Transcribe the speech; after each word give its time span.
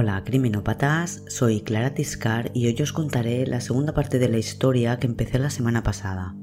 Hola 0.00 0.22
criminópatas, 0.22 1.24
soy 1.26 1.62
Clara 1.62 1.92
Tiscar 1.92 2.52
y 2.54 2.68
hoy 2.68 2.76
os 2.80 2.92
contaré 2.92 3.44
la 3.48 3.60
segunda 3.60 3.94
parte 3.94 4.20
de 4.20 4.28
la 4.28 4.38
historia 4.38 4.96
que 5.00 5.08
empecé 5.08 5.40
la 5.40 5.50
semana 5.50 5.82
pasada. 5.82 6.36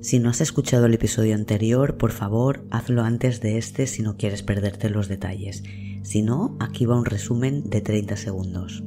Si 0.00 0.18
no 0.18 0.30
has 0.30 0.40
escuchado 0.40 0.86
el 0.86 0.94
episodio 0.94 1.34
anterior, 1.34 1.98
por 1.98 2.10
favor, 2.10 2.66
hazlo 2.70 3.02
antes 3.02 3.42
de 3.42 3.58
este 3.58 3.86
si 3.86 4.00
no 4.00 4.16
quieres 4.16 4.42
perderte 4.42 4.88
los 4.88 5.08
detalles. 5.08 5.62
Si 6.04 6.22
no, 6.22 6.56
aquí 6.58 6.86
va 6.86 6.98
un 6.98 7.04
resumen 7.04 7.68
de 7.68 7.82
30 7.82 8.16
segundos. 8.16 8.82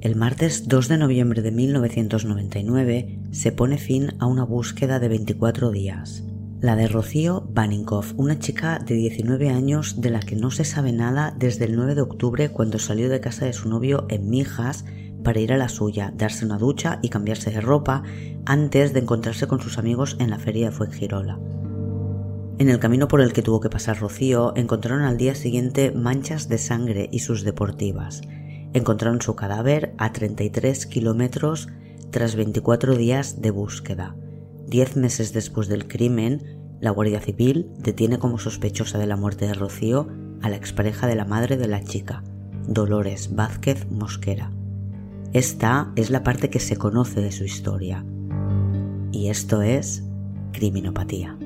El 0.00 0.16
martes 0.16 0.66
2 0.66 0.88
de 0.88 0.98
noviembre 0.98 1.42
de 1.42 1.52
1999 1.52 3.20
se 3.30 3.52
pone 3.52 3.78
fin 3.78 4.14
a 4.18 4.26
una 4.26 4.42
búsqueda 4.42 4.98
de 4.98 5.06
24 5.06 5.70
días 5.70 6.25
la 6.60 6.74
de 6.74 6.88
Rocío 6.88 7.46
Baninkoff, 7.50 8.14
una 8.16 8.38
chica 8.38 8.78
de 8.78 8.94
19 8.94 9.50
años 9.50 10.00
de 10.00 10.10
la 10.10 10.20
que 10.20 10.36
no 10.36 10.50
se 10.50 10.64
sabe 10.64 10.92
nada 10.92 11.34
desde 11.38 11.66
el 11.66 11.76
9 11.76 11.94
de 11.94 12.00
octubre 12.00 12.48
cuando 12.48 12.78
salió 12.78 13.08
de 13.08 13.20
casa 13.20 13.44
de 13.44 13.52
su 13.52 13.68
novio 13.68 14.06
en 14.08 14.30
Mijas 14.30 14.84
para 15.22 15.40
ir 15.40 15.52
a 15.52 15.58
la 15.58 15.68
suya, 15.68 16.12
darse 16.16 16.46
una 16.46 16.56
ducha 16.56 16.98
y 17.02 17.10
cambiarse 17.10 17.50
de 17.50 17.60
ropa 17.60 18.02
antes 18.46 18.92
de 18.94 19.00
encontrarse 19.00 19.46
con 19.46 19.60
sus 19.60 19.76
amigos 19.76 20.16
en 20.18 20.30
la 20.30 20.38
feria 20.38 20.70
de 20.70 20.76
Fuengirola. 20.76 21.38
En 22.58 22.70
el 22.70 22.78
camino 22.78 23.06
por 23.06 23.20
el 23.20 23.34
que 23.34 23.42
tuvo 23.42 23.60
que 23.60 23.68
pasar 23.68 23.98
Rocío, 23.98 24.56
encontraron 24.56 25.02
al 25.02 25.18
día 25.18 25.34
siguiente 25.34 25.90
manchas 25.90 26.48
de 26.48 26.56
sangre 26.56 27.08
y 27.12 27.18
sus 27.18 27.44
deportivas. 27.44 28.22
Encontraron 28.72 29.20
su 29.20 29.36
cadáver 29.36 29.94
a 29.98 30.12
33 30.12 30.86
kilómetros 30.86 31.68
tras 32.10 32.34
24 32.34 32.94
días 32.96 33.42
de 33.42 33.50
búsqueda. 33.50 34.16
Diez 34.66 34.96
meses 34.96 35.32
después 35.32 35.68
del 35.68 35.86
crimen, 35.86 36.42
la 36.80 36.90
Guardia 36.90 37.20
Civil 37.20 37.70
detiene 37.78 38.18
como 38.18 38.38
sospechosa 38.38 38.98
de 38.98 39.06
la 39.06 39.16
muerte 39.16 39.46
de 39.46 39.54
Rocío 39.54 40.08
a 40.42 40.48
la 40.48 40.56
expareja 40.56 41.06
de 41.06 41.14
la 41.14 41.24
madre 41.24 41.56
de 41.56 41.68
la 41.68 41.82
chica, 41.82 42.24
Dolores 42.66 43.34
Vázquez 43.34 43.88
Mosquera. 43.90 44.50
Esta 45.32 45.92
es 45.96 46.10
la 46.10 46.24
parte 46.24 46.50
que 46.50 46.60
se 46.60 46.76
conoce 46.76 47.20
de 47.20 47.30
su 47.30 47.44
historia. 47.44 48.04
Y 49.12 49.28
esto 49.28 49.62
es 49.62 50.02
criminopatía. 50.52 51.38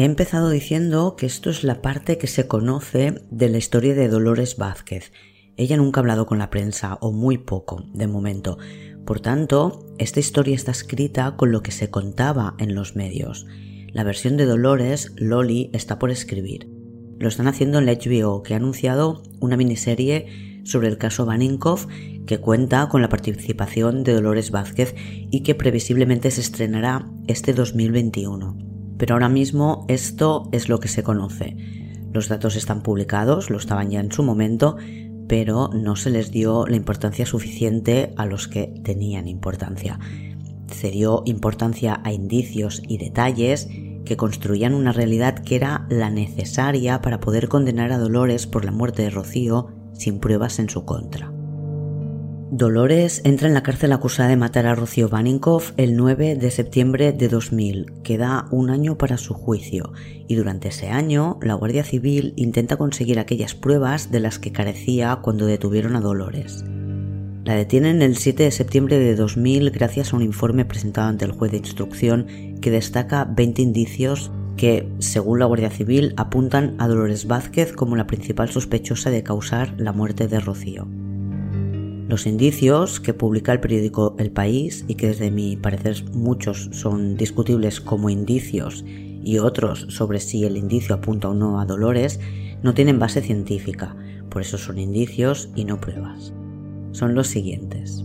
He 0.00 0.04
empezado 0.04 0.48
diciendo 0.48 1.14
que 1.14 1.26
esto 1.26 1.50
es 1.50 1.62
la 1.62 1.82
parte 1.82 2.16
que 2.16 2.26
se 2.26 2.48
conoce 2.48 3.20
de 3.30 3.50
la 3.50 3.58
historia 3.58 3.94
de 3.94 4.08
Dolores 4.08 4.56
Vázquez. 4.56 5.12
Ella 5.58 5.76
nunca 5.76 6.00
ha 6.00 6.02
hablado 6.02 6.24
con 6.24 6.38
la 6.38 6.48
prensa, 6.48 6.96
o 7.02 7.12
muy 7.12 7.36
poco, 7.36 7.84
de 7.92 8.06
momento. 8.06 8.56
Por 9.04 9.20
tanto, 9.20 9.84
esta 9.98 10.18
historia 10.18 10.54
está 10.54 10.70
escrita 10.70 11.36
con 11.36 11.52
lo 11.52 11.62
que 11.62 11.70
se 11.70 11.90
contaba 11.90 12.54
en 12.56 12.74
los 12.74 12.96
medios. 12.96 13.46
La 13.92 14.04
versión 14.04 14.36
de 14.36 14.46
Dolores, 14.46 15.12
Loli, 15.16 15.70
está 15.72 15.98
por 15.98 16.10
escribir. 16.10 16.68
Lo 17.18 17.28
están 17.28 17.48
haciendo 17.48 17.78
en 17.78 17.86
la 17.86 17.92
HBO, 17.92 18.42
que 18.42 18.54
ha 18.54 18.56
anunciado 18.56 19.22
una 19.40 19.56
miniserie 19.56 20.62
sobre 20.64 20.88
el 20.88 20.98
caso 20.98 21.26
Baninkoff 21.26 21.86
que 22.26 22.38
cuenta 22.38 22.88
con 22.88 23.02
la 23.02 23.08
participación 23.08 24.04
de 24.04 24.14
Dolores 24.14 24.50
Vázquez 24.50 24.94
y 24.96 25.42
que 25.42 25.54
previsiblemente 25.54 26.30
se 26.30 26.40
estrenará 26.40 27.10
este 27.26 27.52
2021 27.52 28.70
pero 29.00 29.14
ahora 29.14 29.30
mismo 29.30 29.86
esto 29.88 30.50
es 30.52 30.68
lo 30.68 30.78
que 30.78 30.88
se 30.88 31.02
conoce. 31.02 31.56
Los 32.12 32.28
datos 32.28 32.54
están 32.54 32.82
publicados, 32.82 33.48
lo 33.48 33.56
estaban 33.56 33.88
ya 33.88 33.98
en 33.98 34.12
su 34.12 34.22
momento, 34.22 34.76
pero 35.26 35.70
no 35.72 35.96
se 35.96 36.10
les 36.10 36.30
dio 36.30 36.66
la 36.66 36.76
importancia 36.76 37.24
suficiente 37.24 38.12
a 38.18 38.26
los 38.26 38.46
que 38.46 38.74
tenían 38.84 39.26
importancia. 39.26 39.98
Se 40.72 40.90
dio 40.90 41.22
importancia 41.26 42.00
a 42.04 42.12
indicios 42.12 42.82
y 42.86 42.98
detalles 42.98 43.68
que 44.04 44.16
construían 44.16 44.74
una 44.74 44.92
realidad 44.92 45.38
que 45.38 45.56
era 45.56 45.86
la 45.88 46.10
necesaria 46.10 47.00
para 47.00 47.20
poder 47.20 47.48
condenar 47.48 47.92
a 47.92 47.98
Dolores 47.98 48.46
por 48.46 48.64
la 48.64 48.72
muerte 48.72 49.02
de 49.02 49.10
Rocío 49.10 49.68
sin 49.92 50.18
pruebas 50.18 50.58
en 50.58 50.68
su 50.68 50.84
contra. 50.84 51.32
Dolores 52.52 53.22
entra 53.24 53.46
en 53.46 53.54
la 53.54 53.62
cárcel 53.62 53.92
acusada 53.92 54.28
de 54.28 54.36
matar 54.36 54.66
a 54.66 54.74
Rocío 54.74 55.08
Baninkoff 55.08 55.70
el 55.76 55.96
9 55.96 56.34
de 56.34 56.50
septiembre 56.50 57.12
de 57.12 57.28
2000. 57.28 58.02
Queda 58.02 58.46
un 58.50 58.70
año 58.70 58.98
para 58.98 59.18
su 59.18 59.34
juicio 59.34 59.92
y 60.26 60.34
durante 60.34 60.68
ese 60.68 60.88
año 60.88 61.38
la 61.42 61.54
Guardia 61.54 61.84
Civil 61.84 62.32
intenta 62.34 62.76
conseguir 62.76 63.20
aquellas 63.20 63.54
pruebas 63.54 64.10
de 64.10 64.18
las 64.18 64.40
que 64.40 64.50
carecía 64.50 65.20
cuando 65.22 65.46
detuvieron 65.46 65.94
a 65.94 66.00
Dolores. 66.00 66.64
La 67.44 67.54
detienen 67.54 68.02
el 68.02 68.16
7 68.16 68.42
de 68.42 68.50
septiembre 68.50 68.98
de 68.98 69.16
2000 69.16 69.70
gracias 69.70 70.12
a 70.12 70.16
un 70.16 70.22
informe 70.22 70.66
presentado 70.66 71.08
ante 71.08 71.24
el 71.24 71.32
juez 71.32 71.50
de 71.50 71.58
instrucción 71.58 72.26
que 72.60 72.70
destaca 72.70 73.24
20 73.24 73.62
indicios 73.62 74.30
que, 74.58 74.86
según 74.98 75.38
la 75.38 75.46
Guardia 75.46 75.70
Civil, 75.70 76.12
apuntan 76.18 76.74
a 76.76 76.86
Dolores 76.86 77.26
Vázquez 77.26 77.72
como 77.72 77.96
la 77.96 78.06
principal 78.06 78.50
sospechosa 78.50 79.08
de 79.08 79.22
causar 79.22 79.74
la 79.78 79.92
muerte 79.92 80.28
de 80.28 80.38
Rocío. 80.38 80.86
Los 82.08 82.26
indicios 82.26 83.00
que 83.00 83.14
publica 83.14 83.52
el 83.52 83.60
periódico 83.60 84.16
El 84.18 84.32
País 84.32 84.84
y 84.86 84.96
que 84.96 85.06
desde 85.06 85.30
mi 85.30 85.56
parecer 85.56 86.04
muchos 86.12 86.68
son 86.72 87.16
discutibles 87.16 87.80
como 87.80 88.10
indicios 88.10 88.84
y 88.86 89.38
otros 89.38 89.86
sobre 89.88 90.20
si 90.20 90.44
el 90.44 90.58
indicio 90.58 90.94
apunta 90.94 91.30
o 91.30 91.34
no 91.34 91.58
a 91.58 91.64
Dolores 91.64 92.20
no 92.62 92.74
tienen 92.74 92.98
base 92.98 93.22
científica, 93.22 93.96
por 94.28 94.42
eso 94.42 94.58
son 94.58 94.78
indicios 94.78 95.48
y 95.54 95.64
no 95.64 95.80
pruebas. 95.80 96.34
Son 96.92 97.14
los 97.14 97.28
siguientes. 97.28 98.04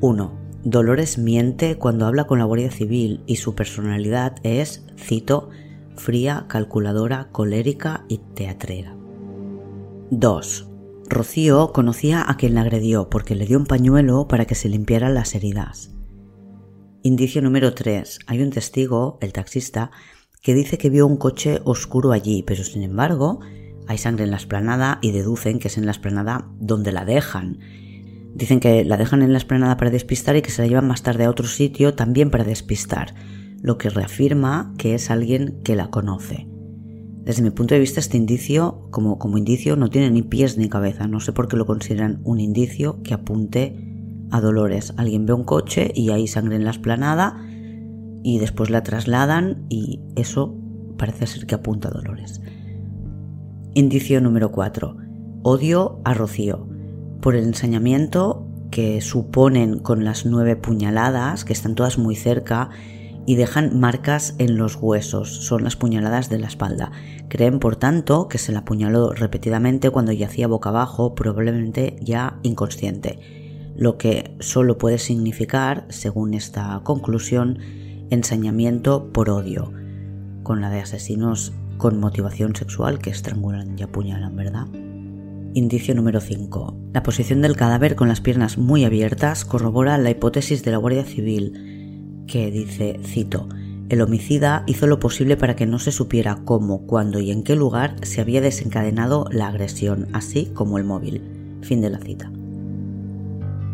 1. 0.00 0.32
Dolores 0.64 1.18
miente 1.18 1.76
cuando 1.76 2.06
habla 2.06 2.26
con 2.26 2.38
la 2.38 2.44
Guardia 2.44 2.70
Civil 2.70 3.22
y 3.26 3.36
su 3.36 3.54
personalidad 3.54 4.36
es, 4.42 4.86
cito, 4.98 5.50
fría, 5.96 6.46
calculadora, 6.48 7.28
colérica 7.32 8.04
y 8.08 8.18
teatrera. 8.18 8.96
2. 10.10 10.68
Rocío 11.08 11.72
conocía 11.72 12.24
a 12.28 12.36
quien 12.36 12.54
la 12.54 12.62
agredió 12.62 13.10
porque 13.10 13.34
le 13.34 13.46
dio 13.46 13.58
un 13.58 13.66
pañuelo 13.66 14.26
para 14.28 14.46
que 14.46 14.54
se 14.54 14.68
limpiaran 14.68 15.14
las 15.14 15.34
heridas. 15.34 15.90
Indicio 17.02 17.42
número 17.42 17.74
3. 17.74 18.20
Hay 18.26 18.42
un 18.42 18.50
testigo, 18.50 19.18
el 19.20 19.32
taxista, 19.32 19.90
que 20.40 20.54
dice 20.54 20.78
que 20.78 20.90
vio 20.90 21.06
un 21.06 21.16
coche 21.16 21.60
oscuro 21.64 22.12
allí, 22.12 22.42
pero 22.42 22.64
sin 22.64 22.82
embargo 22.82 23.40
hay 23.86 23.98
sangre 23.98 24.24
en 24.24 24.30
la 24.30 24.36
esplanada 24.36 24.98
y 25.02 25.12
deducen 25.12 25.58
que 25.58 25.68
es 25.68 25.78
en 25.78 25.86
la 25.86 25.92
esplanada 25.92 26.48
donde 26.58 26.92
la 26.92 27.04
dejan. 27.04 27.58
Dicen 28.34 28.60
que 28.60 28.84
la 28.84 28.96
dejan 28.96 29.22
en 29.22 29.32
la 29.32 29.38
esplanada 29.38 29.76
para 29.76 29.90
despistar 29.90 30.36
y 30.36 30.42
que 30.42 30.50
se 30.50 30.62
la 30.62 30.68
llevan 30.68 30.88
más 30.88 31.02
tarde 31.02 31.24
a 31.24 31.30
otro 31.30 31.46
sitio 31.46 31.94
también 31.94 32.30
para 32.30 32.44
despistar, 32.44 33.14
lo 33.62 33.78
que 33.78 33.90
reafirma 33.90 34.74
que 34.78 34.94
es 34.94 35.10
alguien 35.10 35.60
que 35.62 35.76
la 35.76 35.90
conoce. 35.90 36.48
Desde 37.24 37.42
mi 37.42 37.50
punto 37.50 37.74
de 37.74 37.80
vista, 37.80 38.00
este 38.00 38.18
indicio, 38.18 38.88
como, 38.90 39.18
como 39.18 39.38
indicio, 39.38 39.76
no 39.76 39.88
tiene 39.88 40.10
ni 40.10 40.22
pies 40.22 40.58
ni 40.58 40.68
cabeza. 40.68 41.08
No 41.08 41.20
sé 41.20 41.32
por 41.32 41.48
qué 41.48 41.56
lo 41.56 41.64
consideran 41.64 42.20
un 42.24 42.38
indicio 42.38 43.02
que 43.02 43.14
apunte 43.14 44.26
a 44.30 44.40
Dolores. 44.40 44.92
Alguien 44.98 45.24
ve 45.24 45.32
un 45.32 45.44
coche 45.44 45.90
y 45.94 46.10
hay 46.10 46.26
sangre 46.26 46.56
en 46.56 46.64
la 46.64 46.70
esplanada 46.70 47.40
y 48.22 48.38
después 48.38 48.68
la 48.68 48.82
trasladan 48.82 49.64
y 49.70 50.00
eso 50.16 50.54
parece 50.98 51.26
ser 51.26 51.46
que 51.46 51.54
apunta 51.54 51.88
a 51.88 51.92
Dolores. 51.92 52.42
Indicio 53.76 54.20
número 54.20 54.52
4. 54.52 54.96
Odio 55.42 56.00
a 56.04 56.14
Rocío. 56.14 56.68
Por 57.20 57.34
el 57.34 57.42
ensañamiento 57.42 58.46
que 58.70 59.00
suponen 59.00 59.80
con 59.80 60.04
las 60.04 60.26
nueve 60.26 60.54
puñaladas, 60.54 61.44
que 61.44 61.52
están 61.52 61.74
todas 61.74 61.98
muy 61.98 62.14
cerca, 62.14 62.70
y 63.26 63.34
dejan 63.34 63.80
marcas 63.80 64.36
en 64.38 64.58
los 64.58 64.76
huesos, 64.80 65.44
son 65.44 65.64
las 65.64 65.74
puñaladas 65.74 66.30
de 66.30 66.38
la 66.38 66.46
espalda. 66.46 66.92
Creen, 67.26 67.58
por 67.58 67.74
tanto, 67.74 68.28
que 68.28 68.38
se 68.38 68.52
la 68.52 68.60
apuñaló 68.60 69.10
repetidamente 69.10 69.90
cuando 69.90 70.12
yacía 70.12 70.46
boca 70.46 70.68
abajo, 70.68 71.16
probablemente 71.16 71.96
ya 72.00 72.38
inconsciente, 72.44 73.18
lo 73.74 73.98
que 73.98 74.36
solo 74.38 74.78
puede 74.78 74.98
significar, 74.98 75.84
según 75.88 76.34
esta 76.34 76.80
conclusión, 76.84 77.58
ensañamiento 78.10 79.10
por 79.12 79.30
odio, 79.30 79.72
con 80.44 80.60
la 80.60 80.70
de 80.70 80.78
asesinos 80.78 81.52
con 81.78 82.00
motivación 82.00 82.54
sexual 82.54 82.98
que 82.98 83.10
estrangulan 83.10 83.78
y 83.78 83.82
apuñalan, 83.82 84.36
¿verdad? 84.36 84.66
Indicio 85.54 85.94
número 85.94 86.20
5. 86.20 86.76
La 86.92 87.02
posición 87.02 87.40
del 87.40 87.56
cadáver 87.56 87.94
con 87.94 88.08
las 88.08 88.20
piernas 88.20 88.58
muy 88.58 88.84
abiertas 88.84 89.44
corrobora 89.44 89.98
la 89.98 90.10
hipótesis 90.10 90.64
de 90.64 90.72
la 90.72 90.78
Guardia 90.78 91.04
Civil 91.04 92.24
que 92.26 92.50
dice, 92.50 92.98
cito, 93.04 93.48
El 93.88 94.00
homicida 94.00 94.64
hizo 94.66 94.86
lo 94.86 94.98
posible 94.98 95.36
para 95.36 95.56
que 95.56 95.66
no 95.66 95.78
se 95.78 95.92
supiera 95.92 96.40
cómo, 96.44 96.86
cuándo 96.86 97.20
y 97.20 97.30
en 97.30 97.44
qué 97.44 97.54
lugar 97.54 97.96
se 98.02 98.20
había 98.20 98.40
desencadenado 98.40 99.26
la 99.30 99.48
agresión, 99.48 100.08
así 100.12 100.46
como 100.46 100.78
el 100.78 100.84
móvil. 100.84 101.22
Fin 101.62 101.80
de 101.80 101.90
la 101.90 101.98
cita. 101.98 102.32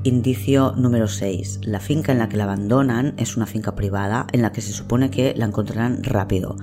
Indicio 0.02 0.73
número 0.76 1.08
6. 1.08 1.61
La 1.64 1.79
finca 1.79 2.12
en 2.12 2.19
la 2.19 2.29
que 2.29 2.37
la 2.37 2.44
abandonan 2.44 3.14
es 3.19 3.37
una 3.37 3.47
finca 3.47 3.75
privada 3.75 4.26
en 4.32 4.43
la 4.43 4.50
que 4.52 4.62
se 4.62 4.73
supone 4.73 5.11
que 5.11 5.35
la 5.37 5.47
encontrarán 5.47 6.02
rápido. 6.02 6.56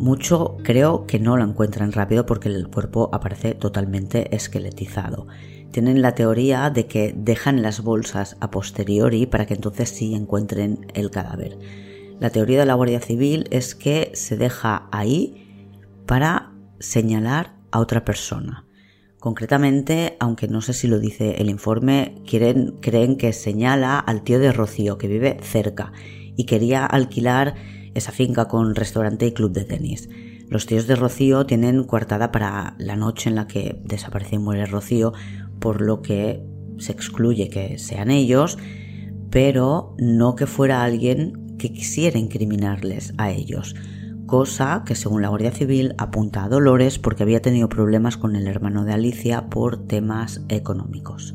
Mucho 0.00 0.56
creo 0.62 1.06
que 1.06 1.18
no 1.18 1.36
la 1.36 1.44
encuentran 1.44 1.92
rápido 1.92 2.24
porque 2.24 2.48
el 2.48 2.68
cuerpo 2.68 3.10
aparece 3.12 3.52
totalmente 3.54 4.34
esqueletizado. 4.34 5.26
Tienen 5.72 6.00
la 6.00 6.14
teoría 6.14 6.70
de 6.70 6.86
que 6.86 7.12
dejan 7.14 7.60
las 7.60 7.82
bolsas 7.82 8.38
a 8.40 8.50
posteriori 8.50 9.26
para 9.26 9.44
que 9.44 9.52
entonces 9.52 9.90
sí 9.90 10.14
encuentren 10.14 10.86
el 10.94 11.10
cadáver. 11.10 11.58
La 12.18 12.30
teoría 12.30 12.60
de 12.60 12.64
la 12.64 12.72
Guardia 12.72 13.00
Civil 13.00 13.46
es 13.50 13.74
que 13.74 14.10
se 14.14 14.38
deja 14.38 14.88
ahí 14.90 15.76
para 16.06 16.54
señalar 16.78 17.56
a 17.70 17.78
otra 17.78 18.02
persona. 18.02 18.64
Concretamente, 19.18 20.16
aunque 20.18 20.48
no 20.48 20.62
sé 20.62 20.72
si 20.72 20.88
lo 20.88 20.98
dice 20.98 21.42
el 21.42 21.50
informe, 21.50 22.22
creen 22.26 23.18
que 23.18 23.34
señala 23.34 23.98
al 23.98 24.22
tío 24.22 24.38
de 24.38 24.50
Rocío 24.50 24.96
que 24.96 25.08
vive 25.08 25.36
cerca 25.42 25.92
y 26.36 26.46
quería 26.46 26.86
alquilar 26.86 27.54
esa 28.00 28.12
finca 28.12 28.48
con 28.48 28.74
restaurante 28.74 29.26
y 29.26 29.32
club 29.32 29.52
de 29.52 29.64
tenis. 29.64 30.08
Los 30.48 30.66
tíos 30.66 30.88
de 30.88 30.96
Rocío 30.96 31.46
tienen 31.46 31.84
coartada 31.84 32.32
para 32.32 32.74
la 32.78 32.96
noche 32.96 33.30
en 33.30 33.36
la 33.36 33.46
que 33.46 33.80
desaparece 33.84 34.34
y 34.34 34.38
muere 34.38 34.66
Rocío, 34.66 35.12
por 35.60 35.80
lo 35.80 36.02
que 36.02 36.42
se 36.78 36.92
excluye 36.92 37.48
que 37.48 37.78
sean 37.78 38.10
ellos, 38.10 38.58
pero 39.30 39.94
no 39.98 40.34
que 40.34 40.46
fuera 40.46 40.82
alguien 40.82 41.56
que 41.56 41.72
quisiera 41.72 42.18
incriminarles 42.18 43.12
a 43.18 43.30
ellos, 43.30 43.76
cosa 44.26 44.82
que 44.86 44.94
según 44.94 45.22
la 45.22 45.28
Guardia 45.28 45.52
Civil 45.52 45.94
apunta 45.98 46.42
a 46.42 46.48
Dolores 46.48 46.98
porque 46.98 47.22
había 47.22 47.42
tenido 47.42 47.68
problemas 47.68 48.16
con 48.16 48.34
el 48.34 48.46
hermano 48.46 48.84
de 48.84 48.94
Alicia 48.94 49.48
por 49.50 49.86
temas 49.86 50.42
económicos. 50.48 51.34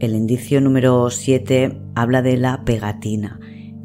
El 0.00 0.14
indicio 0.14 0.60
número 0.62 1.10
7 1.10 1.78
habla 1.94 2.22
de 2.22 2.38
la 2.38 2.64
pegatina, 2.64 3.38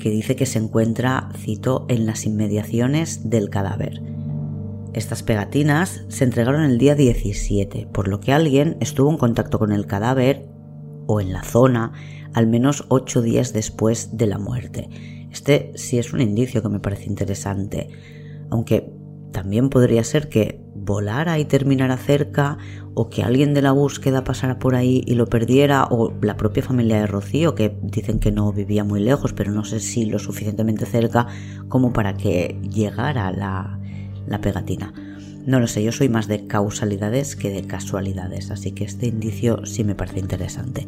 que 0.05 0.11
dice 0.11 0.35
que 0.35 0.45
se 0.45 0.59
encuentra, 0.59 1.29
cito, 1.35 1.87
en 1.89 2.05
las 2.05 2.27
inmediaciones 2.27 3.27
del 3.27 3.49
cadáver. 3.49 4.03
Estas 4.93 5.23
pegatinas 5.23 6.05
se 6.09 6.25
entregaron 6.25 6.61
el 6.61 6.77
día 6.77 6.93
17, 6.93 7.87
por 7.91 8.07
lo 8.07 8.19
que 8.19 8.31
alguien 8.31 8.77
estuvo 8.81 9.09
en 9.09 9.17
contacto 9.17 9.57
con 9.57 9.71
el 9.71 9.87
cadáver 9.87 10.45
o 11.07 11.21
en 11.21 11.33
la 11.33 11.41
zona 11.41 11.93
al 12.33 12.45
menos 12.45 12.85
8 12.89 13.23
días 13.23 13.51
después 13.51 14.15
de 14.15 14.27
la 14.27 14.37
muerte 14.37 14.89
este 15.35 15.73
sí 15.75 15.97
es 15.97 16.13
un 16.13 16.21
indicio 16.21 16.61
que 16.61 16.69
me 16.69 16.79
parece 16.79 17.07
interesante, 17.07 17.89
aunque 18.49 18.89
también 19.33 19.67
podría 19.67 20.01
ser 20.05 20.29
que 20.29 20.61
volara 20.73 21.37
y 21.39 21.43
terminara 21.43 21.97
cerca 21.97 22.57
o 22.95 23.09
que 23.09 23.23
alguien 23.23 23.53
de 23.53 23.61
la 23.61 23.73
búsqueda 23.73 24.23
pasara 24.23 24.57
por 24.57 24.73
ahí 24.73 25.03
y 25.05 25.15
lo 25.15 25.27
perdiera 25.27 25.85
o 25.91 26.13
la 26.21 26.37
propia 26.37 26.63
familia 26.63 26.99
de 26.99 27.07
Rocío 27.07 27.53
que 27.53 27.77
dicen 27.81 28.19
que 28.19 28.31
no 28.31 28.51
vivía 28.53 28.83
muy 28.83 29.01
lejos 29.01 29.33
pero 29.33 29.51
no 29.51 29.65
sé 29.65 29.81
si 29.81 30.05
lo 30.05 30.17
suficientemente 30.17 30.85
cerca 30.85 31.27
como 31.67 31.93
para 31.93 32.15
que 32.15 32.57
llegara 32.61 33.31
la, 33.31 33.79
pegatina. 34.41 34.93
No 35.45 35.59
lo 35.59 35.67
sé, 35.67 35.83
yo 35.83 35.91
soy 35.91 36.09
más 36.09 36.27
de 36.27 36.47
causalidades 36.47 37.35
que 37.35 37.51
de 37.51 37.67
casualidades, 37.67 38.49
así 38.49 38.71
que 38.71 38.85
este 38.85 39.07
indicio 39.07 39.65
sí 39.65 39.83
me 39.83 39.93
parece 39.93 40.19
interesante. 40.19 40.87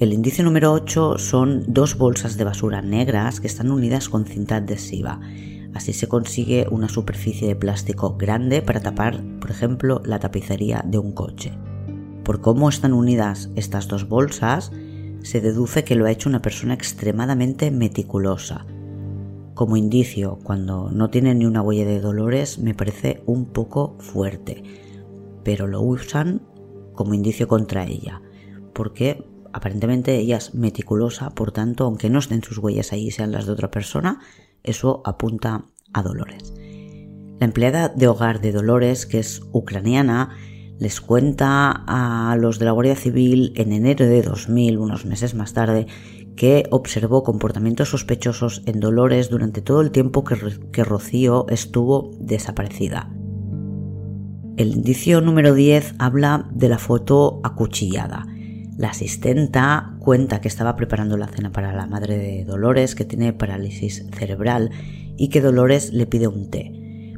El 0.00 0.12
indicio 0.12 0.44
número 0.44 0.72
8 0.72 1.18
son 1.18 1.64
dos 1.68 1.96
bolsas 1.96 2.36
de 2.36 2.44
basura 2.44 2.82
negras 2.82 3.40
que 3.40 3.46
están 3.46 3.70
unidas 3.70 4.08
con 4.08 4.26
cinta 4.26 4.56
adhesiva. 4.56 5.20
Así 5.74 5.92
se 5.92 6.08
consigue 6.08 6.66
una 6.70 6.88
superficie 6.88 7.48
de 7.48 7.56
plástico 7.56 8.16
grande 8.16 8.62
para 8.62 8.80
tapar, 8.80 9.22
por 9.40 9.50
ejemplo, 9.50 10.00
la 10.04 10.20
tapicería 10.20 10.84
de 10.86 10.98
un 10.98 11.12
coche. 11.12 11.52
Por 12.22 12.40
cómo 12.40 12.68
están 12.68 12.92
unidas 12.92 13.50
estas 13.56 13.88
dos 13.88 14.08
bolsas, 14.08 14.72
se 15.22 15.40
deduce 15.40 15.84
que 15.84 15.96
lo 15.96 16.06
ha 16.06 16.10
hecho 16.10 16.28
una 16.28 16.42
persona 16.42 16.74
extremadamente 16.74 17.70
meticulosa. 17.70 18.66
Como 19.54 19.76
indicio, 19.76 20.38
cuando 20.42 20.90
no 20.90 21.10
tiene 21.10 21.34
ni 21.34 21.44
una 21.44 21.62
huella 21.62 21.84
de 21.84 22.00
dolores, 22.00 22.58
me 22.58 22.74
parece 22.74 23.22
un 23.26 23.46
poco 23.46 23.96
fuerte, 23.98 24.62
pero 25.42 25.66
lo 25.66 25.82
usan 25.82 26.42
como 26.94 27.14
indicio 27.14 27.48
contra 27.48 27.84
ella, 27.84 28.22
porque 28.72 29.24
aparentemente 29.52 30.16
ella 30.16 30.36
es 30.36 30.54
meticulosa, 30.54 31.30
por 31.30 31.52
tanto, 31.52 31.84
aunque 31.84 32.10
no 32.10 32.18
estén 32.18 32.42
sus 32.42 32.58
huellas 32.58 32.92
ahí 32.92 33.10
sean 33.10 33.32
las 33.32 33.46
de 33.46 33.52
otra 33.52 33.70
persona, 33.70 34.20
eso 34.64 35.02
apunta 35.04 35.66
a 35.92 36.02
Dolores. 36.02 36.52
La 37.38 37.46
empleada 37.46 37.88
de 37.88 38.08
hogar 38.08 38.40
de 38.40 38.52
Dolores, 38.52 39.06
que 39.06 39.18
es 39.18 39.42
ucraniana, 39.52 40.30
les 40.78 41.00
cuenta 41.00 41.70
a 41.86 42.36
los 42.36 42.58
de 42.58 42.64
la 42.64 42.72
Guardia 42.72 42.96
Civil 42.96 43.52
en 43.56 43.72
enero 43.72 44.06
de 44.06 44.22
2000, 44.22 44.78
unos 44.78 45.04
meses 45.04 45.34
más 45.34 45.52
tarde, 45.52 45.86
que 46.36 46.64
observó 46.70 47.22
comportamientos 47.22 47.90
sospechosos 47.90 48.62
en 48.66 48.80
Dolores 48.80 49.30
durante 49.30 49.62
todo 49.62 49.80
el 49.80 49.92
tiempo 49.92 50.24
que, 50.24 50.36
que 50.72 50.84
Rocío 50.84 51.46
estuvo 51.48 52.10
desaparecida. 52.18 53.12
El 54.56 54.72
indicio 54.72 55.20
número 55.20 55.54
10 55.54 55.94
habla 55.98 56.48
de 56.52 56.68
la 56.68 56.78
foto 56.78 57.40
acuchillada. 57.44 58.26
La 58.76 58.88
asistenta 58.88 59.94
cuenta 60.00 60.40
que 60.40 60.48
estaba 60.48 60.74
preparando 60.74 61.16
la 61.16 61.28
cena 61.28 61.52
para 61.52 61.72
la 61.72 61.86
madre 61.86 62.18
de 62.18 62.44
Dolores, 62.44 62.96
que 62.96 63.04
tiene 63.04 63.32
parálisis 63.32 64.04
cerebral, 64.12 64.70
y 65.16 65.28
que 65.28 65.40
Dolores 65.40 65.92
le 65.92 66.06
pide 66.06 66.26
un 66.26 66.50
té. 66.50 66.72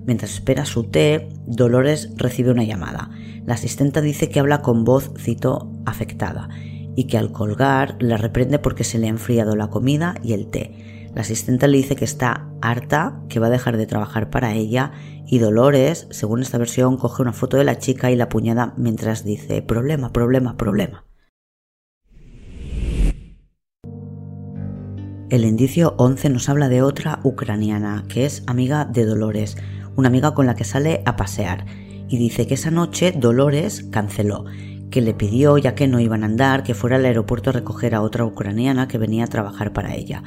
Mientras 0.04 0.34
espera 0.34 0.66
su 0.66 0.84
té, 0.84 1.30
Dolores 1.46 2.10
recibe 2.16 2.50
una 2.50 2.64
llamada. 2.64 3.10
La 3.46 3.54
asistenta 3.54 4.02
dice 4.02 4.28
que 4.28 4.38
habla 4.38 4.60
con 4.60 4.84
voz, 4.84 5.12
cito, 5.18 5.72
afectada, 5.86 6.50
y 6.94 7.04
que 7.04 7.16
al 7.16 7.32
colgar 7.32 7.96
la 8.00 8.18
reprende 8.18 8.58
porque 8.58 8.84
se 8.84 8.98
le 8.98 9.06
ha 9.06 9.10
enfriado 9.10 9.56
la 9.56 9.68
comida 9.68 10.14
y 10.22 10.34
el 10.34 10.48
té. 10.48 11.08
La 11.14 11.22
asistenta 11.22 11.68
le 11.68 11.78
dice 11.78 11.96
que 11.96 12.04
está 12.04 12.50
harta, 12.60 13.22
que 13.30 13.40
va 13.40 13.46
a 13.46 13.50
dejar 13.50 13.78
de 13.78 13.86
trabajar 13.86 14.28
para 14.28 14.52
ella, 14.52 14.92
y 15.26 15.38
Dolores, 15.38 16.06
según 16.10 16.42
esta 16.42 16.58
versión, 16.58 16.98
coge 16.98 17.22
una 17.22 17.32
foto 17.32 17.56
de 17.56 17.64
la 17.64 17.78
chica 17.78 18.10
y 18.10 18.16
la 18.16 18.28
puñada 18.28 18.74
mientras 18.76 19.24
dice 19.24 19.62
problema, 19.62 20.12
problema, 20.12 20.58
problema. 20.58 21.05
El 25.28 25.44
indicio 25.44 25.96
11 25.98 26.30
nos 26.30 26.48
habla 26.48 26.68
de 26.68 26.82
otra 26.82 27.18
ucraniana 27.24 28.04
que 28.08 28.24
es 28.26 28.44
amiga 28.46 28.84
de 28.84 29.04
Dolores, 29.04 29.56
una 29.96 30.06
amiga 30.06 30.34
con 30.34 30.46
la 30.46 30.54
que 30.54 30.62
sale 30.62 31.02
a 31.04 31.16
pasear, 31.16 31.66
y 32.08 32.16
dice 32.16 32.46
que 32.46 32.54
esa 32.54 32.70
noche 32.70 33.10
Dolores 33.10 33.84
canceló, 33.90 34.44
que 34.88 35.00
le 35.00 35.14
pidió, 35.14 35.58
ya 35.58 35.74
que 35.74 35.88
no 35.88 35.98
iban 35.98 36.22
a 36.22 36.26
andar, 36.26 36.62
que 36.62 36.74
fuera 36.74 36.94
al 36.94 37.04
aeropuerto 37.04 37.50
a 37.50 37.54
recoger 37.54 37.96
a 37.96 38.02
otra 38.02 38.24
ucraniana 38.24 38.86
que 38.86 38.98
venía 38.98 39.24
a 39.24 39.28
trabajar 39.28 39.72
para 39.72 39.96
ella. 39.96 40.22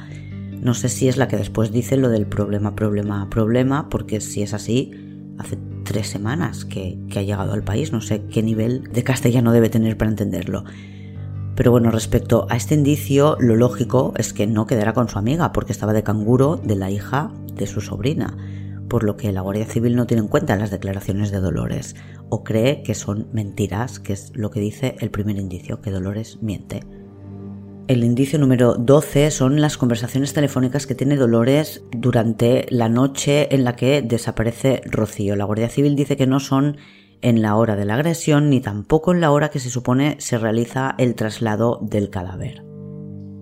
No 0.60 0.74
sé 0.74 0.90
si 0.90 1.08
es 1.08 1.16
la 1.16 1.28
que 1.28 1.38
después 1.38 1.72
dice 1.72 1.96
lo 1.96 2.10
del 2.10 2.26
problema, 2.26 2.76
problema, 2.76 3.30
problema, 3.30 3.88
porque 3.88 4.20
si 4.20 4.42
es 4.42 4.52
así, 4.52 4.90
hace 5.38 5.56
tres 5.82 6.08
semanas 6.08 6.66
que, 6.66 6.98
que 7.08 7.20
ha 7.20 7.22
llegado 7.22 7.54
al 7.54 7.64
país, 7.64 7.90
no 7.90 8.02
sé 8.02 8.24
qué 8.30 8.42
nivel 8.42 8.82
de 8.92 9.02
castellano 9.02 9.52
debe 9.52 9.70
tener 9.70 9.96
para 9.96 10.10
entenderlo. 10.10 10.64
Pero 11.60 11.72
bueno, 11.72 11.90
respecto 11.90 12.46
a 12.48 12.56
este 12.56 12.74
indicio, 12.74 13.36
lo 13.38 13.54
lógico 13.54 14.14
es 14.16 14.32
que 14.32 14.46
no 14.46 14.66
quedara 14.66 14.94
con 14.94 15.10
su 15.10 15.18
amiga, 15.18 15.52
porque 15.52 15.72
estaba 15.72 15.92
de 15.92 16.02
canguro 16.02 16.56
de 16.56 16.74
la 16.74 16.90
hija 16.90 17.34
de 17.54 17.66
su 17.66 17.82
sobrina, 17.82 18.34
por 18.88 19.04
lo 19.04 19.18
que 19.18 19.30
la 19.30 19.42
Guardia 19.42 19.66
Civil 19.66 19.94
no 19.94 20.06
tiene 20.06 20.22
en 20.22 20.28
cuenta 20.28 20.56
las 20.56 20.70
declaraciones 20.70 21.30
de 21.30 21.40
Dolores, 21.40 21.96
o 22.30 22.44
cree 22.44 22.82
que 22.82 22.94
son 22.94 23.28
mentiras, 23.34 24.00
que 24.00 24.14
es 24.14 24.32
lo 24.34 24.50
que 24.50 24.60
dice 24.60 24.96
el 25.00 25.10
primer 25.10 25.36
indicio, 25.36 25.82
que 25.82 25.90
Dolores 25.90 26.38
miente. 26.40 26.80
El 27.88 28.04
indicio 28.04 28.38
número 28.38 28.76
12 28.76 29.30
son 29.30 29.60
las 29.60 29.76
conversaciones 29.76 30.32
telefónicas 30.32 30.86
que 30.86 30.94
tiene 30.94 31.16
Dolores 31.16 31.84
durante 31.90 32.64
la 32.70 32.88
noche 32.88 33.54
en 33.54 33.64
la 33.64 33.76
que 33.76 34.00
desaparece 34.00 34.80
Rocío. 34.86 35.36
La 35.36 35.44
Guardia 35.44 35.68
Civil 35.68 35.94
dice 35.94 36.16
que 36.16 36.26
no 36.26 36.40
son 36.40 36.78
en 37.22 37.42
la 37.42 37.56
hora 37.56 37.76
de 37.76 37.84
la 37.84 37.94
agresión 37.94 38.50
ni 38.50 38.60
tampoco 38.60 39.12
en 39.12 39.20
la 39.20 39.30
hora 39.30 39.50
que 39.50 39.58
se 39.58 39.70
supone 39.70 40.16
se 40.18 40.38
realiza 40.38 40.94
el 40.98 41.14
traslado 41.14 41.78
del 41.82 42.10
cadáver. 42.10 42.64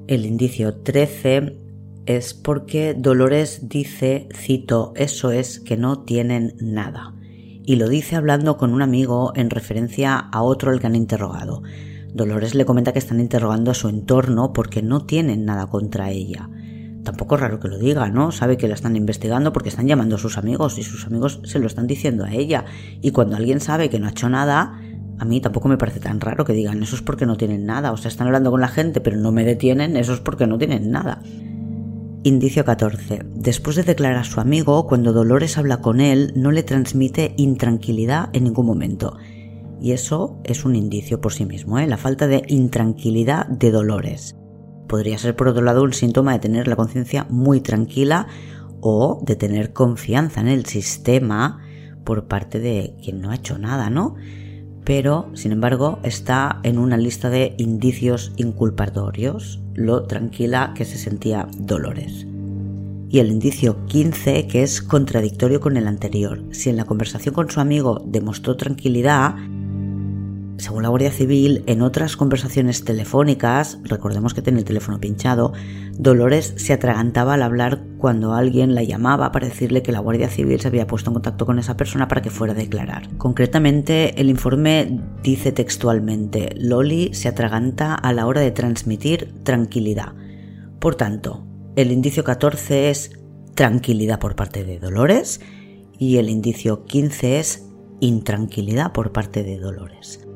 El 0.06 0.26
indicio 0.26 0.74
13 0.76 1.58
es 2.06 2.34
porque 2.34 2.94
Dolores 2.94 3.68
dice, 3.68 4.28
cito, 4.34 4.92
eso 4.96 5.30
es 5.30 5.60
que 5.60 5.76
no 5.76 6.02
tienen 6.02 6.54
nada. 6.60 7.14
Y 7.64 7.76
lo 7.76 7.88
dice 7.88 8.16
hablando 8.16 8.56
con 8.56 8.72
un 8.72 8.80
amigo 8.80 9.32
en 9.34 9.50
referencia 9.50 10.16
a 10.16 10.42
otro 10.42 10.70
al 10.70 10.80
que 10.80 10.86
han 10.86 10.96
interrogado. 10.96 11.62
Dolores 12.14 12.54
le 12.54 12.64
comenta 12.64 12.92
que 12.92 12.98
están 12.98 13.20
interrogando 13.20 13.70
a 13.70 13.74
su 13.74 13.88
entorno 13.88 14.54
porque 14.54 14.82
no 14.82 15.04
tienen 15.04 15.44
nada 15.44 15.66
contra 15.66 16.10
ella 16.10 16.48
tampoco 17.08 17.36
es 17.36 17.40
raro 17.40 17.58
que 17.58 17.68
lo 17.68 17.78
diga, 17.78 18.10
¿no? 18.10 18.32
Sabe 18.32 18.58
que 18.58 18.68
la 18.68 18.74
están 18.74 18.94
investigando 18.94 19.50
porque 19.50 19.70
están 19.70 19.86
llamando 19.86 20.16
a 20.16 20.18
sus 20.18 20.36
amigos 20.36 20.76
y 20.76 20.82
sus 20.82 21.06
amigos 21.06 21.40
se 21.42 21.58
lo 21.58 21.66
están 21.66 21.86
diciendo 21.86 22.26
a 22.26 22.34
ella. 22.34 22.66
Y 23.00 23.12
cuando 23.12 23.34
alguien 23.34 23.60
sabe 23.60 23.88
que 23.88 23.98
no 23.98 24.08
ha 24.08 24.10
hecho 24.10 24.28
nada, 24.28 24.78
a 25.18 25.24
mí 25.24 25.40
tampoco 25.40 25.68
me 25.68 25.78
parece 25.78 26.00
tan 26.00 26.20
raro 26.20 26.44
que 26.44 26.52
digan 26.52 26.82
eso 26.82 26.96
es 26.96 27.00
porque 27.00 27.24
no 27.24 27.38
tienen 27.38 27.64
nada. 27.64 27.92
O 27.92 27.96
sea, 27.96 28.10
están 28.10 28.26
hablando 28.26 28.50
con 28.50 28.60
la 28.60 28.68
gente 28.68 29.00
pero 29.00 29.16
no 29.16 29.32
me 29.32 29.46
detienen, 29.46 29.96
eso 29.96 30.12
es 30.12 30.20
porque 30.20 30.46
no 30.46 30.58
tienen 30.58 30.90
nada. 30.90 31.22
Indicio 32.24 32.66
14. 32.66 33.22
Después 33.36 33.76
de 33.76 33.84
declarar 33.84 34.18
a 34.18 34.24
su 34.24 34.38
amigo, 34.38 34.86
cuando 34.86 35.14
Dolores 35.14 35.56
habla 35.56 35.80
con 35.80 36.02
él, 36.02 36.34
no 36.36 36.50
le 36.52 36.62
transmite 36.62 37.32
intranquilidad 37.38 38.28
en 38.34 38.44
ningún 38.44 38.66
momento. 38.66 39.16
Y 39.80 39.92
eso 39.92 40.42
es 40.44 40.66
un 40.66 40.76
indicio 40.76 41.22
por 41.22 41.32
sí 41.32 41.46
mismo, 41.46 41.78
¿eh? 41.78 41.86
la 41.86 41.96
falta 41.96 42.26
de 42.26 42.42
intranquilidad 42.48 43.46
de 43.46 43.70
Dolores. 43.70 44.36
Podría 44.88 45.18
ser 45.18 45.36
por 45.36 45.48
otro 45.48 45.62
lado 45.62 45.82
un 45.82 45.92
síntoma 45.92 46.32
de 46.32 46.38
tener 46.38 46.66
la 46.66 46.76
conciencia 46.76 47.26
muy 47.28 47.60
tranquila 47.60 48.26
o 48.80 49.20
de 49.22 49.36
tener 49.36 49.72
confianza 49.72 50.40
en 50.40 50.48
el 50.48 50.66
sistema 50.66 51.60
por 52.04 52.26
parte 52.26 52.58
de 52.58 52.96
quien 53.02 53.20
no 53.20 53.30
ha 53.30 53.36
hecho 53.36 53.58
nada, 53.58 53.90
¿no? 53.90 54.16
Pero, 54.84 55.30
sin 55.34 55.52
embargo, 55.52 55.98
está 56.02 56.60
en 56.62 56.78
una 56.78 56.96
lista 56.96 57.28
de 57.28 57.54
indicios 57.58 58.32
inculpatorios 58.36 59.60
lo 59.74 60.04
tranquila 60.04 60.72
que 60.74 60.86
se 60.86 60.96
sentía 60.96 61.46
Dolores. 61.58 62.26
Y 63.10 63.18
el 63.18 63.30
indicio 63.30 63.84
15, 63.86 64.46
que 64.46 64.62
es 64.62 64.80
contradictorio 64.80 65.60
con 65.60 65.76
el 65.76 65.86
anterior. 65.86 66.42
Si 66.50 66.70
en 66.70 66.76
la 66.76 66.84
conversación 66.84 67.34
con 67.34 67.50
su 67.50 67.60
amigo 67.60 68.02
demostró 68.06 68.56
tranquilidad, 68.56 69.34
según 70.58 70.82
la 70.82 70.88
Guardia 70.88 71.12
Civil, 71.12 71.62
en 71.66 71.82
otras 71.82 72.16
conversaciones 72.16 72.84
telefónicas, 72.84 73.78
recordemos 73.84 74.34
que 74.34 74.42
tiene 74.42 74.58
el 74.58 74.64
teléfono 74.64 74.98
pinchado, 74.98 75.52
Dolores 75.92 76.54
se 76.56 76.72
atragantaba 76.72 77.34
al 77.34 77.42
hablar 77.42 77.84
cuando 77.96 78.34
alguien 78.34 78.74
la 78.74 78.82
llamaba 78.82 79.30
para 79.30 79.46
decirle 79.46 79.82
que 79.82 79.92
la 79.92 80.00
Guardia 80.00 80.28
Civil 80.28 80.60
se 80.60 80.66
había 80.66 80.88
puesto 80.88 81.10
en 81.10 81.14
contacto 81.14 81.46
con 81.46 81.60
esa 81.60 81.76
persona 81.76 82.08
para 82.08 82.22
que 82.22 82.30
fuera 82.30 82.54
a 82.54 82.56
declarar. 82.56 83.08
Concretamente, 83.18 84.20
el 84.20 84.30
informe 84.30 85.00
dice 85.22 85.52
textualmente, 85.52 86.52
Loli 86.56 87.14
se 87.14 87.28
atraganta 87.28 87.94
a 87.94 88.12
la 88.12 88.26
hora 88.26 88.40
de 88.40 88.50
transmitir 88.50 89.32
tranquilidad. 89.44 90.14
Por 90.80 90.96
tanto, 90.96 91.46
el 91.76 91.92
indicio 91.92 92.24
14 92.24 92.90
es 92.90 93.12
tranquilidad 93.54 94.18
por 94.18 94.34
parte 94.34 94.64
de 94.64 94.80
Dolores 94.80 95.40
y 95.98 96.16
el 96.16 96.28
indicio 96.28 96.84
15 96.84 97.38
es 97.38 97.68
intranquilidad 98.00 98.92
por 98.92 99.12
parte 99.12 99.44
de 99.44 99.58
Dolores. 99.58 100.27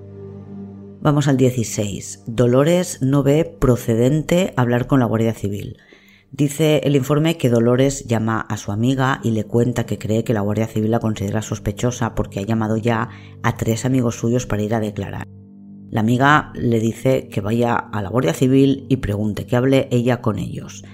Vamos 1.02 1.26
al 1.26 1.36
16. 1.36 2.22
Dolores 2.28 3.02
no 3.02 3.24
ve 3.24 3.44
procedente 3.44 4.54
hablar 4.56 4.86
con 4.86 5.00
la 5.00 5.06
Guardia 5.06 5.34
Civil. 5.34 5.78
Dice 6.30 6.80
el 6.84 6.94
informe 6.94 7.36
que 7.36 7.50
Dolores 7.50 8.06
llama 8.06 8.40
a 8.40 8.56
su 8.56 8.70
amiga 8.70 9.18
y 9.24 9.32
le 9.32 9.42
cuenta 9.42 9.84
que 9.84 9.98
cree 9.98 10.22
que 10.22 10.32
la 10.32 10.42
Guardia 10.42 10.68
Civil 10.68 10.92
la 10.92 11.00
considera 11.00 11.42
sospechosa 11.42 12.14
porque 12.14 12.38
ha 12.38 12.44
llamado 12.44 12.76
ya 12.76 13.08
a 13.42 13.56
tres 13.56 13.84
amigos 13.84 14.14
suyos 14.14 14.46
para 14.46 14.62
ir 14.62 14.76
a 14.76 14.80
declarar. 14.80 15.26
La 15.90 16.02
amiga 16.02 16.52
le 16.54 16.78
dice 16.78 17.26
que 17.26 17.40
vaya 17.40 17.74
a 17.74 18.00
la 18.00 18.08
Guardia 18.08 18.32
Civil 18.32 18.86
y 18.88 18.98
pregunte 18.98 19.44
que 19.44 19.56
hable 19.56 19.88
ella 19.90 20.20
con 20.20 20.38
ellos. 20.38 20.84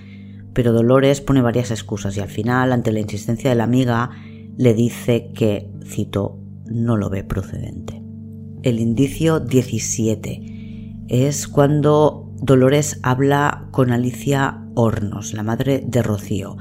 Pero 0.55 0.73
Dolores 0.73 1.21
pone 1.21 1.43
varias 1.43 1.71
excusas 1.71 2.17
y 2.17 2.21
al 2.21 2.31
final, 2.31 2.73
ante 2.73 2.93
la 2.93 3.01
insistencia 3.01 3.51
de 3.51 3.57
la 3.57 3.65
amiga, 3.65 4.13
le 4.57 4.73
dice 4.73 5.33
que, 5.35 5.71
cito, 5.85 6.39
no 6.65 6.97
lo 6.97 7.11
ve 7.11 7.25
procedente 7.25 7.98
el 8.69 8.81
indicio 8.81 9.41
17. 9.41 11.07
Es 11.09 11.49
cuando 11.49 12.31
Dolores 12.41 13.01
habla 13.03 13.69
con 13.71 13.93
Alicia 13.93 14.63
Hornos, 14.75 15.33
la 15.33 15.43
madre 15.43 15.83
de 15.87 16.03
Rocío. 16.03 16.57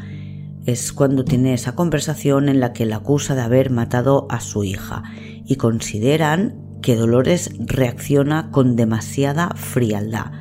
Es 0.66 0.94
cuando 0.94 1.26
tiene 1.26 1.54
esa 1.54 1.76
conversación 1.76 2.50
en 2.50 2.60
la 2.60 2.72
que 2.74 2.86
la 2.86 2.98
acusa 2.98 3.36
de 3.36 3.42
haber 3.42 3.72
matado 3.72 4.26
a 4.30 4.40
su 4.40 4.64
hija 4.64 5.04
y 5.46 5.56
consideran 5.56 6.56
que 6.82 6.96
Dolores 6.96 7.52
reacciona 7.60 8.52
con 8.52 8.76
demasiada 8.76 9.50
frialdad. 9.56 10.32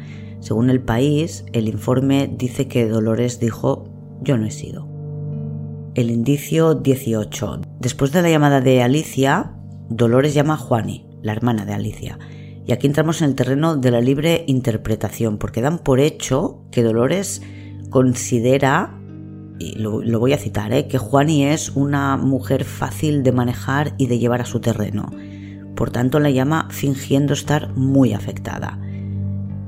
Según 0.41 0.71
el 0.71 0.81
país, 0.81 1.45
el 1.53 1.69
informe 1.69 2.33
dice 2.37 2.69
que 2.69 2.89
Dolores 2.89 3.41
dijo 3.41 3.93
yo 4.23 4.39
no 4.39 4.47
he 4.47 4.51
sido. 4.53 4.89
El 5.95 6.11
indicio 6.11 6.75
18. 6.75 7.61
Después 7.81 8.13
de 8.13 8.23
la 8.23 8.31
llamada 8.31 8.61
de 8.61 8.83
Alicia, 8.83 9.53
Dolores 9.89 10.35
llama 10.35 10.55
a 10.55 10.59
Juani 10.59 11.06
la 11.27 11.33
hermana 11.33 11.67
de 11.67 11.75
Alicia. 11.75 12.19
Y 12.67 12.73
aquí 12.73 12.87
entramos 12.87 13.21
en 13.21 13.29
el 13.29 13.35
terreno 13.35 13.77
de 13.77 13.91
la 13.91 14.01
libre 14.01 14.45
interpretación, 14.47 15.39
porque 15.39 15.61
dan 15.61 15.79
por 15.79 16.01
hecho 16.01 16.63
que 16.71 16.83
Dolores 16.83 17.43
considera, 17.91 18.99
y 19.59 19.79
lo, 19.79 20.19
voy 20.19 20.33
a 20.33 20.39
citar, 20.39 20.73
¿eh? 20.73 20.89
que 20.89 20.99
Juani 20.99 21.47
es 21.47 21.71
una 21.71 22.17
mujer 22.17 22.65
fácil 22.65 23.23
de 23.23 23.33
manejar 23.33 23.95
y 23.99 24.07
de 24.07 24.19
llevar 24.19 24.41
a 24.41 24.47
su 24.47 24.61
terreno. 24.61 25.11
Por 25.77 25.91
tanto, 25.91 26.19
la 26.19 26.31
llama 26.31 26.69
fingiendo 26.71 27.35
estar 27.35 27.73
muy 27.75 28.15
afectada. 28.15 28.81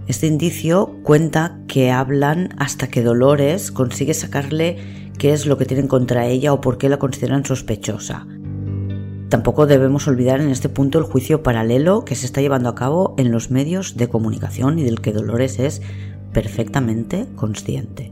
Este 0.09 0.27
indicio 0.27 0.97
cuenta 1.03 1.61
que 1.69 1.91
hablan 1.91 2.55
hasta 2.57 2.89
que 2.89 3.03
Dolores 3.03 3.71
consigue 3.71 4.15
sacarle 4.15 4.79
qué 5.19 5.33
es 5.33 5.47
lo 5.47 5.59
que 5.59 5.67
tienen 5.67 5.87
contra 5.87 6.27
ella 6.27 6.53
o 6.53 6.61
por 6.61 6.79
qué 6.79 6.89
la 6.89 6.99
consideran 6.99 7.45
sospechosa. 7.45 8.27
Tampoco 9.29 9.67
debemos 9.67 10.09
olvidar 10.09 10.41
en 10.41 10.49
este 10.49 10.71
punto 10.71 10.99
el 10.99 11.05
juicio 11.05 11.43
paralelo 11.43 12.05
que 12.05 12.15
se 12.15 12.25
está 12.25 12.41
llevando 12.41 12.71
a 12.71 12.75
cabo 12.75 13.15
en 13.19 13.31
los 13.31 13.51
medios 13.51 13.97
de 13.97 14.09
comunicación 14.09 14.79
y 14.79 14.85
del 14.85 15.03
que 15.03 15.13
Dolores 15.13 15.59
es 15.59 15.83
perfectamente 16.33 17.27
consciente. 17.37 18.11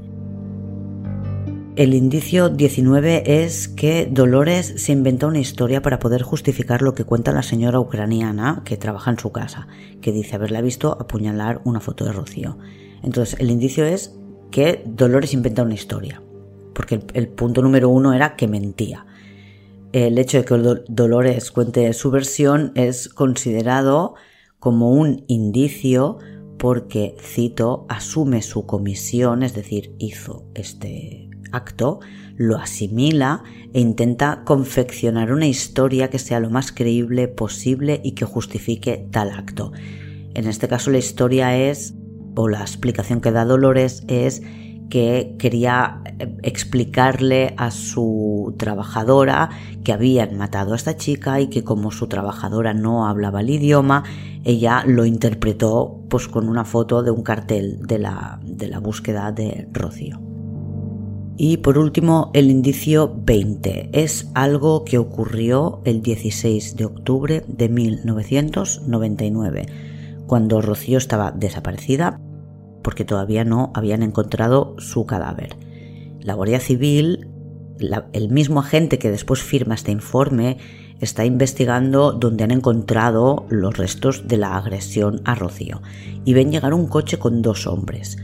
El 1.75 1.95
indicio 1.95 2.49
19 2.51 3.45
es 3.45 3.69
que 3.69 4.09
Dolores 4.11 4.75
se 4.77 4.93
inventa 4.93 5.27
una 5.27 5.39
historia 5.39 5.83
para 5.83 5.99
poder 5.99 6.23
justificar 6.23 6.83
lo 6.83 6.95
que 6.95 7.05
cuenta 7.05 7.33
la 7.33 7.43
señora 7.43 7.81
ucraniana 7.81 8.63
que 8.65 8.77
trabaja 8.77 9.11
en 9.11 9.19
su 9.19 9.31
casa, 9.33 9.69
que 10.03 10.13
dice 10.13 10.37
haberla 10.37 10.61
visto 10.61 10.99
apuñalar 11.01 11.61
una 11.65 11.81
foto 11.81 12.05
de 12.05 12.13
Rocío. 12.13 12.59
Entonces, 13.03 13.39
el 13.41 13.51
indicio 13.51 13.85
es 13.85 14.15
que 14.51 14.83
Dolores 14.87 15.35
inventa 15.35 15.63
una 15.63 15.75
historia, 15.75 16.23
porque 16.75 16.97
el, 16.97 17.05
el 17.13 17.29
punto 17.29 17.61
número 17.61 17.91
uno 17.91 18.15
era 18.15 18.37
que 18.37 18.49
mentía 18.49 19.07
el 19.93 20.19
hecho 20.19 20.39
de 20.39 20.45
que 20.45 20.83
Dolores 20.89 21.51
cuente 21.51 21.93
su 21.93 22.11
versión 22.11 22.73
es 22.75 23.09
considerado 23.09 24.15
como 24.59 24.91
un 24.91 25.25
indicio 25.29 26.19
porque, 26.59 27.17
cito, 27.21 27.87
asume 27.89 28.43
su 28.43 28.67
comisión, 28.67 29.43
es 29.43 29.55
decir, 29.55 29.95
hizo 29.99 30.47
este 30.55 31.29
acto, 31.53 32.01
lo 32.37 32.57
asimila 32.57 33.43
e 33.73 33.81
intenta 33.81 34.43
confeccionar 34.45 35.33
una 35.33 35.47
historia 35.47 36.11
que 36.11 36.19
sea 36.19 36.41
lo 36.41 36.51
más 36.51 36.73
creíble 36.73 37.29
posible 37.29 38.01
y 38.03 38.13
que 38.13 38.25
justifique 38.25 39.07
tal 39.11 39.31
acto. 39.31 39.73
En 40.35 40.47
este 40.47 40.69
caso 40.69 40.91
la 40.91 40.99
historia 40.99 41.57
es, 41.57 41.95
o 42.35 42.49
la 42.49 42.61
explicación 42.61 43.21
que 43.21 43.33
da 43.33 43.45
Dolores 43.45 44.05
es 44.09 44.43
que 44.89 45.35
quería 45.39 46.01
eh, 46.19 46.37
explicarle 46.43 47.55
a 47.57 47.71
su 47.71 48.55
trabajadora 48.59 49.51
que 49.85 49.93
habían 49.93 50.37
matado 50.37 50.73
a 50.73 50.77
esta 50.77 50.97
chica 50.97 51.41
y 51.41 51.49
que 51.49 51.65
como 51.65 51.91
su 51.91 52.07
trabajadora 52.07 52.75
no 52.75 53.07
hablaba 53.07 53.41
el 53.41 53.51
idioma, 53.51 54.05
ella 54.45 54.85
lo 54.87 55.05
interpretó 55.05 56.01
pues 56.09 56.29
con 56.29 56.49
una 56.49 56.65
foto 56.65 57.03
de 57.03 57.11
un 57.11 57.23
cartel 57.23 57.81
de 57.83 57.99
la, 57.99 58.41
de 58.45 58.69
la 58.69 58.79
búsqueda 58.79 59.33
de 59.33 59.69
Rocío. 59.73 60.21
Y 61.39 61.59
por 61.59 61.77
último, 61.77 62.31
el 62.33 62.51
indicio 62.51 63.15
20 63.15 63.91
es 63.93 64.31
algo 64.35 64.85
que 64.85 64.97
ocurrió 64.97 65.83
el 65.85 66.01
16 66.01 66.77
de 66.77 66.87
octubre 66.87 67.45
de 67.47 67.69
1999, 67.69 69.67
cuando 70.27 70.63
Rocío 70.63 70.97
estaba 70.97 71.33
desaparecida 71.33 72.19
porque 72.87 73.05
todavía 73.05 73.45
no 73.45 73.73
habían 73.75 74.05
encontrado 74.05 74.77
su 74.79 75.07
cadáver. 75.07 75.57
La 76.21 76.35
Guardia 76.35 76.61
Civil, 76.61 77.27
el 78.13 78.29
mismo 78.29 78.61
agente 78.61 79.01
que 79.01 79.11
después 79.11 79.43
firma 79.43 79.75
este 79.75 79.91
informe, 79.91 80.59
está 81.01 81.25
investigando 81.25 82.13
donde 82.13 82.45
han 82.45 82.53
encontrado 82.53 83.45
los 83.49 83.77
restos 83.77 84.29
de 84.29 84.37
la 84.37 84.57
agresión 84.57 85.21
a 85.25 85.35
Rocío 85.35 85.83
y 86.25 86.33
ven 86.33 86.53
llegar 86.53 86.75
un 86.75 86.87
coche 86.87 87.19
con 87.19 87.43
dos 87.43 87.67
hombres. 87.67 88.19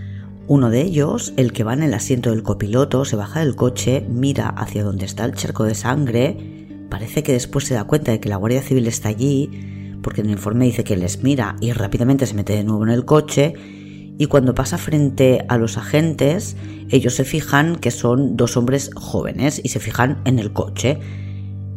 Uno 0.46 0.70
de 0.70 0.82
ellos, 0.82 1.34
el 1.36 1.52
que 1.52 1.64
va 1.64 1.74
en 1.74 1.82
el 1.82 1.92
asiento 1.92 2.30
del 2.30 2.44
copiloto, 2.44 3.04
se 3.04 3.16
baja 3.16 3.40
del 3.40 3.56
coche, 3.56 4.06
mira 4.08 4.48
hacia 4.48 4.84
donde 4.84 5.06
está 5.06 5.24
el 5.24 5.34
charco 5.34 5.64
de 5.64 5.74
sangre, 5.74 6.86
parece 6.88 7.24
que 7.24 7.32
después 7.32 7.64
se 7.64 7.74
da 7.74 7.82
cuenta 7.82 8.12
de 8.12 8.20
que 8.20 8.28
la 8.28 8.36
Guardia 8.36 8.62
Civil 8.62 8.86
está 8.86 9.08
allí, 9.08 9.98
porque 10.04 10.20
en 10.20 10.28
el 10.28 10.34
informe 10.34 10.66
dice 10.66 10.84
que 10.84 10.96
les 10.96 11.24
mira 11.24 11.56
y 11.60 11.72
rápidamente 11.72 12.26
se 12.26 12.34
mete 12.34 12.52
de 12.52 12.62
nuevo 12.62 12.84
en 12.84 12.90
el 12.90 13.04
coche 13.04 13.80
y 14.18 14.26
cuando 14.26 14.54
pasa 14.54 14.78
frente 14.78 15.44
a 15.48 15.58
los 15.58 15.78
agentes, 15.78 16.56
ellos 16.90 17.14
se 17.14 17.24
fijan 17.24 17.76
que 17.76 17.90
son 17.90 18.36
dos 18.36 18.56
hombres 18.56 18.90
jóvenes 18.94 19.60
y 19.62 19.68
se 19.70 19.80
fijan 19.80 20.20
en 20.24 20.38
el 20.38 20.52
coche. 20.52 20.98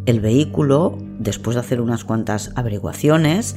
El 0.05 0.19
vehículo, 0.19 0.97
después 1.19 1.55
de 1.55 1.61
hacer 1.61 1.81
unas 1.81 2.03
cuantas 2.03 2.51
averiguaciones, 2.55 3.55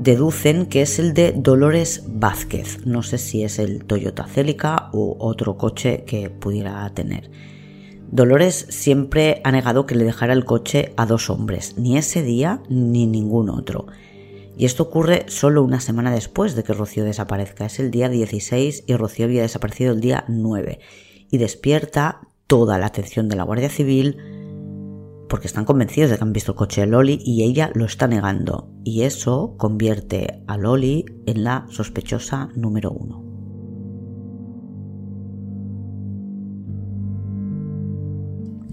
deducen 0.00 0.66
que 0.66 0.82
es 0.82 0.98
el 0.98 1.14
de 1.14 1.32
Dolores 1.32 2.04
Vázquez. 2.08 2.84
No 2.84 3.02
sé 3.02 3.18
si 3.18 3.44
es 3.44 3.58
el 3.58 3.84
Toyota 3.84 4.26
Celica 4.26 4.90
u 4.92 5.16
otro 5.18 5.56
coche 5.56 6.04
que 6.06 6.30
pudiera 6.30 6.88
tener. 6.90 7.30
Dolores 8.10 8.66
siempre 8.70 9.40
ha 9.44 9.50
negado 9.50 9.84
que 9.84 9.94
le 9.94 10.04
dejara 10.04 10.32
el 10.32 10.44
coche 10.44 10.92
a 10.96 11.06
dos 11.06 11.28
hombres, 11.28 11.76
ni 11.76 11.98
ese 11.98 12.22
día 12.22 12.62
ni 12.68 13.06
ningún 13.06 13.50
otro. 13.50 13.86
Y 14.56 14.64
esto 14.64 14.84
ocurre 14.84 15.26
solo 15.28 15.62
una 15.62 15.80
semana 15.80 16.10
después 16.10 16.54
de 16.54 16.64
que 16.64 16.72
Rocío 16.72 17.04
desaparezca. 17.04 17.66
Es 17.66 17.78
el 17.78 17.90
día 17.90 18.08
16 18.08 18.84
y 18.86 18.96
Rocío 18.96 19.26
había 19.26 19.42
desaparecido 19.42 19.92
el 19.92 20.00
día 20.00 20.24
9. 20.28 20.80
y 21.28 21.38
despierta 21.38 22.20
toda 22.46 22.78
la 22.78 22.86
atención 22.86 23.28
de 23.28 23.34
la 23.34 23.42
Guardia 23.42 23.68
Civil 23.68 24.16
porque 25.28 25.48
están 25.48 25.64
convencidos 25.64 26.08
de 26.08 26.16
que 26.16 26.22
han 26.22 26.32
visto 26.32 26.52
el 26.52 26.56
coche 26.56 26.82
de 26.82 26.86
Loli 26.86 27.18
y 27.24 27.42
ella 27.42 27.70
lo 27.74 27.84
está 27.84 28.06
negando. 28.06 28.70
Y 28.84 29.02
eso 29.02 29.56
convierte 29.56 30.44
a 30.46 30.56
Loli 30.56 31.04
en 31.26 31.42
la 31.42 31.66
sospechosa 31.68 32.50
número 32.54 32.92
uno. 32.92 33.24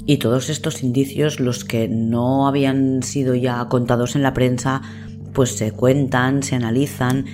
Y 0.06 0.18
todos 0.18 0.50
estos 0.50 0.84
indicios, 0.84 1.40
los 1.40 1.64
que 1.64 1.88
no 1.88 2.48
habían 2.48 3.04
sido 3.04 3.36
ya 3.36 3.68
contados 3.70 4.16
en 4.16 4.22
la 4.22 4.34
prensa, 4.34 4.82
pues 5.34 5.58
se 5.58 5.72
cuentan, 5.72 6.44
se 6.44 6.56
analizan, 6.56 7.26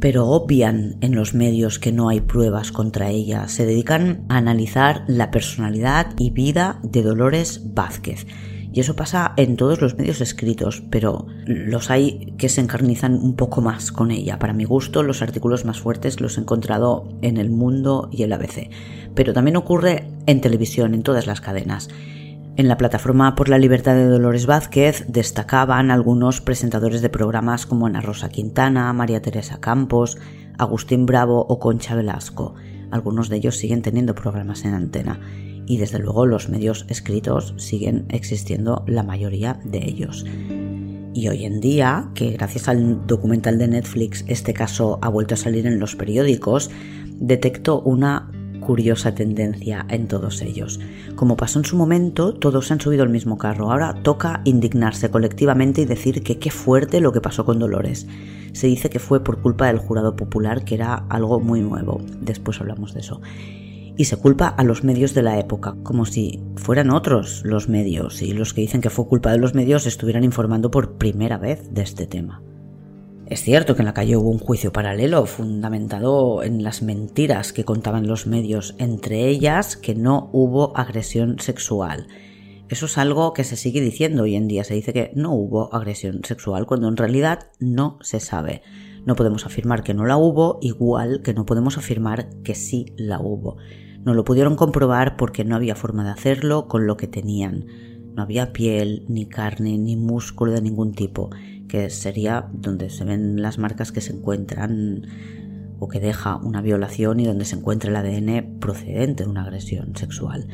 pero 0.00 0.26
obvian 0.26 0.96
en 1.00 1.14
los 1.14 1.34
medios 1.34 1.78
que 1.78 1.92
no 1.92 2.08
hay 2.08 2.20
pruebas 2.20 2.72
contra 2.72 3.10
ella. 3.10 3.48
Se 3.48 3.66
dedican 3.66 4.24
a 4.28 4.36
analizar 4.36 5.04
la 5.06 5.30
personalidad 5.30 6.14
y 6.18 6.30
vida 6.30 6.78
de 6.82 7.02
Dolores 7.02 7.74
Vázquez. 7.74 8.26
Y 8.76 8.80
eso 8.80 8.94
pasa 8.94 9.32
en 9.38 9.56
todos 9.56 9.80
los 9.80 9.96
medios 9.96 10.20
escritos, 10.20 10.82
pero 10.90 11.26
los 11.46 11.90
hay 11.90 12.34
que 12.36 12.50
se 12.50 12.60
encarnizan 12.60 13.14
un 13.14 13.34
poco 13.34 13.62
más 13.62 13.90
con 13.90 14.10
ella. 14.10 14.38
Para 14.38 14.52
mi 14.52 14.64
gusto, 14.64 15.02
los 15.02 15.22
artículos 15.22 15.64
más 15.64 15.80
fuertes 15.80 16.20
los 16.20 16.36
he 16.36 16.42
encontrado 16.42 17.08
en 17.22 17.38
El 17.38 17.48
Mundo 17.48 18.10
y 18.12 18.22
el 18.22 18.34
ABC. 18.34 18.68
Pero 19.14 19.32
también 19.32 19.56
ocurre 19.56 20.10
en 20.26 20.42
televisión, 20.42 20.92
en 20.92 21.02
todas 21.02 21.26
las 21.26 21.40
cadenas. 21.40 21.88
En 22.56 22.68
la 22.68 22.78
plataforma 22.78 23.34
por 23.34 23.50
la 23.50 23.58
libertad 23.58 23.94
de 23.94 24.06
Dolores 24.06 24.46
Vázquez 24.46 25.04
destacaban 25.08 25.90
algunos 25.90 26.40
presentadores 26.40 27.02
de 27.02 27.10
programas 27.10 27.66
como 27.66 27.84
Ana 27.84 28.00
Rosa 28.00 28.30
Quintana, 28.30 28.90
María 28.94 29.20
Teresa 29.20 29.60
Campos, 29.60 30.16
Agustín 30.56 31.04
Bravo 31.04 31.44
o 31.46 31.58
Concha 31.58 31.94
Velasco. 31.94 32.54
Algunos 32.90 33.28
de 33.28 33.36
ellos 33.36 33.58
siguen 33.58 33.82
teniendo 33.82 34.14
programas 34.14 34.64
en 34.64 34.72
antena 34.72 35.20
y 35.66 35.76
desde 35.76 35.98
luego 35.98 36.24
los 36.24 36.48
medios 36.48 36.86
escritos 36.88 37.52
siguen 37.58 38.06
existiendo 38.08 38.84
la 38.86 39.02
mayoría 39.02 39.60
de 39.62 39.84
ellos. 39.84 40.24
Y 41.12 41.28
hoy 41.28 41.44
en 41.44 41.60
día, 41.60 42.08
que 42.14 42.30
gracias 42.30 42.68
al 42.68 43.06
documental 43.06 43.58
de 43.58 43.68
Netflix 43.68 44.24
este 44.28 44.54
caso 44.54 44.98
ha 45.02 45.10
vuelto 45.10 45.34
a 45.34 45.38
salir 45.38 45.66
en 45.66 45.78
los 45.78 45.94
periódicos, 45.94 46.70
detecto 47.20 47.82
una 47.82 48.30
curiosa 48.66 49.14
tendencia 49.14 49.86
en 49.88 50.08
todos 50.08 50.42
ellos. 50.42 50.80
Como 51.14 51.36
pasó 51.36 51.60
en 51.60 51.64
su 51.64 51.76
momento, 51.76 52.34
todos 52.34 52.72
han 52.72 52.80
subido 52.80 53.04
al 53.04 53.10
mismo 53.10 53.38
carro. 53.38 53.70
Ahora 53.70 54.02
toca 54.02 54.40
indignarse 54.44 55.08
colectivamente 55.08 55.82
y 55.82 55.84
decir 55.84 56.24
que 56.24 56.40
qué 56.40 56.50
fuerte 56.50 57.00
lo 57.00 57.12
que 57.12 57.20
pasó 57.20 57.44
con 57.44 57.60
Dolores. 57.60 58.08
Se 58.52 58.66
dice 58.66 58.90
que 58.90 58.98
fue 58.98 59.22
por 59.22 59.40
culpa 59.40 59.68
del 59.68 59.78
jurado 59.78 60.16
popular, 60.16 60.64
que 60.64 60.74
era 60.74 60.96
algo 61.08 61.38
muy 61.38 61.60
nuevo. 61.60 62.00
Después 62.20 62.60
hablamos 62.60 62.92
de 62.92 63.00
eso 63.00 63.20
y 63.96 64.06
se 64.06 64.16
culpa 64.16 64.48
a 64.48 64.64
los 64.64 64.82
medios 64.82 65.14
de 65.14 65.22
la 65.22 65.38
época, 65.38 65.76
como 65.84 66.04
si 66.04 66.42
fueran 66.56 66.90
otros 66.90 67.42
los 67.44 67.68
medios 67.68 68.20
y 68.20 68.32
los 68.32 68.52
que 68.52 68.62
dicen 68.62 68.80
que 68.80 68.90
fue 68.90 69.06
culpa 69.06 69.30
de 69.30 69.38
los 69.38 69.54
medios 69.54 69.86
estuvieran 69.86 70.24
informando 70.24 70.70
por 70.72 70.98
primera 70.98 71.38
vez 71.38 71.72
de 71.72 71.82
este 71.82 72.06
tema. 72.06 72.42
Es 73.26 73.42
cierto 73.42 73.74
que 73.74 73.82
en 73.82 73.86
la 73.86 73.94
calle 73.94 74.16
hubo 74.16 74.30
un 74.30 74.38
juicio 74.38 74.72
paralelo 74.72 75.26
fundamentado 75.26 76.44
en 76.44 76.62
las 76.62 76.82
mentiras 76.82 77.52
que 77.52 77.64
contaban 77.64 78.06
los 78.06 78.28
medios, 78.28 78.76
entre 78.78 79.26
ellas 79.26 79.76
que 79.76 79.96
no 79.96 80.30
hubo 80.32 80.76
agresión 80.76 81.40
sexual. 81.40 82.06
Eso 82.68 82.86
es 82.86 82.98
algo 82.98 83.32
que 83.32 83.42
se 83.42 83.56
sigue 83.56 83.80
diciendo 83.80 84.22
hoy 84.22 84.36
en 84.36 84.46
día, 84.46 84.62
se 84.62 84.74
dice 84.74 84.92
que 84.92 85.10
no 85.16 85.32
hubo 85.34 85.74
agresión 85.74 86.20
sexual 86.22 86.66
cuando 86.66 86.86
en 86.86 86.96
realidad 86.96 87.50
no 87.58 87.98
se 88.00 88.20
sabe. 88.20 88.62
No 89.04 89.16
podemos 89.16 89.44
afirmar 89.44 89.82
que 89.82 89.94
no 89.94 90.06
la 90.06 90.16
hubo, 90.16 90.58
igual 90.62 91.22
que 91.22 91.34
no 91.34 91.46
podemos 91.46 91.78
afirmar 91.78 92.28
que 92.44 92.54
sí 92.54 92.92
la 92.96 93.18
hubo. 93.20 93.56
No 94.04 94.14
lo 94.14 94.22
pudieron 94.22 94.54
comprobar 94.54 95.16
porque 95.16 95.44
no 95.44 95.56
había 95.56 95.74
forma 95.74 96.04
de 96.04 96.10
hacerlo 96.10 96.68
con 96.68 96.86
lo 96.86 96.96
que 96.96 97.08
tenían. 97.08 97.66
No 98.14 98.22
había 98.22 98.52
piel, 98.52 99.04
ni 99.08 99.26
carne, 99.26 99.78
ni 99.78 99.96
músculo 99.96 100.52
de 100.52 100.62
ningún 100.62 100.92
tipo, 100.92 101.30
sería 101.90 102.48
donde 102.52 102.90
se 102.90 103.04
ven 103.04 103.42
las 103.42 103.58
marcas 103.58 103.92
que 103.92 104.00
se 104.00 104.12
encuentran 104.12 105.06
o 105.78 105.88
que 105.88 106.00
deja 106.00 106.36
una 106.36 106.62
violación 106.62 107.20
y 107.20 107.26
donde 107.26 107.44
se 107.44 107.56
encuentra 107.56 107.90
el 107.90 107.96
ADN 107.96 108.58
procedente 108.58 109.24
de 109.24 109.30
una 109.30 109.42
agresión 109.42 109.94
sexual. 109.96 110.48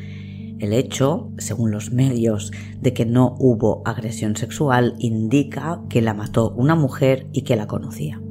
El 0.59 0.73
hecho, 0.73 1.31
según 1.37 1.71
los 1.71 1.91
medios, 1.91 2.51
de 2.79 2.93
que 2.93 3.05
no 3.05 3.35
hubo 3.39 3.81
agresión 3.85 4.35
sexual 4.35 4.95
indica 4.99 5.81
que 5.89 6.01
la 6.01 6.13
mató 6.13 6.51
una 6.51 6.75
mujer 6.75 7.27
y 7.33 7.41
que 7.41 7.55
la 7.55 7.67
conocía 7.67 8.22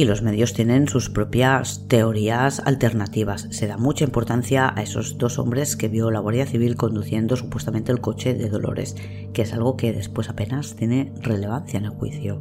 y 0.00 0.06
los 0.06 0.22
medios 0.22 0.54
tienen 0.54 0.88
sus 0.88 1.10
propias 1.10 1.86
teorías 1.86 2.62
alternativas. 2.64 3.48
Se 3.50 3.66
da 3.66 3.76
mucha 3.76 4.02
importancia 4.02 4.72
a 4.74 4.82
esos 4.82 5.18
dos 5.18 5.38
hombres 5.38 5.76
que 5.76 5.88
vio 5.88 6.10
la 6.10 6.20
Guardia 6.20 6.46
Civil 6.46 6.76
conduciendo 6.76 7.36
supuestamente 7.36 7.92
el 7.92 8.00
coche 8.00 8.32
de 8.32 8.48
Dolores, 8.48 8.96
que 9.34 9.42
es 9.42 9.52
algo 9.52 9.76
que 9.76 9.92
después 9.92 10.30
apenas 10.30 10.74
tiene 10.74 11.12
relevancia 11.20 11.76
en 11.76 11.84
el 11.84 11.90
juicio. 11.90 12.40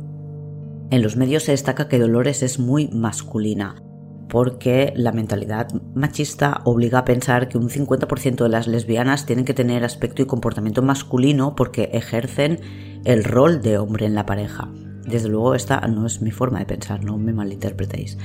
En 0.90 1.02
los 1.02 1.18
medios 1.18 1.44
se 1.44 1.52
destaca 1.52 1.90
que 1.90 2.00
Dolores 2.00 2.44
es 2.44 2.60
muy 2.60 2.88
masculina, 2.94 3.84
porque 4.30 4.94
la 4.96 5.12
mentalidad 5.12 5.68
machista 5.94 6.62
obliga 6.64 7.00
a 7.00 7.06
pensar 7.06 7.50
que 7.50 7.58
un 7.58 7.68
50% 7.68 8.42
de 8.42 8.50
las 8.50 8.68
lesbianas 8.68 9.26
tienen 9.26 9.44
que 9.44 9.54
tener 9.54 9.84
aspecto 9.84 10.22
y 10.22 10.28
comportamiento 10.28 10.82
masculino 10.82 11.56
porque 11.58 11.90
ejercen 11.92 12.62
el 13.04 13.26
rol 13.26 13.62
de 13.62 13.80
hombre 13.80 14.06
en 14.06 14.16
la 14.16 14.26
pareja. 14.26 14.72
Desde 15.10 15.28
luego 15.28 15.56
esta 15.56 15.80
no 15.88 16.06
es 16.06 16.22
mi 16.22 16.30
forma 16.30 16.60
de 16.60 16.66
pensar, 16.66 17.04
no 17.04 17.18
me 17.18 17.34
malinterpretéis. 17.34 18.18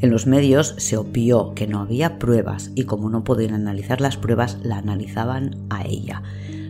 En 0.00 0.10
los 0.10 0.26
medios 0.26 0.74
se 0.76 0.98
obvió 0.98 1.54
que 1.54 1.66
no 1.66 1.80
había 1.80 2.18
pruebas 2.18 2.70
y 2.74 2.84
como 2.84 3.08
no 3.08 3.24
podían 3.24 3.54
analizar 3.54 4.02
las 4.02 4.18
pruebas, 4.18 4.58
la 4.62 4.76
analizaban 4.76 5.56
a 5.70 5.86
ella. 5.86 6.22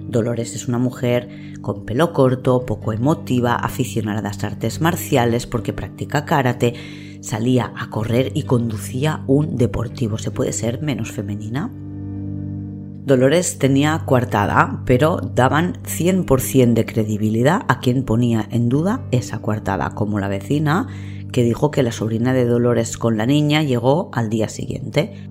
Dolores 0.08 0.54
es 0.54 0.68
una 0.68 0.78
mujer 0.78 1.28
con 1.60 1.84
pelo 1.84 2.12
corto, 2.12 2.64
poco 2.64 2.92
emotiva, 2.92 3.56
aficionada 3.56 4.20
a 4.20 4.22
las 4.22 4.44
artes 4.44 4.80
marciales 4.80 5.48
porque 5.48 5.72
practica 5.72 6.24
karate, 6.24 6.74
salía 7.20 7.72
a 7.76 7.90
correr 7.90 8.30
y 8.34 8.44
conducía 8.44 9.24
un 9.26 9.56
deportivo. 9.56 10.18
¿Se 10.18 10.30
puede 10.30 10.52
ser 10.52 10.80
menos 10.80 11.10
femenina? 11.10 11.72
Dolores 13.06 13.60
tenía 13.60 14.02
coartada, 14.04 14.82
pero 14.84 15.18
daban 15.18 15.74
100% 15.84 16.74
de 16.74 16.84
credibilidad 16.84 17.62
a 17.68 17.78
quien 17.78 18.02
ponía 18.02 18.48
en 18.50 18.68
duda 18.68 19.02
esa 19.12 19.38
coartada, 19.38 19.90
como 19.90 20.18
la 20.18 20.26
vecina 20.26 20.88
que 21.30 21.44
dijo 21.44 21.70
que 21.70 21.84
la 21.84 21.92
sobrina 21.92 22.32
de 22.32 22.46
Dolores 22.46 22.98
con 22.98 23.16
la 23.16 23.24
niña 23.24 23.62
llegó 23.62 24.10
al 24.12 24.28
día 24.28 24.48
siguiente. 24.48 25.28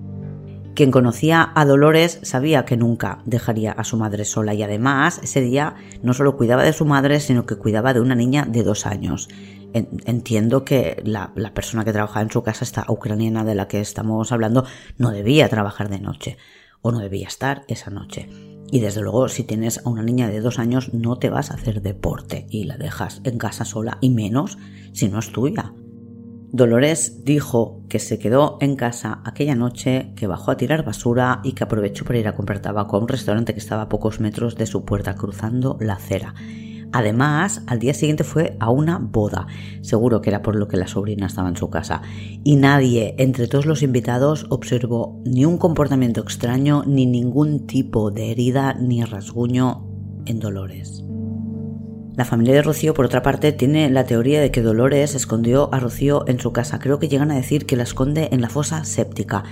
Quien 0.74 0.90
conocía 0.90 1.52
a 1.54 1.66
Dolores 1.66 2.18
sabía 2.22 2.64
que 2.64 2.78
nunca 2.78 3.18
dejaría 3.26 3.72
a 3.72 3.84
su 3.84 3.98
madre 3.98 4.24
sola 4.24 4.54
y 4.54 4.62
además 4.62 5.20
ese 5.22 5.42
día 5.42 5.74
no 6.02 6.14
solo 6.14 6.38
cuidaba 6.38 6.62
de 6.62 6.72
su 6.72 6.86
madre, 6.86 7.20
sino 7.20 7.44
que 7.44 7.56
cuidaba 7.56 7.92
de 7.92 8.00
una 8.00 8.14
niña 8.14 8.46
de 8.48 8.62
dos 8.62 8.86
años. 8.86 9.28
Entiendo 9.74 10.64
que 10.64 11.02
la, 11.04 11.30
la 11.34 11.52
persona 11.52 11.84
que 11.84 11.92
trabajaba 11.92 12.22
en 12.22 12.30
su 12.30 12.42
casa, 12.42 12.64
esta 12.64 12.86
ucraniana 12.88 13.44
de 13.44 13.54
la 13.54 13.68
que 13.68 13.82
estamos 13.82 14.32
hablando, 14.32 14.64
no 14.96 15.10
debía 15.10 15.50
trabajar 15.50 15.90
de 15.90 16.00
noche 16.00 16.38
o 16.86 16.92
no 16.92 17.00
debía 17.00 17.26
estar 17.26 17.64
esa 17.66 17.90
noche. 17.90 18.28
Y 18.70 18.80
desde 18.80 19.00
luego, 19.00 19.28
si 19.28 19.42
tienes 19.42 19.84
a 19.84 19.88
una 19.88 20.02
niña 20.02 20.28
de 20.28 20.40
dos 20.40 20.58
años, 20.58 20.92
no 20.92 21.16
te 21.18 21.30
vas 21.30 21.50
a 21.50 21.54
hacer 21.54 21.82
deporte 21.82 22.46
y 22.48 22.64
la 22.64 22.76
dejas 22.76 23.20
en 23.24 23.38
casa 23.38 23.64
sola, 23.64 23.98
y 24.00 24.10
menos 24.10 24.56
si 24.92 25.08
no 25.08 25.18
es 25.18 25.32
tuya. 25.32 25.72
Dolores 26.52 27.24
dijo 27.24 27.82
que 27.88 27.98
se 27.98 28.18
quedó 28.18 28.58
en 28.60 28.76
casa 28.76 29.20
aquella 29.24 29.56
noche, 29.56 30.12
que 30.16 30.28
bajó 30.28 30.52
a 30.52 30.56
tirar 30.56 30.84
basura 30.84 31.40
y 31.42 31.52
que 31.52 31.64
aprovechó 31.64 32.04
para 32.04 32.18
ir 32.18 32.28
a 32.28 32.34
comprar 32.34 32.60
tabaco 32.60 32.96
a 32.96 33.00
un 33.00 33.08
restaurante 33.08 33.52
que 33.52 33.58
estaba 33.58 33.82
a 33.82 33.88
pocos 33.88 34.20
metros 34.20 34.54
de 34.56 34.66
su 34.66 34.84
puerta, 34.84 35.16
cruzando 35.16 35.76
la 35.80 35.94
acera. 35.94 36.34
Además, 36.96 37.60
al 37.66 37.78
día 37.78 37.92
siguiente 37.92 38.24
fue 38.24 38.56
a 38.58 38.70
una 38.70 38.96
boda. 38.98 39.48
Seguro 39.82 40.22
que 40.22 40.30
era 40.30 40.40
por 40.40 40.56
lo 40.56 40.66
que 40.66 40.78
la 40.78 40.86
sobrina 40.86 41.26
estaba 41.26 41.50
en 41.50 41.56
su 41.56 41.68
casa. 41.68 42.00
Y 42.42 42.56
nadie, 42.56 43.14
entre 43.18 43.48
todos 43.48 43.66
los 43.66 43.82
invitados, 43.82 44.46
observó 44.48 45.20
ni 45.26 45.44
un 45.44 45.58
comportamiento 45.58 46.22
extraño, 46.22 46.84
ni 46.86 47.04
ningún 47.04 47.66
tipo 47.66 48.10
de 48.10 48.30
herida 48.30 48.72
ni 48.72 49.04
rasguño 49.04 49.84
en 50.24 50.40
Dolores. 50.40 51.04
La 52.14 52.24
familia 52.24 52.54
de 52.54 52.62
Rocío, 52.62 52.94
por 52.94 53.04
otra 53.04 53.20
parte, 53.20 53.52
tiene 53.52 53.90
la 53.90 54.06
teoría 54.06 54.40
de 54.40 54.50
que 54.50 54.62
Dolores 54.62 55.14
escondió 55.14 55.68
a 55.74 55.80
Rocío 55.80 56.24
en 56.26 56.40
su 56.40 56.54
casa. 56.54 56.78
Creo 56.78 56.98
que 56.98 57.08
llegan 57.08 57.30
a 57.30 57.36
decir 57.36 57.66
que 57.66 57.76
la 57.76 57.82
esconde 57.82 58.30
en 58.32 58.40
la 58.40 58.48
fosa 58.48 58.84
séptica. 58.84 59.44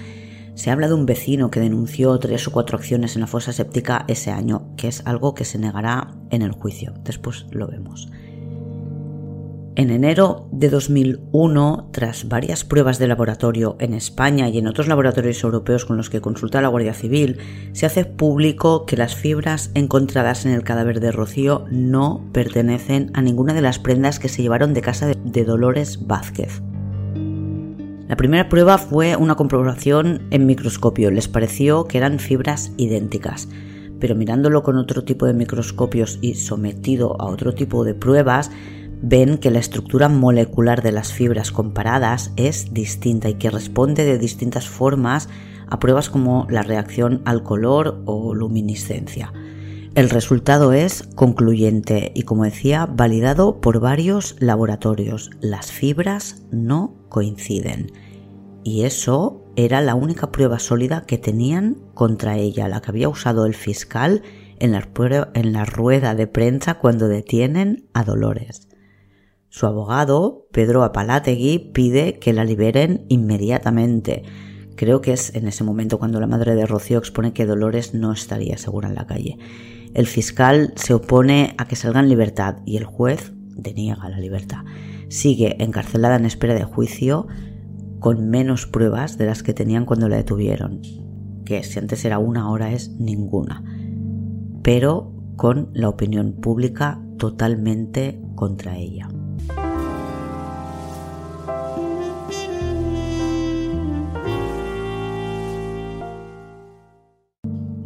Se 0.55 0.71
habla 0.71 0.89
de 0.89 0.95
un 0.95 1.07
vecino 1.07 1.51
que 1.51 1.61
denunció 1.61 2.19
tres 2.19 2.47
o 2.47 2.53
cuatro 2.53 2.79
acciones 2.79 3.17
en 3.17 3.21
la 3.21 3.27
fosa 3.27 3.53
séptica 3.53 4.05
ese 4.09 4.31
año, 4.31 4.69
que 4.77 4.89
es 4.89 5.03
algo 5.05 5.35
que 5.35 5.45
se 5.45 5.59
negará 5.59 6.15
en 6.31 6.43
el 6.43 6.53
juicio. 6.53 6.95
Después 7.03 7.47
lo 7.51 7.67
vemos. 7.67 8.09
En 9.77 9.91
enero 9.91 10.47
de 10.53 10.71
2001, 10.71 11.89
tras 11.91 12.29
varias 12.29 12.65
pruebas 12.65 13.01
de 13.01 13.09
laboratorio 13.09 13.77
en 13.81 13.93
España 13.93 14.49
y 14.49 14.59
en 14.59 14.69
otros 14.69 14.87
laboratorios 14.87 15.43
europeos 15.43 15.85
con 15.85 15.97
los 15.97 16.11
que 16.11 16.21
consulta 16.21 16.63
la 16.63 16.69
Guardia 16.69 16.95
Civil, 16.95 17.39
se 17.73 17.85
hace 17.85 18.05
público 18.05 18.87
que 18.87 18.97
las 18.97 19.17
fibras 19.17 19.73
encontradas 19.75 20.47
en 20.47 20.53
el 20.53 20.63
cadáver 20.63 21.01
de 21.01 21.11
Rocío 21.11 21.65
no 21.73 22.25
pertenecen 22.33 23.11
a 23.15 23.23
ninguna 23.23 23.53
de 23.53 23.63
las 23.63 23.81
prendas 23.81 24.21
que 24.21 24.29
se 24.29 24.43
llevaron 24.43 24.75
de 24.75 24.83
casa 24.83 25.09
de 25.09 25.45
Dolores 25.45 26.07
Vázquez. 26.07 26.63
La 28.09 28.17
primera 28.17 28.51
prueba 28.51 28.77
fue 28.77 29.17
una 29.17 29.35
comprobación 29.35 30.27
en 30.31 30.45
microscopio. 30.45 31.11
Les 31.11 31.27
pareció 31.27 31.85
que 31.85 31.97
eran 31.97 32.19
fibras 32.19 32.73
idénticas. 32.77 33.49
Pero 33.99 34.15
mirándolo 34.15 34.63
con 34.63 34.77
otro 34.77 35.05
tipo 35.05 35.25
de 35.25 35.33
microscopios 35.33 36.19
y 36.21 36.35
sometido 36.35 37.19
a 37.21 37.27
otro 37.27 37.55
tipo 37.55 37.83
de 37.83 37.95
pruebas, 37.95 38.51
ven 39.01 39.39
que 39.39 39.51
la 39.51 39.59
estructura 39.59 40.11
molecular 40.11 40.83
de 40.83 40.93
las 40.93 41.13
fibras 41.13 41.51
comparadas 41.51 42.33
es 42.37 42.75
distinta 42.75 43.31
y 43.31 43.35
que 43.35 43.51
responde 43.51 44.05
de 44.05 44.19
distintas 44.19 44.69
formas 44.69 45.31
a 45.69 45.79
pruebas 45.79 46.11
como 46.11 46.47
la 46.51 46.63
reacción 46.63 47.23
al 47.25 47.43
color 47.43 48.03
o 48.05 48.35
luminiscencia. 48.35 49.33
El 49.95 50.11
resultado 50.11 50.73
es 50.73 51.05
concluyente 51.15 52.13
y, 52.15 52.25
como 52.25 52.45
decía, 52.45 52.85
validado 52.87 53.61
por 53.61 53.81
varios 53.81 54.37
laboratorios. 54.41 55.31
Las 55.41 55.71
fibras 55.71 56.43
no 56.51 57.04
coinciden. 57.15 57.93
Y 58.65 58.83
eso 58.83 59.45
era 59.55 59.81
la 59.81 59.95
única 59.95 60.33
prueba 60.33 60.59
sólida 60.59 61.05
que 61.07 61.17
tenían 61.17 61.77
contra 61.95 62.39
ella, 62.39 62.67
la 62.67 62.81
que 62.81 62.91
había 62.91 63.09
usado 63.09 63.47
el 63.47 63.55
fiscal 63.55 64.23
en 64.59 64.73
la, 64.73 64.89
en 65.35 65.53
la 65.53 65.65
rueda 65.65 66.17
de 66.17 66.27
prensa 66.27 66.75
cuando 66.75 67.07
detienen 67.07 67.89
a 67.95 68.03
Dolores. 68.03 68.67
Su 69.49 69.67
abogado, 69.67 70.49
Pedro 70.51 70.83
Apalategui, 70.83 71.71
pide 71.73 72.19
que 72.19 72.33
la 72.33 72.45
liberen 72.45 73.07
inmediatamente. 73.09 74.25
Creo 74.75 75.01
que 75.01 75.13
es 75.13 75.37
en 75.37 75.47
ese 75.47 75.63
momento 75.63 76.01
cuando 76.01 76.19
la 76.19 76.27
madre 76.27 76.57
de 76.57 76.67
Rocío 76.67 76.99
expone 76.99 77.33
que 77.33 77.47
Dolores 77.47 77.95
no 77.95 78.11
estaría 78.11 78.59
segura 78.59 78.89
en 78.89 78.97
la 78.97 79.07
calle. 79.07 79.39
El 79.95 80.09
fiscal 80.09 80.73
se 80.75 80.95
opone 80.95 81.55
a 81.59 81.69
que 81.69 81.77
salga 81.77 82.01
en 82.01 82.09
libertad 82.09 82.57
y 82.67 82.77
el 82.77 82.85
juez 82.85 83.34
deniega 83.57 84.09
la 84.09 84.19
libertad. 84.19 84.65
Sigue 85.09 85.63
encarcelada 85.63 86.17
en 86.17 86.27
espera 86.27 86.55
de 86.55 86.65
juicio 86.65 87.27
con 88.01 88.29
menos 88.29 88.67
pruebas 88.67 89.17
de 89.17 89.27
las 89.27 89.43
que 89.43 89.55
tenían 89.55 89.87
cuando 89.87 90.09
la 90.09 90.17
detuvieron, 90.17 90.83
que 91.45 91.63
si 91.63 91.79
antes 91.79 92.05
era 92.05 92.19
una 92.19 92.51
hora 92.51 92.73
es 92.73 92.91
ninguna, 92.99 93.65
pero 94.63 95.13
con 95.37 95.71
la 95.73 95.89
opinión 95.89 96.35
pública 96.35 97.01
totalmente 97.19 98.21
contra 98.35 98.77
ella. 98.77 99.09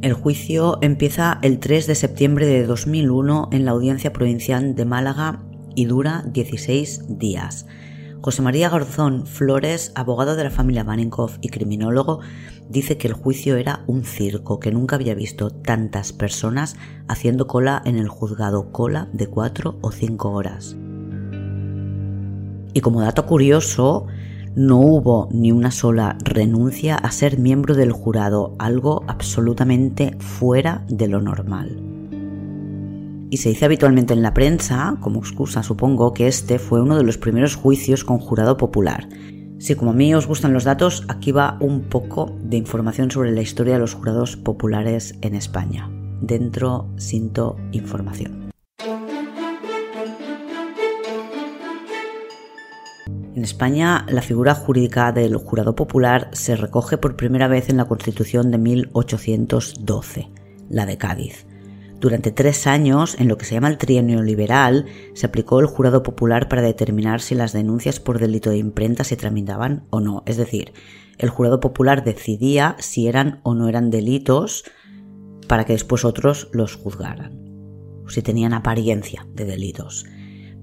El 0.00 0.14
juicio 0.14 0.78
empieza 0.80 1.38
el 1.42 1.58
3 1.58 1.86
de 1.86 1.94
septiembre 1.94 2.46
de 2.46 2.64
2001 2.64 3.48
en 3.52 3.64
la 3.64 3.72
Audiencia 3.72 4.12
Provincial 4.12 4.74
de 4.74 4.84
Málaga 4.84 5.42
y 5.74 5.86
dura 5.86 6.24
16 6.26 7.18
días. 7.18 7.66
José 8.20 8.42
María 8.42 8.68
Garzón 8.68 9.26
Flores, 9.26 9.92
abogado 9.94 10.34
de 10.34 10.44
la 10.44 10.50
familia 10.50 10.82
Baninkoff 10.82 11.38
y 11.40 11.50
criminólogo, 11.50 12.20
dice 12.68 12.98
que 12.98 13.06
el 13.06 13.14
juicio 13.14 13.56
era 13.56 13.84
un 13.86 14.04
circo, 14.04 14.58
que 14.58 14.72
nunca 14.72 14.96
había 14.96 15.14
visto 15.14 15.50
tantas 15.50 16.12
personas 16.12 16.76
haciendo 17.06 17.46
cola 17.46 17.80
en 17.84 17.96
el 17.96 18.08
juzgado, 18.08 18.72
cola 18.72 19.08
de 19.12 19.28
4 19.28 19.78
o 19.80 19.92
5 19.92 20.30
horas. 20.30 20.76
Y 22.74 22.80
como 22.80 23.00
dato 23.00 23.24
curioso, 23.24 24.06
no 24.56 24.78
hubo 24.80 25.28
ni 25.30 25.52
una 25.52 25.70
sola 25.70 26.18
renuncia 26.24 26.96
a 26.96 27.12
ser 27.12 27.38
miembro 27.38 27.76
del 27.76 27.92
jurado, 27.92 28.56
algo 28.58 29.04
absolutamente 29.06 30.16
fuera 30.18 30.84
de 30.88 31.06
lo 31.06 31.20
normal. 31.20 31.87
Y 33.30 33.36
se 33.38 33.50
dice 33.50 33.66
habitualmente 33.66 34.14
en 34.14 34.22
la 34.22 34.32
prensa, 34.32 34.96
como 35.00 35.20
excusa 35.20 35.62
supongo, 35.62 36.14
que 36.14 36.28
este 36.28 36.58
fue 36.58 36.80
uno 36.80 36.96
de 36.96 37.04
los 37.04 37.18
primeros 37.18 37.56
juicios 37.56 38.04
con 38.04 38.18
jurado 38.18 38.56
popular. 38.56 39.08
Si 39.58 39.74
como 39.74 39.90
a 39.90 39.94
mí 39.94 40.14
os 40.14 40.26
gustan 40.26 40.54
los 40.54 40.64
datos, 40.64 41.04
aquí 41.08 41.32
va 41.32 41.58
un 41.60 41.82
poco 41.82 42.34
de 42.40 42.56
información 42.56 43.10
sobre 43.10 43.32
la 43.32 43.42
historia 43.42 43.74
de 43.74 43.80
los 43.80 43.94
jurados 43.94 44.36
populares 44.36 45.14
en 45.20 45.34
España. 45.34 45.90
Dentro, 46.22 46.88
Sinto 46.96 47.56
Información. 47.72 48.50
En 53.34 53.44
España, 53.44 54.04
la 54.08 54.22
figura 54.22 54.54
jurídica 54.54 55.12
del 55.12 55.36
jurado 55.36 55.76
popular 55.76 56.30
se 56.32 56.56
recoge 56.56 56.98
por 56.98 57.14
primera 57.14 57.46
vez 57.46 57.68
en 57.68 57.76
la 57.76 57.84
Constitución 57.84 58.50
de 58.50 58.58
1812, 58.58 60.28
la 60.70 60.86
de 60.86 60.98
Cádiz. 60.98 61.46
Durante 62.00 62.30
tres 62.30 62.68
años, 62.68 63.16
en 63.18 63.26
lo 63.26 63.36
que 63.36 63.44
se 63.44 63.54
llama 63.54 63.68
el 63.68 63.78
trienio 63.78 64.22
liberal, 64.22 64.86
se 65.14 65.26
aplicó 65.26 65.58
el 65.58 65.66
jurado 65.66 66.04
popular 66.04 66.48
para 66.48 66.62
determinar 66.62 67.20
si 67.20 67.34
las 67.34 67.52
denuncias 67.52 67.98
por 67.98 68.20
delito 68.20 68.50
de 68.50 68.58
imprenta 68.58 69.02
se 69.02 69.16
tramitaban 69.16 69.86
o 69.90 70.00
no. 70.00 70.22
Es 70.24 70.36
decir, 70.36 70.72
el 71.18 71.28
jurado 71.28 71.58
popular 71.58 72.04
decidía 72.04 72.76
si 72.78 73.08
eran 73.08 73.40
o 73.42 73.54
no 73.54 73.68
eran 73.68 73.90
delitos 73.90 74.64
para 75.48 75.64
que 75.64 75.72
después 75.72 76.04
otros 76.04 76.48
los 76.52 76.76
juzgaran, 76.76 77.32
si 78.06 78.22
tenían 78.22 78.52
apariencia 78.52 79.26
de 79.34 79.44
delitos. 79.44 80.06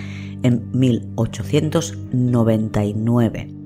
en 0.43 0.71
1899 0.73 3.61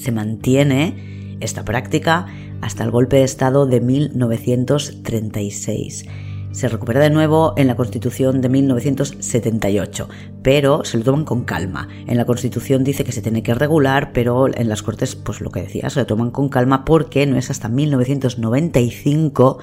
se 0.00 0.12
mantiene 0.12 1.36
esta 1.40 1.64
práctica 1.64 2.26
hasta 2.60 2.84
el 2.84 2.90
golpe 2.90 3.16
de 3.16 3.24
Estado 3.24 3.64
de 3.66 3.80
1936. 3.80 6.04
Se 6.52 6.68
recupera 6.68 7.00
de 7.00 7.10
nuevo 7.10 7.54
en 7.56 7.68
la 7.68 7.76
Constitución 7.76 8.40
de 8.40 8.48
1978, 8.48 10.08
pero 10.42 10.84
se 10.84 10.98
lo 10.98 11.04
toman 11.04 11.24
con 11.24 11.44
calma. 11.44 11.88
En 12.08 12.16
la 12.16 12.24
Constitución 12.26 12.82
dice 12.82 13.04
que 13.04 13.12
se 13.12 13.22
tiene 13.22 13.44
que 13.44 13.54
regular, 13.54 14.10
pero 14.12 14.48
en 14.48 14.68
las 14.68 14.82
Cortes, 14.82 15.14
pues 15.14 15.40
lo 15.40 15.50
que 15.50 15.62
decía, 15.62 15.88
se 15.90 16.00
lo 16.00 16.06
toman 16.06 16.32
con 16.32 16.48
calma 16.48 16.84
porque 16.84 17.24
no 17.26 17.36
es 17.36 17.50
hasta 17.50 17.68
1995 17.68 19.58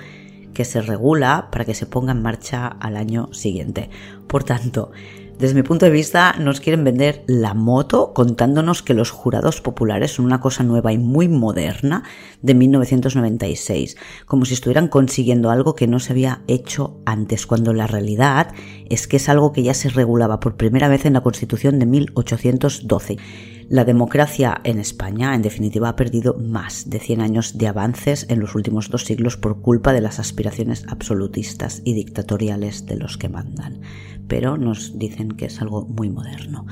que 0.54 0.63
se 0.63 0.82
regula 0.82 1.50
para 1.52 1.65
que 1.65 1.73
se 1.76 1.86
ponga 1.86 2.13
en 2.13 2.21
marcha 2.21 2.67
al 2.67 2.95
año 2.95 3.32
siguiente. 3.34 3.89
Por 4.26 4.45
tanto, 4.45 4.91
desde 5.39 5.54
mi 5.54 5.62
punto 5.62 5.86
de 5.86 5.91
vista, 5.91 6.34
nos 6.39 6.60
quieren 6.60 6.84
vender 6.84 7.23
la 7.28 7.54
moto 7.54 8.12
contándonos 8.15 8.82
que 8.82 8.95
los 8.95 9.12
jurados 9.12 9.62
populares 9.62 10.13
son 10.13 10.26
una 10.26 10.39
cosa 10.39 10.63
nueva 10.63 10.93
y 10.93 10.97
muy 10.97 11.28
moderna 11.28 12.04
de 12.41 12.56
1996, 12.56 13.97
como 14.26 14.45
si 14.45 14.56
estuvieran 14.56 14.88
consiguiendo 14.88 15.52
algo 15.52 15.76
que 15.76 15.86
no 15.86 16.00
se 16.00 16.13
había 16.13 16.41
hecho 16.47 16.97
antes, 17.06 17.45
cuando 17.45 17.73
la 17.73 17.86
realidad 17.86 18.52
es 18.89 19.08
que 19.08 19.17
es 19.17 19.30
algo 19.30 19.52
que 19.52 19.62
ya 19.62 19.76
se 19.76 19.89
regulaba 19.89 20.39
por 20.39 20.58
primera 20.58 20.88
vez 20.88 21.06
en 21.06 21.13
la 21.13 21.21
Constitución 21.21 21.78
de 21.78 21.86
1812. 21.86 23.17
La 23.69 23.84
democracia 23.84 24.62
en 24.63 24.80
España, 24.80 25.36
en 25.36 25.41
definitiva, 25.41 25.89
ha 25.89 25.95
perdido 25.95 26.36
más 26.36 26.89
de 26.89 26.99
100 26.99 27.21
años 27.21 27.58
de 27.58 27.67
avances 27.67 28.25
en 28.30 28.39
los 28.39 28.56
últimos 28.56 28.89
dos 28.89 29.03
siglos 29.03 29.36
por 29.36 29.62
culpa 29.62 29.91
de 29.91 30.01
las 30.01 30.19
aspiraciones 30.19 30.86
absolutistas 30.88 31.82
y 31.84 31.93
dictatoriales 31.93 32.86
de 32.86 32.95
los 32.95 33.17
que 33.17 33.27
mandan 33.27 33.82
pero 34.27 34.58
nos 34.58 34.97
dicen 34.97 35.32
que 35.32 35.45
es 35.45 35.62
algo 35.62 35.86
muy 35.86 36.10
moderno. 36.10 36.65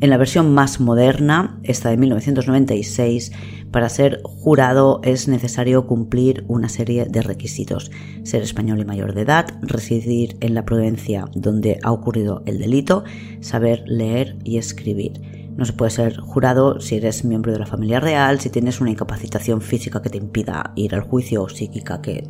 En 0.00 0.10
la 0.10 0.16
versión 0.16 0.52
más 0.52 0.80
moderna, 0.80 1.60
esta 1.62 1.90
de 1.90 1.96
1996, 1.96 3.30
para 3.70 3.88
ser 3.88 4.20
jurado 4.24 5.00
es 5.04 5.28
necesario 5.28 5.86
cumplir 5.86 6.44
una 6.48 6.68
serie 6.68 7.04
de 7.04 7.22
requisitos. 7.22 7.92
Ser 8.24 8.42
español 8.42 8.80
y 8.80 8.84
mayor 8.84 9.14
de 9.14 9.22
edad, 9.22 9.46
residir 9.62 10.36
en 10.40 10.54
la 10.54 10.64
provincia 10.64 11.26
donde 11.34 11.78
ha 11.84 11.92
ocurrido 11.92 12.42
el 12.46 12.58
delito, 12.58 13.04
saber 13.40 13.84
leer 13.86 14.36
y 14.42 14.58
escribir. 14.58 15.41
No 15.56 15.64
se 15.64 15.72
puede 15.74 15.90
ser 15.90 16.16
jurado 16.18 16.80
si 16.80 16.96
eres 16.96 17.24
miembro 17.24 17.52
de 17.52 17.58
la 17.58 17.66
familia 17.66 18.00
real, 18.00 18.40
si 18.40 18.50
tienes 18.50 18.80
una 18.80 18.90
incapacitación 18.90 19.60
física 19.60 20.00
que 20.00 20.10
te 20.10 20.18
impida 20.18 20.72
ir 20.76 20.94
al 20.94 21.02
juicio 21.02 21.42
o 21.42 21.48
psíquica 21.48 22.00
que, 22.00 22.26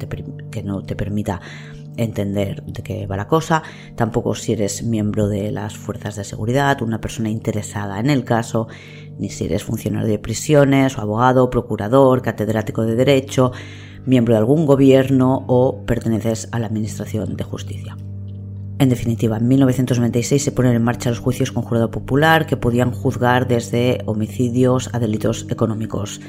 que 0.50 0.62
no 0.62 0.82
te 0.82 0.96
permita 0.96 1.40
entender 1.96 2.62
de 2.64 2.82
qué 2.82 3.06
va 3.06 3.16
la 3.16 3.28
cosa, 3.28 3.62
tampoco 3.96 4.34
si 4.34 4.52
eres 4.52 4.82
miembro 4.82 5.28
de 5.28 5.52
las 5.52 5.76
fuerzas 5.76 6.16
de 6.16 6.24
seguridad, 6.24 6.82
una 6.82 7.00
persona 7.00 7.30
interesada 7.30 8.00
en 8.00 8.10
el 8.10 8.24
caso, 8.24 8.68
ni 9.18 9.30
si 9.30 9.44
eres 9.44 9.64
funcionario 9.64 10.08
de 10.08 10.18
prisiones 10.18 10.98
o 10.98 11.02
abogado, 11.02 11.50
procurador, 11.50 12.22
catedrático 12.22 12.82
de 12.82 12.96
derecho, 12.96 13.52
miembro 14.06 14.34
de 14.34 14.38
algún 14.38 14.66
gobierno 14.66 15.44
o 15.46 15.84
perteneces 15.84 16.48
a 16.52 16.58
la 16.58 16.66
Administración 16.66 17.36
de 17.36 17.44
Justicia. 17.44 17.96
En 18.82 18.88
definitiva, 18.88 19.36
en 19.36 19.46
1996 19.46 20.42
se 20.42 20.50
ponen 20.50 20.74
en 20.74 20.82
marcha 20.82 21.08
los 21.08 21.20
juicios 21.20 21.52
con 21.52 21.62
jurado 21.62 21.92
popular 21.92 22.46
que 22.46 22.56
podían 22.56 22.90
juzgar 22.90 23.46
desde 23.46 24.02
homicidios 24.06 24.90
a 24.92 24.98
delitos 24.98 25.46
económicos 25.48 26.20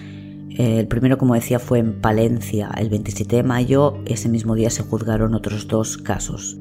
el 0.57 0.87
primero, 0.87 1.17
como 1.17 1.33
decía, 1.33 1.57
fue 1.57 1.79
en 1.79 1.99
Palencia 1.99 2.69
el 2.77 2.91
27 2.91 3.37
de 3.37 3.41
mayo. 3.41 3.97
Ese 4.05 4.29
mismo 4.29 4.53
día 4.53 4.69
se 4.69 4.83
juzgaron 4.83 5.33
otros 5.33 5.67
dos 5.67 5.97
casos. 5.97 6.55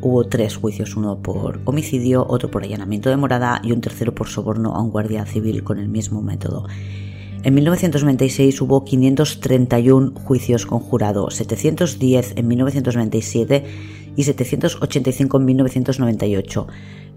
Hubo 0.00 0.28
tres 0.28 0.56
juicios, 0.56 0.94
uno 0.94 1.20
por 1.20 1.60
homicidio, 1.64 2.24
otro 2.28 2.52
por 2.52 2.62
allanamiento 2.62 3.10
de 3.10 3.16
morada 3.16 3.60
y 3.64 3.72
un 3.72 3.80
tercero 3.80 4.14
por 4.14 4.28
soborno 4.28 4.76
a 4.76 4.80
un 4.80 4.90
guardia 4.90 5.26
civil 5.26 5.64
con 5.64 5.80
el 5.80 5.88
mismo 5.88 6.22
método. 6.22 6.68
En 7.42 7.52
1996 7.54 8.60
hubo 8.62 8.84
531 8.84 10.12
juicios 10.14 10.64
con 10.64 10.78
jurado, 10.78 11.30
710 11.30 12.34
en 12.36 12.46
1997 12.46 13.64
y 14.16 14.24
785 14.24 15.36
en 15.38 15.44
1998. 15.44 16.66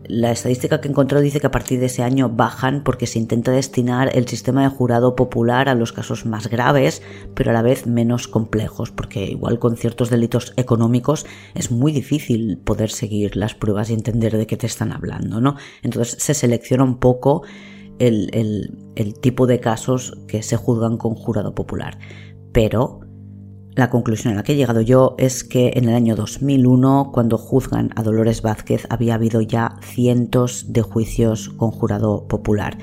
La 0.08 0.32
estadística 0.32 0.80
que 0.80 0.88
encontró 0.88 1.20
dice 1.20 1.42
que 1.42 1.48
a 1.48 1.52
partir 1.52 1.82
de 1.82 1.88
ese 1.88 2.02
año 2.02 2.30
bajan 2.30 2.84
porque 2.84 3.08
se 3.08 3.20
intenta 3.20 3.52
destinar 3.52 4.16
el 4.16 4.26
sistema 4.26 4.64
de 4.64 4.70
jurado 4.70 5.18
popular 5.18 5.68
a 5.68 5.76
los 5.76 5.92
casos 5.92 6.26
más 6.26 6.48
graves, 6.48 7.02
pero 7.34 7.52
a 7.52 7.54
la 7.54 7.62
vez 7.62 7.88
menos 7.88 8.30
complejos, 8.30 8.92
porque 8.92 9.26
igual 9.26 9.60
con 9.60 9.76
ciertos 9.76 10.10
delitos 10.10 10.54
económicos 10.56 11.26
es 11.56 11.72
muy 11.72 11.92
difícil 11.92 12.58
poder 12.58 12.90
seguir 12.90 13.36
las 13.36 13.54
pruebas 13.54 13.90
y 13.90 13.96
entender 13.96 14.38
de 14.38 14.48
qué 14.48 14.56
te 14.56 14.68
están 14.68 14.94
hablando, 14.94 15.42
¿no? 15.42 15.58
Entonces 15.84 16.16
se 16.24 16.34
selecciona 16.34 16.86
un 16.86 17.00
poco 17.00 17.44
el, 18.00 18.30
el 18.96 19.20
tipo 19.20 19.46
de 19.46 19.60
casos 19.60 20.18
que 20.28 20.42
se 20.42 20.56
juzgan 20.56 20.98
con 20.98 21.16
jurado 21.16 21.54
popular. 21.54 22.00
Pero 22.54 23.02
la 23.78 23.92
conclusión 23.92 24.34
a 24.34 24.38
la 24.38 24.44
que 24.44 24.54
he 24.54 24.56
llegado 24.56 24.82
yo 24.82 25.16
es 25.20 25.44
que 25.44 25.74
en 25.76 25.88
el 25.88 25.96
año 25.96 26.16
2001, 26.16 27.12
cuando 27.14 27.38
juzgan 27.38 27.92
a 27.96 28.02
Dolores 28.02 28.42
Vázquez, 28.42 28.88
había 28.90 29.14
habido 29.14 29.40
ya 29.42 29.78
cientos 29.84 30.74
de 30.74 30.82
juicios 30.82 31.50
con 31.50 31.70
jurado 31.70 32.28
popular. 32.28 32.78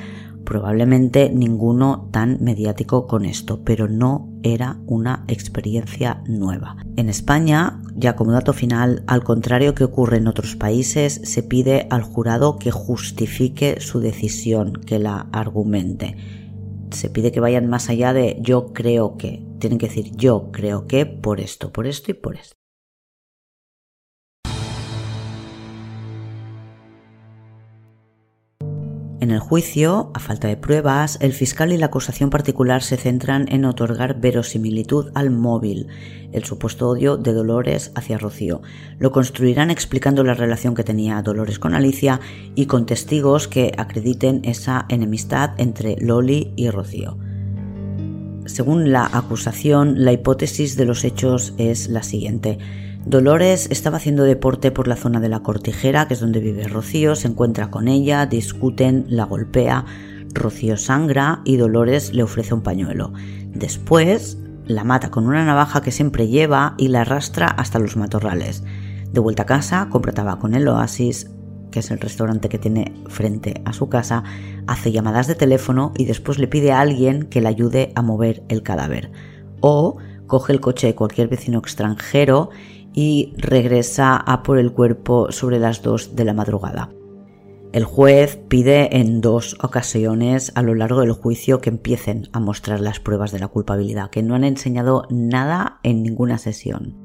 Probablemente 0.44 1.30
ninguno 1.30 2.08
tan 2.12 2.38
mediático 2.42 3.08
con 3.08 3.24
esto, 3.24 3.64
pero 3.64 3.88
no 3.88 4.28
era 4.44 4.78
una 4.86 5.24
experiencia 5.26 6.22
nueva. 6.28 6.76
En 6.96 7.08
España, 7.08 7.80
ya 7.96 8.14
como 8.14 8.30
dato 8.30 8.52
final, 8.52 9.02
al 9.08 9.24
contrario 9.24 9.74
que 9.74 9.84
ocurre 9.84 10.18
en 10.18 10.28
otros 10.28 10.54
países, 10.54 11.20
se 11.24 11.42
pide 11.42 11.88
al 11.90 12.02
jurado 12.02 12.58
que 12.58 12.70
justifique 12.70 13.80
su 13.80 13.98
decisión, 13.98 14.74
que 14.74 15.00
la 15.00 15.26
argumente 15.32 16.16
se 16.94 17.10
pide 17.10 17.32
que 17.32 17.40
vayan 17.40 17.68
más 17.68 17.88
allá 17.90 18.12
de 18.12 18.38
yo 18.40 18.72
creo 18.72 19.16
que. 19.16 19.42
Tienen 19.64 19.78
que 19.78 19.86
decir 19.86 20.14
yo 20.14 20.50
creo 20.52 20.86
que 20.86 21.06
por 21.06 21.40
esto, 21.40 21.72
por 21.72 21.86
esto 21.86 22.10
y 22.10 22.14
por 22.14 22.36
esto. 22.36 22.54
En 29.20 29.30
el 29.30 29.38
juicio, 29.38 30.10
a 30.12 30.18
falta 30.18 30.48
de 30.48 30.58
pruebas, 30.58 31.16
el 31.22 31.32
fiscal 31.32 31.72
y 31.72 31.78
la 31.78 31.86
acusación 31.86 32.28
particular 32.28 32.82
se 32.82 32.98
centran 32.98 33.46
en 33.48 33.64
otorgar 33.64 34.20
verosimilitud 34.20 35.10
al 35.14 35.30
móvil, 35.30 35.86
el 36.32 36.44
supuesto 36.44 36.90
odio 36.90 37.16
de 37.16 37.32
Dolores 37.32 37.90
hacia 37.94 38.18
Rocío. 38.18 38.60
Lo 38.98 39.12
construirán 39.12 39.70
explicando 39.70 40.24
la 40.24 40.34
relación 40.34 40.74
que 40.74 40.84
tenía 40.84 41.22
Dolores 41.22 41.58
con 41.58 41.74
Alicia 41.74 42.20
y 42.54 42.66
con 42.66 42.84
testigos 42.84 43.48
que 43.48 43.72
acrediten 43.78 44.42
esa 44.44 44.84
enemistad 44.90 45.52
entre 45.56 45.96
Loli 46.00 46.52
y 46.54 46.68
Rocío. 46.68 47.16
Según 48.46 48.92
la 48.92 49.08
acusación, 49.10 50.04
la 50.04 50.12
hipótesis 50.12 50.76
de 50.76 50.84
los 50.84 51.04
hechos 51.04 51.54
es 51.56 51.88
la 51.88 52.02
siguiente. 52.02 52.58
Dolores 53.06 53.68
estaba 53.70 53.96
haciendo 53.96 54.24
deporte 54.24 54.70
por 54.70 54.88
la 54.88 54.96
zona 54.96 55.20
de 55.20 55.28
la 55.28 55.40
cortijera, 55.40 56.08
que 56.08 56.14
es 56.14 56.20
donde 56.20 56.40
vive 56.40 56.68
Rocío, 56.68 57.16
se 57.16 57.28
encuentra 57.28 57.70
con 57.70 57.88
ella, 57.88 58.26
discuten, 58.26 59.06
la 59.08 59.24
golpea, 59.24 59.84
Rocío 60.34 60.76
sangra 60.76 61.40
y 61.44 61.56
Dolores 61.56 62.12
le 62.12 62.22
ofrece 62.22 62.54
un 62.54 62.62
pañuelo. 62.62 63.12
Después 63.54 64.38
la 64.66 64.84
mata 64.84 65.10
con 65.10 65.26
una 65.26 65.44
navaja 65.44 65.82
que 65.82 65.90
siempre 65.90 66.28
lleva 66.28 66.74
y 66.78 66.88
la 66.88 67.02
arrastra 67.02 67.46
hasta 67.46 67.78
los 67.78 67.96
matorrales. 67.96 68.62
De 69.12 69.20
vuelta 69.20 69.44
a 69.44 69.46
casa, 69.46 69.88
compra 69.90 70.12
tabaco 70.12 70.46
en 70.46 70.54
el 70.54 70.68
Oasis, 70.68 71.30
que 71.74 71.80
es 71.80 71.90
el 71.90 71.98
restaurante 71.98 72.48
que 72.48 72.60
tiene 72.60 72.94
frente 73.08 73.60
a 73.64 73.72
su 73.72 73.88
casa, 73.88 74.22
hace 74.68 74.92
llamadas 74.92 75.26
de 75.26 75.34
teléfono 75.34 75.92
y 75.96 76.04
después 76.04 76.38
le 76.38 76.46
pide 76.46 76.70
a 76.70 76.78
alguien 76.78 77.24
que 77.24 77.40
le 77.40 77.48
ayude 77.48 77.90
a 77.96 78.02
mover 78.02 78.44
el 78.48 78.62
cadáver. 78.62 79.10
O 79.60 79.96
coge 80.28 80.52
el 80.52 80.60
coche 80.60 80.86
de 80.86 80.94
cualquier 80.94 81.26
vecino 81.26 81.58
extranjero 81.58 82.50
y 82.92 83.32
regresa 83.38 84.14
a 84.14 84.44
por 84.44 84.58
el 84.58 84.70
cuerpo 84.70 85.32
sobre 85.32 85.58
las 85.58 85.82
2 85.82 86.14
de 86.14 86.24
la 86.24 86.32
madrugada. 86.32 86.90
El 87.72 87.82
juez 87.82 88.38
pide 88.46 88.96
en 88.96 89.20
dos 89.20 89.56
ocasiones 89.60 90.52
a 90.54 90.62
lo 90.62 90.76
largo 90.76 91.00
del 91.00 91.10
juicio 91.10 91.60
que 91.60 91.70
empiecen 91.70 92.28
a 92.32 92.38
mostrar 92.38 92.78
las 92.78 93.00
pruebas 93.00 93.32
de 93.32 93.40
la 93.40 93.48
culpabilidad, 93.48 94.10
que 94.10 94.22
no 94.22 94.36
han 94.36 94.44
enseñado 94.44 95.08
nada 95.10 95.80
en 95.82 96.04
ninguna 96.04 96.38
sesión. 96.38 97.03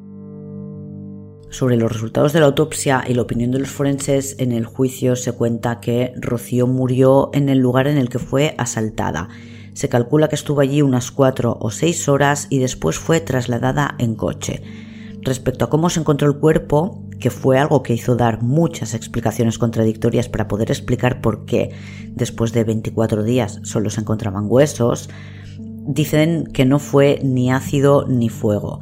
Sobre 1.50 1.78
los 1.78 1.92
resultados 1.92 2.32
de 2.32 2.40
la 2.40 2.46
autopsia 2.46 3.04
y 3.08 3.16
la 3.16 3.24
opinión 3.24 3.50
de 3.52 3.60
los 3.60 3.70
forenses, 3.70 4.36
en 4.38 4.52
el 4.52 4.66
juicio 4.66 5.16
se 5.16 5.32
cuenta 5.32 5.80
que 5.80 6.14
Rocío 6.16 6.68
murió 6.68 7.32
en 7.34 7.50
el 7.50 7.58
lugar 7.58 7.88
en 7.88 7.98
el 7.98 8.10
que 8.10 8.20
fue 8.20 8.54
asaltada. 8.60 9.30
Se 9.74 9.90
calcula 9.90 10.30
que 10.30 10.36
estuvo 10.36 10.62
allí 10.62 10.84
unas 10.84 11.10
cuatro 11.10 11.58
o 11.60 11.72
seis 11.72 12.08
horas 12.08 12.46
y 12.52 12.60
después 12.60 13.00
fue 13.00 13.20
trasladada 13.20 13.96
en 13.98 14.14
coche. 14.14 14.62
Respecto 15.22 15.66
a 15.66 15.70
cómo 15.70 15.90
se 15.90 16.00
encontró 16.00 16.28
el 16.28 16.38
cuerpo, 16.38 17.04
que 17.20 17.32
fue 17.32 17.58
algo 17.58 17.82
que 17.82 17.94
hizo 17.94 18.16
dar 18.16 18.44
muchas 18.44 18.94
explicaciones 18.94 19.58
contradictorias 19.58 20.30
para 20.30 20.48
poder 20.48 20.70
explicar 20.70 21.20
por 21.20 21.46
qué 21.46 21.72
después 22.12 22.54
de 22.54 22.64
24 22.64 23.24
días 23.24 23.60
solo 23.64 23.90
se 23.90 24.02
encontraban 24.02 24.46
huesos, 24.48 25.10
dicen 25.58 26.46
que 26.54 26.66
no 26.66 26.78
fue 26.78 27.20
ni 27.24 27.52
ácido 27.52 28.06
ni 28.08 28.30
fuego. 28.30 28.80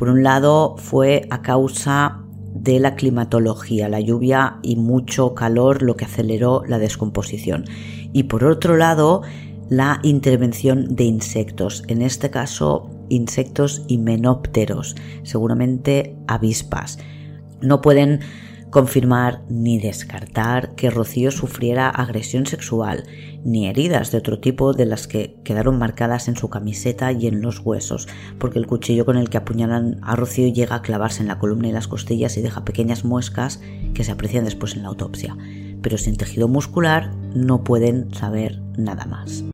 Por 0.00 0.08
un 0.08 0.22
lado 0.22 0.76
fue 0.78 1.26
a 1.28 1.42
causa 1.42 2.22
de 2.54 2.80
la 2.80 2.94
climatología, 2.94 3.86
la 3.90 4.00
lluvia 4.00 4.56
y 4.62 4.76
mucho 4.76 5.34
calor 5.34 5.82
lo 5.82 5.94
que 5.94 6.06
aceleró 6.06 6.62
la 6.66 6.78
descomposición. 6.78 7.66
Y 8.14 8.22
por 8.22 8.44
otro 8.44 8.78
lado, 8.78 9.20
la 9.68 10.00
intervención 10.02 10.96
de 10.96 11.04
insectos, 11.04 11.84
en 11.86 12.00
este 12.00 12.30
caso 12.30 12.88
insectos 13.10 13.82
himenópteros, 13.88 14.96
seguramente 15.22 16.16
avispas. 16.26 16.98
No 17.60 17.82
pueden 17.82 18.20
confirmar 18.70 19.42
ni 19.48 19.78
descartar 19.78 20.74
que 20.74 20.90
Rocío 20.90 21.30
sufriera 21.30 21.88
agresión 21.88 22.46
sexual, 22.46 23.04
ni 23.44 23.68
heridas 23.68 24.12
de 24.12 24.18
otro 24.18 24.40
tipo 24.40 24.72
de 24.72 24.86
las 24.86 25.06
que 25.06 25.36
quedaron 25.44 25.78
marcadas 25.78 26.28
en 26.28 26.36
su 26.36 26.48
camiseta 26.48 27.12
y 27.12 27.26
en 27.26 27.42
los 27.42 27.60
huesos, 27.60 28.08
porque 28.38 28.58
el 28.58 28.66
cuchillo 28.66 29.04
con 29.04 29.16
el 29.16 29.28
que 29.28 29.38
apuñalan 29.38 29.98
a 30.02 30.16
Rocío 30.16 30.48
llega 30.52 30.76
a 30.76 30.82
clavarse 30.82 31.22
en 31.22 31.28
la 31.28 31.38
columna 31.38 31.68
y 31.68 31.72
las 31.72 31.88
costillas 31.88 32.36
y 32.36 32.42
deja 32.42 32.64
pequeñas 32.64 33.04
muescas 33.04 33.60
que 33.94 34.04
se 34.04 34.12
aprecian 34.12 34.44
después 34.44 34.74
en 34.74 34.82
la 34.82 34.88
autopsia. 34.88 35.36
Pero 35.82 35.98
sin 35.98 36.16
tejido 36.16 36.48
muscular 36.48 37.12
no 37.34 37.64
pueden 37.64 38.12
saber 38.14 38.60
nada 38.76 39.06
más. 39.06 39.44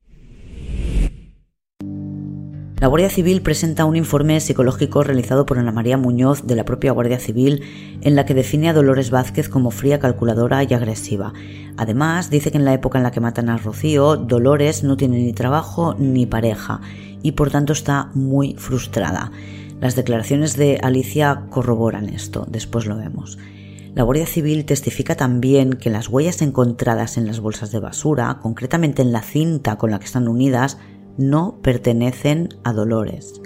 La 2.78 2.88
Guardia 2.88 3.08
Civil 3.08 3.40
presenta 3.40 3.86
un 3.86 3.96
informe 3.96 4.38
psicológico 4.38 5.02
realizado 5.02 5.46
por 5.46 5.58
Ana 5.58 5.72
María 5.72 5.96
Muñoz 5.96 6.46
de 6.46 6.56
la 6.56 6.66
propia 6.66 6.92
Guardia 6.92 7.18
Civil 7.18 7.62
en 8.02 8.14
la 8.14 8.26
que 8.26 8.34
define 8.34 8.68
a 8.68 8.74
Dolores 8.74 9.10
Vázquez 9.10 9.48
como 9.48 9.70
fría, 9.70 9.98
calculadora 9.98 10.62
y 10.62 10.74
agresiva. 10.74 11.32
Además, 11.78 12.28
dice 12.28 12.50
que 12.50 12.58
en 12.58 12.66
la 12.66 12.74
época 12.74 12.98
en 12.98 13.04
la 13.04 13.12
que 13.12 13.20
matan 13.20 13.48
a 13.48 13.56
Rocío, 13.56 14.16
Dolores 14.16 14.84
no 14.84 14.98
tiene 14.98 15.16
ni 15.16 15.32
trabajo 15.32 15.94
ni 15.98 16.26
pareja 16.26 16.82
y 17.22 17.32
por 17.32 17.50
tanto 17.50 17.72
está 17.72 18.10
muy 18.12 18.56
frustrada. 18.58 19.32
Las 19.80 19.96
declaraciones 19.96 20.58
de 20.58 20.78
Alicia 20.82 21.44
corroboran 21.48 22.10
esto, 22.10 22.44
después 22.46 22.84
lo 22.84 22.98
vemos. 22.98 23.38
La 23.94 24.02
Guardia 24.02 24.26
Civil 24.26 24.66
testifica 24.66 25.14
también 25.14 25.72
que 25.72 25.88
las 25.88 26.10
huellas 26.10 26.42
encontradas 26.42 27.16
en 27.16 27.26
las 27.26 27.40
bolsas 27.40 27.72
de 27.72 27.80
basura, 27.80 28.40
concretamente 28.42 29.00
en 29.00 29.12
la 29.12 29.22
cinta 29.22 29.76
con 29.78 29.90
la 29.90 29.98
que 29.98 30.04
están 30.04 30.28
unidas, 30.28 30.76
no 31.16 31.61
pertenecen 31.62 32.48
a 32.64 32.72
Dolores. 32.72 33.40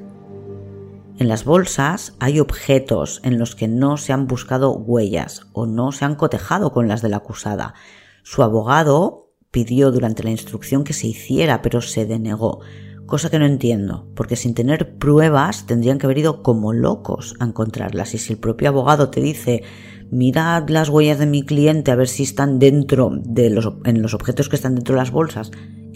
En 1.18 1.28
las 1.28 1.44
bolsas 1.44 2.14
hay 2.18 2.40
objetos 2.40 3.20
en 3.24 3.38
los 3.38 3.54
que 3.54 3.68
no 3.68 3.98
se 3.98 4.14
han 4.14 4.26
buscado 4.26 4.72
huellas 4.72 5.42
o 5.52 5.66
no 5.66 5.92
se 5.92 6.06
han 6.06 6.14
cotejado 6.14 6.72
con 6.72 6.88
las 6.88 7.02
de 7.02 7.10
la 7.10 7.18
acusada. 7.18 7.74
Su 8.22 8.42
abogado 8.42 9.30
pidió 9.50 9.90
durante 9.90 10.22
la 10.22 10.30
instrucción 10.30 10.82
que 10.82 10.94
se 10.94 11.08
hiciera, 11.08 11.60
pero 11.60 11.82
se 11.82 12.06
denegó, 12.06 12.60
cosa 13.06 13.28
que 13.28 13.38
no 13.38 13.44
entiendo, 13.44 14.08
porque 14.14 14.36
sin 14.36 14.54
tener 14.54 14.96
pruebas 14.96 15.66
tendrían 15.66 15.98
que 15.98 16.06
haber 16.06 16.18
ido 16.18 16.42
como 16.42 16.72
locos 16.72 17.34
a 17.38 17.44
encontrarlas. 17.44 18.14
Y 18.14 18.18
si 18.18 18.32
el 18.32 18.38
propio 18.38 18.68
abogado 18.68 19.10
te 19.10 19.20
dice, 19.20 19.62
mirad 20.10 20.68
las 20.70 20.88
huellas 20.88 21.18
de 21.18 21.26
mi 21.26 21.42
cliente 21.42 21.90
a 21.90 21.96
ver 21.96 22.08
si 22.08 22.22
están 22.22 22.58
dentro 22.58 23.10
de 23.12 23.50
los, 23.50 23.74
en 23.84 24.00
los 24.00 24.14
objetos 24.14 24.48
que 24.48 24.56
están 24.56 24.74
dentro 24.74 24.94
de 24.94 25.00
las 25.00 25.10
bolsas, 25.10 25.50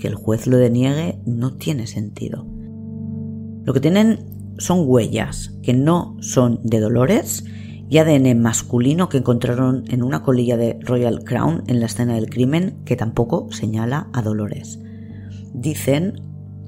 que 0.05 0.09
el 0.09 0.17
juez 0.17 0.47
lo 0.47 0.59
deniegue 0.59 1.19
no 1.25 1.55
tiene 1.55 1.87
sentido. 1.87 2.47
Lo 3.65 3.73
que 3.73 3.81
tienen 3.81 4.19
son 4.59 4.85
huellas 4.85 5.57
que 5.63 5.73
no 5.73 6.19
son 6.21 6.61
de 6.63 6.79
Dolores 6.79 7.47
y 7.89 7.97
ADN 7.97 8.39
masculino 8.39 9.09
que 9.09 9.17
encontraron 9.17 9.85
en 9.89 10.03
una 10.03 10.23
colilla 10.23 10.59
de 10.59 10.79
Royal 10.83 11.25
Crown 11.25 11.65
en 11.69 11.81
la 11.81 11.87
escena 11.87 12.17
del 12.17 12.29
crimen 12.29 12.83
que 12.85 12.97
tampoco 12.97 13.51
señala 13.51 14.11
a 14.13 14.21
Dolores. 14.21 14.79
Dicen 15.55 16.21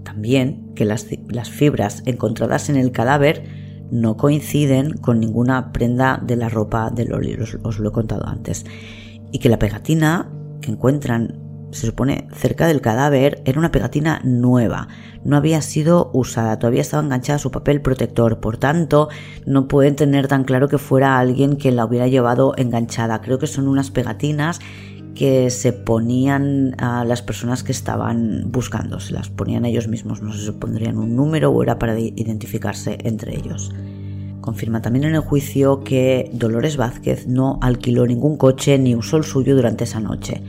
también 0.02 0.72
que 0.74 0.86
las, 0.86 1.04
fibras 1.50 2.04
encontradas 2.06 2.70
en 2.70 2.76
el 2.76 2.90
cadáver 2.90 3.44
no 3.90 4.16
coinciden 4.16 4.96
con 4.96 5.20
ninguna 5.20 5.72
prenda 5.72 6.22
de 6.26 6.36
la 6.36 6.48
ropa 6.48 6.88
de 6.88 7.04
Loli, 7.04 7.36
os 7.62 7.78
lo 7.80 7.90
he 7.90 7.92
contado 7.92 8.26
antes, 8.26 8.64
y 9.30 9.40
que 9.40 9.50
la 9.50 9.58
pegatina 9.58 10.32
que 10.62 10.70
encuentran 10.70 11.45
se 11.72 11.86
supone, 11.86 12.28
cerca 12.32 12.66
del 12.66 12.80
cadáver 12.80 13.42
era 13.44 13.58
una 13.58 13.72
pegatina 13.72 14.20
nueva, 14.24 14.88
no 15.24 15.36
había 15.36 15.60
sido 15.62 16.10
usada, 16.14 16.58
todavía 16.58 16.80
estaba 16.80 17.02
enganchada 17.02 17.36
a 17.36 17.40
su 17.40 17.50
papel 17.50 17.80
protector, 17.80 18.38
por 18.38 18.56
tanto, 18.56 19.08
no 19.44 19.66
pueden 19.66 19.96
tener 19.96 20.28
tan 20.28 20.44
claro 20.44 20.68
que 20.68 20.78
fuera 20.78 21.18
alguien 21.18 21.56
que 21.56 21.72
la 21.72 21.84
hubiera 21.84 22.06
llevado 22.06 22.54
enganchada. 22.56 23.20
Creo 23.20 23.38
que 23.38 23.48
son 23.48 23.66
unas 23.66 23.90
pegatinas 23.90 24.60
que 25.16 25.50
se 25.50 25.72
ponían 25.72 26.76
a 26.78 27.04
las 27.04 27.22
personas 27.22 27.64
que 27.64 27.72
estaban 27.72 28.44
buscando, 28.52 29.00
se 29.00 29.14
las 29.14 29.30
ponían 29.30 29.64
ellos 29.64 29.88
mismos, 29.88 30.22
no 30.22 30.32
sé 30.32 30.44
si 30.44 30.52
pondrían 30.52 30.98
un 30.98 31.16
número 31.16 31.50
o 31.50 31.62
era 31.62 31.78
para 31.78 31.98
identificarse 31.98 32.98
entre 33.02 33.34
ellos. 33.34 33.72
Confirma 34.40 34.80
también 34.80 35.06
en 35.06 35.14
el 35.16 35.22
juicio 35.22 35.82
que 35.82 36.30
Dolores 36.32 36.76
Vázquez 36.76 37.26
no 37.26 37.58
alquiló 37.62 38.06
ningún 38.06 38.36
coche 38.36 38.78
ni 38.78 38.94
usó 38.94 39.16
el 39.16 39.24
suyo 39.24 39.56
durante 39.56 39.84
esa 39.84 39.98
noche 39.98 40.42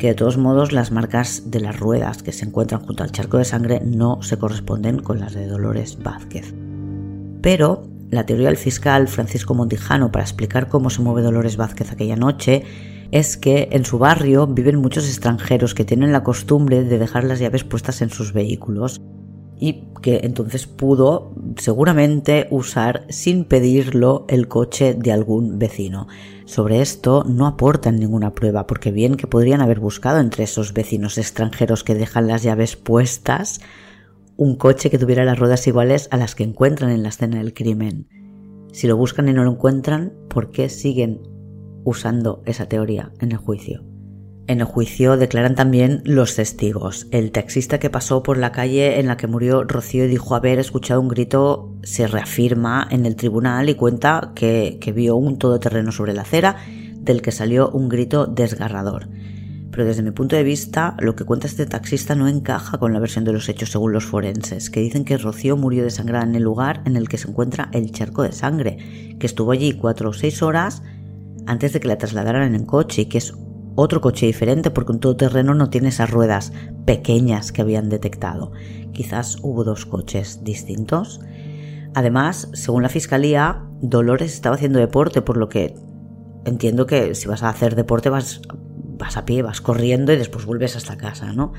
que 0.00 0.08
de 0.08 0.14
todos 0.14 0.38
modos 0.38 0.72
las 0.72 0.90
marcas 0.90 1.50
de 1.50 1.60
las 1.60 1.78
ruedas 1.78 2.22
que 2.22 2.32
se 2.32 2.46
encuentran 2.46 2.80
junto 2.80 3.02
al 3.02 3.12
charco 3.12 3.36
de 3.36 3.44
sangre 3.44 3.82
no 3.84 4.22
se 4.22 4.38
corresponden 4.38 5.00
con 5.00 5.20
las 5.20 5.34
de 5.34 5.46
Dolores 5.46 6.02
Vázquez. 6.02 6.54
Pero 7.42 7.82
la 8.10 8.24
teoría 8.24 8.46
del 8.46 8.56
fiscal 8.56 9.08
Francisco 9.08 9.54
Montijano 9.54 10.10
para 10.10 10.24
explicar 10.24 10.68
cómo 10.68 10.88
se 10.88 11.02
mueve 11.02 11.20
Dolores 11.20 11.58
Vázquez 11.58 11.92
aquella 11.92 12.16
noche 12.16 12.64
es 13.10 13.36
que 13.36 13.68
en 13.72 13.84
su 13.84 13.98
barrio 13.98 14.46
viven 14.46 14.76
muchos 14.76 15.06
extranjeros 15.06 15.74
que 15.74 15.84
tienen 15.84 16.12
la 16.12 16.24
costumbre 16.24 16.82
de 16.82 16.98
dejar 16.98 17.24
las 17.24 17.38
llaves 17.38 17.64
puestas 17.64 18.00
en 18.00 18.08
sus 18.08 18.32
vehículos 18.32 19.02
y 19.60 19.84
que 20.00 20.20
entonces 20.24 20.66
pudo 20.66 21.34
seguramente 21.56 22.48
usar 22.50 23.04
sin 23.10 23.44
pedirlo 23.44 24.24
el 24.28 24.48
coche 24.48 24.94
de 24.94 25.12
algún 25.12 25.58
vecino. 25.58 26.08
Sobre 26.46 26.80
esto 26.80 27.24
no 27.28 27.46
aportan 27.46 27.96
ninguna 27.96 28.34
prueba, 28.34 28.66
porque 28.66 28.90
bien 28.90 29.16
que 29.16 29.26
podrían 29.26 29.60
haber 29.60 29.78
buscado 29.78 30.18
entre 30.18 30.44
esos 30.44 30.72
vecinos 30.72 31.18
extranjeros 31.18 31.84
que 31.84 31.94
dejan 31.94 32.26
las 32.26 32.42
llaves 32.42 32.76
puestas 32.76 33.60
un 34.38 34.56
coche 34.56 34.88
que 34.88 34.98
tuviera 34.98 35.26
las 35.26 35.38
ruedas 35.38 35.66
iguales 35.66 36.08
a 36.10 36.16
las 36.16 36.34
que 36.34 36.44
encuentran 36.44 36.90
en 36.90 37.02
la 37.02 37.10
escena 37.10 37.36
del 37.36 37.52
crimen. 37.52 38.08
Si 38.72 38.86
lo 38.86 38.96
buscan 38.96 39.28
y 39.28 39.34
no 39.34 39.44
lo 39.44 39.52
encuentran, 39.52 40.14
¿por 40.30 40.50
qué 40.50 40.70
siguen 40.70 41.20
usando 41.84 42.42
esa 42.46 42.66
teoría 42.66 43.12
en 43.20 43.32
el 43.32 43.38
juicio? 43.38 43.89
En 44.50 44.58
el 44.58 44.66
juicio 44.66 45.16
declaran 45.16 45.54
también 45.54 46.02
los 46.04 46.34
testigos. 46.34 47.06
El 47.12 47.30
taxista 47.30 47.78
que 47.78 47.88
pasó 47.88 48.24
por 48.24 48.36
la 48.36 48.50
calle 48.50 48.98
en 48.98 49.06
la 49.06 49.16
que 49.16 49.28
murió 49.28 49.62
Rocío 49.62 50.06
y 50.06 50.08
dijo 50.08 50.34
haber 50.34 50.58
escuchado 50.58 51.00
un 51.00 51.06
grito 51.06 51.76
se 51.84 52.08
reafirma 52.08 52.84
en 52.90 53.06
el 53.06 53.14
tribunal 53.14 53.68
y 53.68 53.76
cuenta 53.76 54.32
que, 54.34 54.78
que 54.80 54.90
vio 54.90 55.14
un 55.14 55.38
todoterreno 55.38 55.92
sobre 55.92 56.14
la 56.14 56.22
acera 56.22 56.56
del 56.96 57.22
que 57.22 57.30
salió 57.30 57.70
un 57.70 57.88
grito 57.88 58.26
desgarrador. 58.26 59.06
Pero 59.70 59.84
desde 59.84 60.02
mi 60.02 60.10
punto 60.10 60.34
de 60.34 60.42
vista, 60.42 60.96
lo 60.98 61.14
que 61.14 61.24
cuenta 61.24 61.46
este 61.46 61.66
taxista 61.66 62.16
no 62.16 62.26
encaja 62.26 62.78
con 62.78 62.92
la 62.92 62.98
versión 62.98 63.24
de 63.24 63.32
los 63.32 63.48
hechos 63.48 63.70
según 63.70 63.92
los 63.92 64.04
forenses, 64.04 64.68
que 64.68 64.80
dicen 64.80 65.04
que 65.04 65.16
Rocío 65.16 65.56
murió 65.56 65.84
desangrada 65.84 66.24
en 66.24 66.34
el 66.34 66.42
lugar 66.42 66.82
en 66.86 66.96
el 66.96 67.08
que 67.08 67.18
se 67.18 67.28
encuentra 67.28 67.68
el 67.72 67.92
charco 67.92 68.24
de 68.24 68.32
sangre, 68.32 69.14
que 69.20 69.26
estuvo 69.26 69.52
allí 69.52 69.74
cuatro 69.74 70.10
o 70.10 70.12
seis 70.12 70.42
horas 70.42 70.82
antes 71.46 71.72
de 71.72 71.78
que 71.78 71.86
la 71.86 71.98
trasladaran 71.98 72.56
en 72.56 72.64
coche 72.64 73.02
y 73.02 73.06
que 73.06 73.18
es 73.18 73.32
otro 73.74 74.00
coche 74.00 74.26
diferente 74.26 74.70
porque 74.70 74.92
un 74.92 75.00
todoterreno 75.00 75.54
no 75.54 75.70
tiene 75.70 75.88
esas 75.88 76.10
ruedas 76.10 76.52
pequeñas 76.84 77.52
que 77.52 77.62
habían 77.62 77.88
detectado. 77.88 78.52
Quizás 78.92 79.38
hubo 79.42 79.64
dos 79.64 79.86
coches 79.86 80.44
distintos. 80.44 81.20
Además, 81.94 82.48
según 82.52 82.82
la 82.82 82.88
fiscalía, 82.88 83.64
Dolores 83.80 84.32
estaba 84.32 84.56
haciendo 84.56 84.78
deporte, 84.78 85.22
por 85.22 85.36
lo 85.36 85.48
que 85.48 85.74
entiendo 86.44 86.86
que 86.86 87.14
si 87.14 87.28
vas 87.28 87.42
a 87.42 87.48
hacer 87.48 87.74
deporte 87.74 88.08
vas, 88.08 88.42
vas 88.98 89.16
a 89.16 89.24
pie, 89.24 89.42
vas 89.42 89.60
corriendo 89.60 90.12
y 90.12 90.16
después 90.16 90.46
vuelves 90.46 90.76
hasta 90.76 90.96
casa, 90.96 91.32
¿no? 91.32 91.52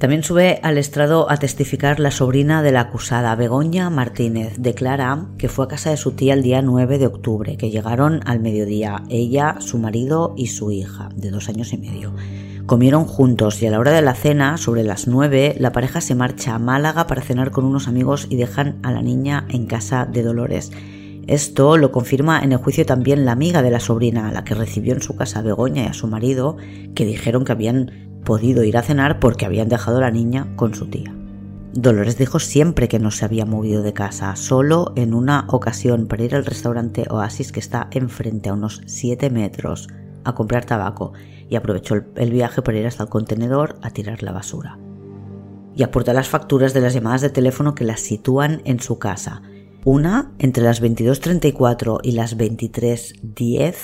También 0.00 0.22
sube 0.22 0.60
al 0.62 0.78
estrado 0.78 1.30
a 1.30 1.36
testificar 1.36 2.00
la 2.00 2.10
sobrina 2.10 2.62
de 2.62 2.72
la 2.72 2.80
acusada, 2.80 3.36
Begoña 3.36 3.90
Martínez. 3.90 4.54
Declara 4.56 5.26
que 5.36 5.50
fue 5.50 5.66
a 5.66 5.68
casa 5.68 5.90
de 5.90 5.98
su 5.98 6.12
tía 6.12 6.32
el 6.32 6.42
día 6.42 6.62
9 6.62 6.96
de 6.96 7.06
octubre, 7.06 7.58
que 7.58 7.68
llegaron 7.68 8.22
al 8.24 8.40
mediodía, 8.40 9.02
ella, 9.10 9.56
su 9.58 9.76
marido 9.76 10.32
y 10.38 10.46
su 10.46 10.72
hija, 10.72 11.10
de 11.14 11.30
dos 11.30 11.50
años 11.50 11.74
y 11.74 11.76
medio. 11.76 12.14
Comieron 12.64 13.04
juntos 13.04 13.60
y 13.60 13.66
a 13.66 13.70
la 13.70 13.78
hora 13.78 13.92
de 13.92 14.00
la 14.00 14.14
cena, 14.14 14.56
sobre 14.56 14.84
las 14.84 15.06
9, 15.06 15.56
la 15.58 15.72
pareja 15.72 16.00
se 16.00 16.14
marcha 16.14 16.54
a 16.54 16.58
Málaga 16.58 17.06
para 17.06 17.20
cenar 17.20 17.50
con 17.50 17.66
unos 17.66 17.86
amigos 17.86 18.26
y 18.30 18.36
dejan 18.36 18.78
a 18.82 18.92
la 18.92 19.02
niña 19.02 19.44
en 19.50 19.66
casa 19.66 20.06
de 20.10 20.22
Dolores. 20.22 20.72
Esto 21.26 21.76
lo 21.76 21.92
confirma 21.92 22.40
en 22.40 22.52
el 22.52 22.58
juicio 22.58 22.86
también 22.86 23.26
la 23.26 23.32
amiga 23.32 23.60
de 23.60 23.70
la 23.70 23.80
sobrina, 23.80 24.30
a 24.30 24.32
la 24.32 24.44
que 24.44 24.54
recibió 24.54 24.94
en 24.94 25.02
su 25.02 25.14
casa 25.14 25.40
a 25.40 25.42
Begoña 25.42 25.82
y 25.82 25.86
a 25.88 25.92
su 25.92 26.06
marido, 26.06 26.56
que 26.94 27.04
dijeron 27.04 27.44
que 27.44 27.52
habían 27.52 28.09
podido 28.24 28.64
ir 28.64 28.76
a 28.76 28.82
cenar 28.82 29.20
porque 29.20 29.46
habían 29.46 29.68
dejado 29.68 29.98
a 29.98 30.02
la 30.02 30.10
niña 30.10 30.54
con 30.56 30.74
su 30.74 30.86
tía. 30.86 31.14
Dolores 31.72 32.18
dijo 32.18 32.40
siempre 32.40 32.88
que 32.88 32.98
no 32.98 33.12
se 33.12 33.24
había 33.24 33.46
movido 33.46 33.82
de 33.82 33.92
casa, 33.92 34.34
solo 34.34 34.92
en 34.96 35.14
una 35.14 35.44
ocasión 35.48 36.08
para 36.08 36.24
ir 36.24 36.34
al 36.34 36.44
restaurante 36.44 37.06
Oasis 37.08 37.52
que 37.52 37.60
está 37.60 37.88
enfrente 37.92 38.48
a 38.48 38.54
unos 38.54 38.82
7 38.86 39.30
metros 39.30 39.88
a 40.24 40.34
comprar 40.34 40.64
tabaco 40.64 41.12
y 41.48 41.54
aprovechó 41.54 41.94
el 42.16 42.30
viaje 42.32 42.62
para 42.62 42.78
ir 42.78 42.86
hasta 42.86 43.04
el 43.04 43.08
contenedor 43.08 43.76
a 43.82 43.90
tirar 43.90 44.22
la 44.22 44.32
basura. 44.32 44.78
Y 45.76 45.84
aporta 45.84 46.12
las 46.12 46.28
facturas 46.28 46.74
de 46.74 46.80
las 46.80 46.92
llamadas 46.92 47.20
de 47.20 47.30
teléfono 47.30 47.76
que 47.76 47.84
las 47.84 48.00
sitúan 48.00 48.62
en 48.64 48.80
su 48.80 48.98
casa. 48.98 49.42
Una 49.84 50.32
entre 50.38 50.64
las 50.64 50.82
22.34 50.82 52.00
y 52.02 52.12
las 52.12 52.36
23.10 52.36 53.74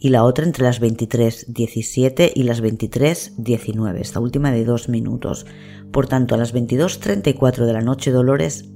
y 0.00 0.08
la 0.08 0.24
otra 0.24 0.46
entre 0.46 0.64
las 0.64 0.80
23.17 0.80 2.32
y 2.34 2.42
las 2.44 2.62
23.19, 2.62 4.00
esta 4.00 4.18
última 4.18 4.50
de 4.50 4.64
dos 4.64 4.88
minutos. 4.88 5.44
Por 5.92 6.06
tanto, 6.06 6.34
a 6.34 6.38
las 6.38 6.54
22.34 6.54 7.66
de 7.66 7.72
la 7.74 7.82
noche 7.82 8.10
Dolores 8.10 8.70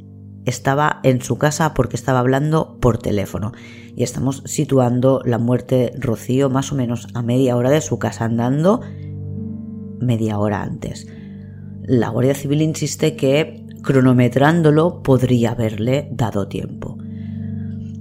estaba 0.45 1.01
en 1.03 1.23
su 1.23 1.39
casa 1.39 1.73
porque 1.73 1.97
estaba 1.97 2.19
hablando 2.19 2.79
por 2.79 2.99
teléfono. 2.99 3.53
Y 3.97 4.03
estamos 4.03 4.43
situando 4.45 5.23
la 5.25 5.39
muerte 5.39 5.95
Rocío 5.99 6.51
más 6.51 6.73
o 6.73 6.75
menos 6.75 7.09
a 7.15 7.23
media 7.23 7.57
hora 7.57 7.71
de 7.71 7.81
su 7.81 7.99
casa 7.99 8.27
andando, 8.27 8.83
media 10.01 10.39
hora 10.39 10.63
antes. 10.63 11.07
La 11.83 12.11
Guardia 12.11 12.35
Civil 12.35 12.61
insiste 12.61 13.17
que 13.17 13.65
cronometrándolo 13.83 15.03
podría 15.03 15.53
haberle 15.53 16.11
dado 16.13 16.49
tiempo. 16.49 16.99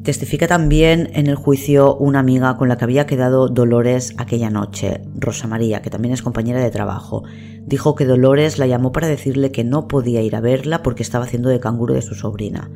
Testifica 0.04 0.48
también 0.48 1.12
en 1.14 1.28
el 1.28 1.36
juicio 1.36 1.96
una 1.96 2.20
amiga 2.20 2.58
con 2.58 2.68
la 2.68 2.78
que 2.78 2.84
había 2.84 3.06
quedado 3.06 3.48
Dolores 3.48 4.14
aquella 4.18 4.50
noche, 4.50 5.00
Rosa 5.16 5.48
María, 5.48 5.82
que 5.82 5.90
también 5.90 6.14
es 6.14 6.22
compañera 6.22 6.60
de 6.60 6.72
trabajo. 6.72 7.24
Dijo 7.66 7.96
que 7.96 8.04
Dolores 8.04 8.60
la 8.60 8.68
llamó 8.68 8.92
para 8.92 9.08
decirle 9.08 9.54
que 9.54 9.64
no 9.64 9.88
podía 9.88 10.22
ir 10.22 10.36
a 10.36 10.42
verla 10.42 10.84
porque 10.84 11.04
estaba 11.04 11.24
haciendo 11.24 11.48
de 11.48 11.62
canguro 11.62 11.94
de 11.94 12.02
su 12.02 12.16
sobrina. 12.16 12.70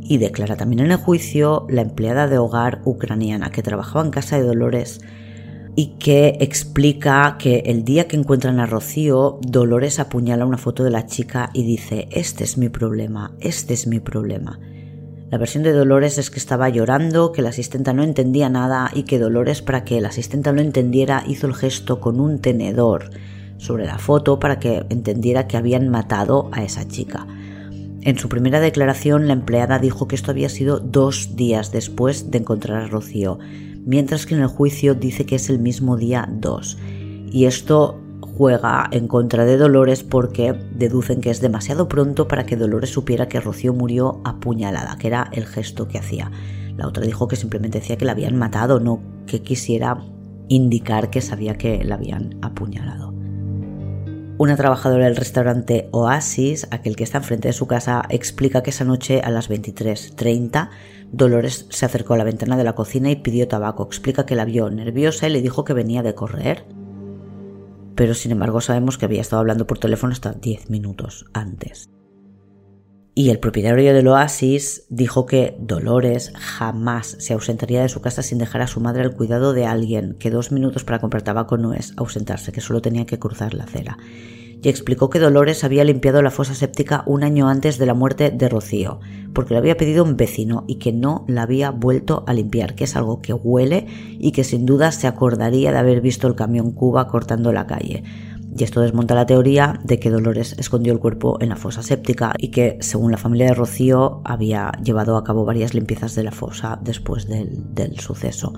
Y 0.00 0.16
declara 0.16 0.56
también 0.56 0.80
en 0.80 0.92
el 0.92 0.96
juicio 0.96 1.66
la 1.68 1.82
empleada 1.82 2.28
de 2.28 2.38
hogar 2.38 2.80
ucraniana 2.86 3.50
que 3.50 3.62
trabajaba 3.62 4.02
en 4.02 4.10
casa 4.10 4.36
de 4.36 4.44
Dolores 4.44 5.02
y 5.76 5.98
que 5.98 6.38
explica 6.40 7.36
que 7.38 7.58
el 7.66 7.84
día 7.84 8.08
que 8.08 8.16
encuentran 8.16 8.58
a 8.58 8.64
Rocío, 8.64 9.38
Dolores 9.42 10.00
apuñala 10.00 10.46
una 10.46 10.56
foto 10.56 10.82
de 10.82 10.90
la 10.90 11.04
chica 11.04 11.50
y 11.52 11.64
dice, 11.64 12.08
este 12.10 12.44
es 12.44 12.56
mi 12.56 12.70
problema, 12.70 13.34
este 13.40 13.74
es 13.74 13.86
mi 13.86 14.00
problema. 14.00 14.58
La 15.30 15.38
versión 15.38 15.62
de 15.62 15.72
Dolores 15.72 16.18
es 16.18 16.30
que 16.30 16.38
estaba 16.38 16.68
llorando, 16.68 17.32
que 17.32 17.42
la 17.42 17.48
asistenta 17.48 17.92
no 17.92 18.02
entendía 18.02 18.48
nada 18.48 18.90
y 18.94 19.04
que 19.04 19.18
Dolores, 19.18 19.62
para 19.62 19.84
que 19.84 20.00
la 20.00 20.08
asistenta 20.08 20.52
lo 20.52 20.60
entendiera, 20.60 21.24
hizo 21.26 21.46
el 21.46 21.54
gesto 21.54 22.00
con 22.00 22.20
un 22.20 22.40
tenedor 22.40 23.10
sobre 23.56 23.86
la 23.86 23.98
foto 23.98 24.38
para 24.38 24.58
que 24.58 24.84
entendiera 24.90 25.48
que 25.48 25.56
habían 25.56 25.88
matado 25.88 26.50
a 26.52 26.62
esa 26.62 26.86
chica. 26.86 27.26
En 28.02 28.18
su 28.18 28.28
primera 28.28 28.60
declaración, 28.60 29.26
la 29.26 29.32
empleada 29.32 29.78
dijo 29.78 30.06
que 30.06 30.14
esto 30.14 30.30
había 30.30 30.50
sido 30.50 30.78
dos 30.78 31.36
días 31.36 31.72
después 31.72 32.30
de 32.30 32.38
encontrar 32.38 32.82
a 32.82 32.86
Rocío, 32.86 33.38
mientras 33.86 34.26
que 34.26 34.34
en 34.34 34.42
el 34.42 34.48
juicio 34.48 34.94
dice 34.94 35.24
que 35.24 35.36
es 35.36 35.48
el 35.48 35.58
mismo 35.58 35.96
día 35.96 36.28
2. 36.30 36.78
Y 37.32 37.46
esto 37.46 38.03
juega 38.36 38.88
en 38.90 39.06
contra 39.06 39.44
de 39.44 39.56
Dolores 39.56 40.02
porque 40.02 40.54
deducen 40.72 41.20
que 41.20 41.30
es 41.30 41.40
demasiado 41.40 41.88
pronto 41.88 42.26
para 42.26 42.44
que 42.44 42.56
Dolores 42.56 42.90
supiera 42.90 43.28
que 43.28 43.40
Rocío 43.40 43.72
murió 43.72 44.20
apuñalada, 44.24 44.96
que 44.98 45.06
era 45.06 45.28
el 45.32 45.46
gesto 45.46 45.86
que 45.86 45.98
hacía. 45.98 46.30
La 46.76 46.88
otra 46.88 47.04
dijo 47.04 47.28
que 47.28 47.36
simplemente 47.36 47.78
decía 47.78 47.96
que 47.96 48.04
la 48.04 48.12
habían 48.12 48.36
matado, 48.36 48.80
no 48.80 49.02
que 49.26 49.42
quisiera 49.42 49.98
indicar 50.48 51.10
que 51.10 51.20
sabía 51.20 51.56
que 51.56 51.84
la 51.84 51.94
habían 51.94 52.38
apuñalado. 52.42 53.14
Una 54.36 54.56
trabajadora 54.56 55.04
del 55.04 55.14
restaurante 55.14 55.88
Oasis, 55.92 56.66
aquel 56.72 56.96
que 56.96 57.04
está 57.04 57.18
enfrente 57.18 57.48
de 57.48 57.52
su 57.52 57.68
casa, 57.68 58.02
explica 58.08 58.64
que 58.64 58.70
esa 58.70 58.84
noche 58.84 59.20
a 59.22 59.30
las 59.30 59.48
23.30 59.48 60.70
Dolores 61.12 61.66
se 61.70 61.86
acercó 61.86 62.14
a 62.14 62.16
la 62.16 62.24
ventana 62.24 62.56
de 62.56 62.64
la 62.64 62.74
cocina 62.74 63.12
y 63.12 63.16
pidió 63.16 63.46
tabaco. 63.46 63.84
Explica 63.84 64.26
que 64.26 64.34
la 64.34 64.44
vio 64.44 64.68
nerviosa 64.70 65.28
y 65.28 65.32
le 65.32 65.40
dijo 65.40 65.62
que 65.62 65.72
venía 65.72 66.02
de 66.02 66.16
correr 66.16 66.64
pero 67.94 68.14
sin 68.14 68.32
embargo 68.32 68.60
sabemos 68.60 68.98
que 68.98 69.04
había 69.04 69.20
estado 69.20 69.40
hablando 69.40 69.66
por 69.66 69.78
teléfono 69.78 70.12
hasta 70.12 70.32
10 70.32 70.70
minutos 70.70 71.26
antes. 71.32 71.90
Y 73.16 73.30
el 73.30 73.38
propietario 73.38 73.94
del 73.94 74.08
oasis 74.08 74.86
dijo 74.88 75.24
que 75.24 75.56
Dolores 75.60 76.32
jamás 76.34 77.16
se 77.20 77.32
ausentaría 77.32 77.82
de 77.82 77.88
su 77.88 78.00
casa 78.00 78.22
sin 78.22 78.38
dejar 78.38 78.62
a 78.62 78.66
su 78.66 78.80
madre 78.80 79.02
al 79.02 79.14
cuidado 79.14 79.52
de 79.52 79.66
alguien, 79.66 80.16
que 80.18 80.30
dos 80.30 80.50
minutos 80.50 80.82
para 80.82 80.98
comprar 80.98 81.22
tabaco 81.22 81.56
no 81.56 81.74
es 81.74 81.92
ausentarse, 81.96 82.50
que 82.50 82.60
solo 82.60 82.82
tenía 82.82 83.06
que 83.06 83.20
cruzar 83.20 83.54
la 83.54 83.64
acera 83.64 83.98
y 84.64 84.70
explicó 84.70 85.10
que 85.10 85.18
Dolores 85.20 85.62
había 85.62 85.84
limpiado 85.84 86.22
la 86.22 86.30
fosa 86.30 86.54
séptica 86.54 87.04
un 87.06 87.22
año 87.22 87.48
antes 87.48 87.76
de 87.76 87.84
la 87.84 87.92
muerte 87.92 88.30
de 88.30 88.48
Rocío, 88.48 88.98
porque 89.34 89.52
le 89.52 89.58
había 89.58 89.76
pedido 89.76 90.02
un 90.02 90.16
vecino 90.16 90.64
y 90.66 90.76
que 90.76 90.90
no 90.90 91.26
la 91.28 91.42
había 91.42 91.70
vuelto 91.70 92.24
a 92.26 92.32
limpiar, 92.32 92.74
que 92.74 92.84
es 92.84 92.96
algo 92.96 93.20
que 93.20 93.34
huele 93.34 93.86
y 94.18 94.32
que 94.32 94.42
sin 94.42 94.64
duda 94.64 94.90
se 94.90 95.06
acordaría 95.06 95.70
de 95.70 95.78
haber 95.78 96.00
visto 96.00 96.26
el 96.26 96.34
camión 96.34 96.72
Cuba 96.72 97.08
cortando 97.08 97.52
la 97.52 97.66
calle. 97.66 98.04
Y 98.56 98.64
esto 98.64 98.80
desmonta 98.80 99.14
la 99.14 99.26
teoría 99.26 99.80
de 99.84 99.98
que 99.98 100.10
Dolores 100.10 100.54
escondió 100.58 100.94
el 100.94 100.98
cuerpo 100.98 101.36
en 101.42 101.50
la 101.50 101.56
fosa 101.56 101.82
séptica 101.82 102.32
y 102.38 102.48
que, 102.48 102.78
según 102.80 103.10
la 103.10 103.18
familia 103.18 103.48
de 103.48 103.54
Rocío, 103.54 104.22
había 104.24 104.72
llevado 104.82 105.18
a 105.18 105.24
cabo 105.24 105.44
varias 105.44 105.74
limpiezas 105.74 106.14
de 106.14 106.22
la 106.22 106.30
fosa 106.30 106.78
después 106.82 107.28
del, 107.28 107.74
del 107.74 107.98
suceso. 107.98 108.54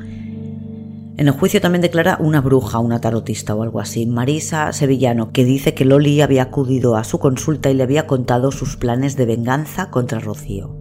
En 1.18 1.28
el 1.28 1.32
juicio 1.32 1.62
también 1.62 1.80
declara 1.80 2.18
una 2.20 2.42
bruja, 2.42 2.78
una 2.78 3.00
tarotista 3.00 3.54
o 3.54 3.62
algo 3.62 3.80
así, 3.80 4.04
Marisa 4.04 4.70
Sevillano, 4.74 5.32
que 5.32 5.46
dice 5.46 5.72
que 5.72 5.86
Loli 5.86 6.20
había 6.20 6.42
acudido 6.42 6.94
a 6.94 7.04
su 7.04 7.18
consulta 7.18 7.70
y 7.70 7.74
le 7.74 7.84
había 7.84 8.06
contado 8.06 8.52
sus 8.52 8.76
planes 8.76 9.16
de 9.16 9.24
venganza 9.24 9.90
contra 9.90 10.20
Rocío. 10.20 10.76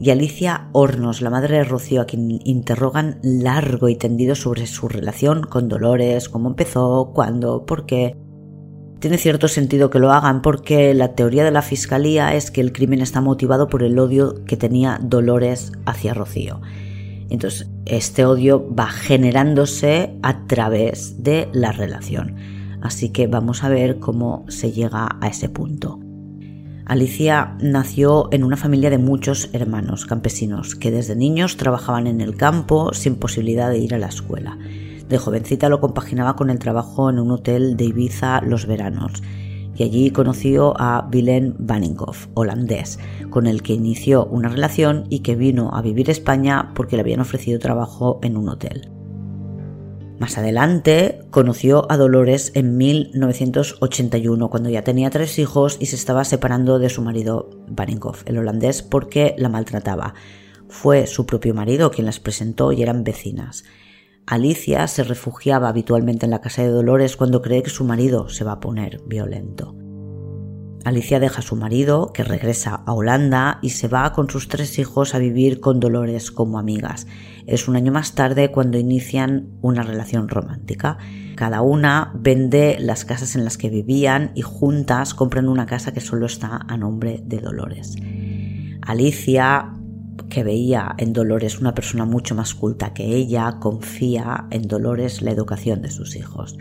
Y 0.00 0.08
Alicia 0.08 0.70
Hornos, 0.72 1.20
la 1.20 1.28
madre 1.28 1.58
de 1.58 1.64
Rocío, 1.64 2.00
a 2.00 2.06
quien 2.06 2.40
interrogan 2.44 3.18
largo 3.22 3.90
y 3.90 3.96
tendido 3.96 4.34
sobre 4.34 4.66
su 4.66 4.88
relación 4.88 5.42
con 5.42 5.68
Dolores, 5.68 6.30
cómo 6.30 6.48
empezó, 6.48 7.12
cuándo, 7.14 7.66
por 7.66 7.84
qué. 7.84 8.16
Tiene 9.00 9.18
cierto 9.18 9.48
sentido 9.48 9.90
que 9.90 9.98
lo 9.98 10.12
hagan 10.12 10.40
porque 10.40 10.94
la 10.94 11.14
teoría 11.14 11.44
de 11.44 11.50
la 11.50 11.60
fiscalía 11.60 12.34
es 12.34 12.50
que 12.50 12.62
el 12.62 12.72
crimen 12.72 13.02
está 13.02 13.20
motivado 13.20 13.68
por 13.68 13.82
el 13.82 13.98
odio 13.98 14.46
que 14.46 14.56
tenía 14.56 14.98
Dolores 15.02 15.72
hacia 15.84 16.14
Rocío 16.14 16.62
entonces, 17.32 17.68
este 17.86 18.24
odio 18.24 18.66
va 18.74 18.88
generándose 18.88 20.18
a 20.22 20.46
través 20.46 21.22
de 21.22 21.48
la 21.52 21.72
relación. 21.72 22.36
Así 22.82 23.10
que 23.10 23.26
vamos 23.26 23.64
a 23.64 23.68
ver 23.68 23.98
cómo 23.98 24.44
se 24.48 24.72
llega 24.72 25.16
a 25.20 25.28
ese 25.28 25.48
punto. 25.48 26.00
Alicia 26.84 27.56
nació 27.60 28.28
en 28.32 28.44
una 28.44 28.56
familia 28.56 28.90
de 28.90 28.98
muchos 28.98 29.48
hermanos 29.52 30.04
campesinos 30.04 30.74
que 30.74 30.90
desde 30.90 31.14
niños 31.14 31.56
trabajaban 31.56 32.06
en 32.06 32.20
el 32.20 32.36
campo 32.36 32.92
sin 32.92 33.14
posibilidad 33.14 33.70
de 33.70 33.78
ir 33.78 33.94
a 33.94 33.98
la 33.98 34.08
escuela. 34.08 34.58
De 35.08 35.16
jovencita 35.16 35.68
lo 35.68 35.80
compaginaba 35.80 36.36
con 36.36 36.50
el 36.50 36.58
trabajo 36.58 37.08
en 37.08 37.18
un 37.18 37.30
hotel 37.30 37.76
de 37.76 37.84
Ibiza 37.84 38.40
los 38.42 38.66
veranos 38.66 39.22
y 39.74 39.84
allí 39.84 40.10
conoció 40.10 40.74
a 40.78 41.08
Willem 41.12 41.54
Banninghoff, 41.58 42.28
holandés, 42.34 42.98
con 43.30 43.46
el 43.46 43.62
que 43.62 43.72
inició 43.72 44.26
una 44.26 44.48
relación 44.48 45.06
y 45.08 45.20
que 45.20 45.34
vino 45.34 45.70
a 45.72 45.82
vivir 45.82 46.08
a 46.08 46.12
España 46.12 46.72
porque 46.74 46.96
le 46.96 47.02
habían 47.02 47.20
ofrecido 47.20 47.58
trabajo 47.58 48.20
en 48.22 48.36
un 48.36 48.48
hotel. 48.48 48.90
Más 50.18 50.38
adelante 50.38 51.18
conoció 51.30 51.90
a 51.90 51.96
Dolores 51.96 52.52
en 52.54 52.76
1981, 52.76 54.50
cuando 54.50 54.70
ya 54.70 54.84
tenía 54.84 55.10
tres 55.10 55.38
hijos 55.40 55.78
y 55.80 55.86
se 55.86 55.96
estaba 55.96 56.24
separando 56.24 56.78
de 56.78 56.90
su 56.90 57.02
marido 57.02 57.50
Banninghoff, 57.66 58.22
el 58.26 58.38
holandés, 58.38 58.82
porque 58.82 59.34
la 59.36 59.48
maltrataba. 59.48 60.14
Fue 60.68 61.08
su 61.08 61.26
propio 61.26 61.54
marido 61.54 61.90
quien 61.90 62.06
las 62.06 62.20
presentó 62.20 62.70
y 62.72 62.82
eran 62.82 63.02
vecinas. 63.02 63.64
Alicia 64.26 64.86
se 64.86 65.02
refugiaba 65.02 65.68
habitualmente 65.68 66.26
en 66.26 66.30
la 66.30 66.40
casa 66.40 66.62
de 66.62 66.68
Dolores 66.68 67.16
cuando 67.16 67.42
cree 67.42 67.62
que 67.62 67.70
su 67.70 67.84
marido 67.84 68.28
se 68.28 68.44
va 68.44 68.52
a 68.52 68.60
poner 68.60 69.00
violento. 69.06 69.74
Alicia 70.84 71.20
deja 71.20 71.40
a 71.40 71.42
su 71.42 71.54
marido, 71.54 72.12
que 72.12 72.24
regresa 72.24 72.82
a 72.86 72.92
Holanda, 72.92 73.58
y 73.62 73.70
se 73.70 73.86
va 73.86 74.12
con 74.12 74.28
sus 74.28 74.48
tres 74.48 74.78
hijos 74.78 75.14
a 75.14 75.18
vivir 75.18 75.60
con 75.60 75.78
Dolores 75.78 76.32
como 76.32 76.58
amigas. 76.58 77.06
Es 77.46 77.68
un 77.68 77.76
año 77.76 77.92
más 77.92 78.14
tarde 78.14 78.50
cuando 78.50 78.78
inician 78.78 79.50
una 79.60 79.82
relación 79.82 80.28
romántica. 80.28 80.98
Cada 81.36 81.62
una 81.62 82.12
vende 82.14 82.76
las 82.80 83.04
casas 83.04 83.36
en 83.36 83.44
las 83.44 83.58
que 83.58 83.70
vivían 83.70 84.32
y 84.34 84.42
juntas 84.42 85.14
compran 85.14 85.48
una 85.48 85.66
casa 85.66 85.92
que 85.92 86.00
solo 86.00 86.26
está 86.26 86.60
a 86.68 86.76
nombre 86.76 87.20
de 87.24 87.38
Dolores. 87.38 87.94
Alicia 88.82 89.72
que 90.28 90.44
veía 90.44 90.94
en 90.98 91.12
Dolores 91.12 91.60
una 91.60 91.74
persona 91.74 92.04
mucho 92.04 92.34
más 92.34 92.54
culta 92.54 92.94
que 92.94 93.14
ella, 93.14 93.58
confía 93.60 94.46
en 94.50 94.62
Dolores 94.62 95.22
la 95.22 95.30
educación 95.30 95.82
de 95.82 95.90
sus 95.90 96.16
hijos. 96.16 96.56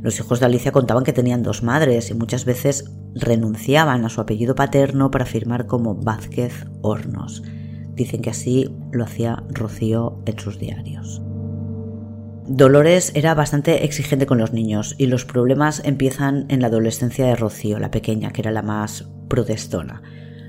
Los 0.00 0.18
hijos 0.20 0.40
de 0.40 0.46
Alicia 0.46 0.72
contaban 0.72 1.04
que 1.04 1.12
tenían 1.12 1.42
dos 1.42 1.62
madres 1.62 2.10
y 2.10 2.14
muchas 2.14 2.44
veces 2.44 2.90
renunciaban 3.14 4.04
a 4.04 4.10
su 4.10 4.20
apellido 4.20 4.54
paterno 4.54 5.10
para 5.10 5.24
firmar 5.24 5.66
como 5.66 5.94
Vázquez 5.94 6.66
Hornos. 6.82 7.42
Dicen 7.94 8.20
que 8.20 8.30
así 8.30 8.70
lo 8.92 9.04
hacía 9.04 9.44
Rocío 9.48 10.22
en 10.26 10.38
sus 10.38 10.58
diarios. 10.58 11.22
Dolores 12.46 13.12
era 13.14 13.34
bastante 13.34 13.84
exigente 13.86 14.26
con 14.26 14.36
los 14.36 14.52
niños 14.52 14.94
y 14.98 15.06
los 15.06 15.24
problemas 15.24 15.80
empiezan 15.84 16.44
en 16.50 16.60
la 16.60 16.66
adolescencia 16.66 17.24
de 17.24 17.36
Rocío, 17.36 17.78
la 17.78 17.90
pequeña, 17.90 18.32
que 18.32 18.42
era 18.42 18.50
la 18.50 18.60
más 18.60 19.08
protestona. 19.28 20.02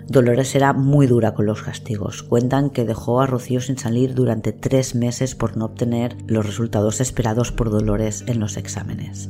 Dolores 0.08 0.54
era 0.54 0.74
muy 0.74 1.08
dura 1.08 1.34
con 1.34 1.48
los 1.48 1.64
castigos. 1.64 2.22
Cuentan 2.22 2.70
que 2.70 2.86
dejó 2.86 3.22
a 3.22 3.26
Rocío 3.26 3.60
sin 3.60 3.78
salir 3.78 4.14
durante 4.14 4.54
tres 4.54 4.94
meses 4.94 5.34
por 5.34 5.58
no 5.58 5.66
obtener 5.66 6.16
los 6.28 6.46
resultados 6.46 7.02
esperados 7.02 7.52
por 7.52 7.72
Dolores 7.72 8.24
en 8.28 8.40
los 8.40 8.56
exámenes. 8.56 9.30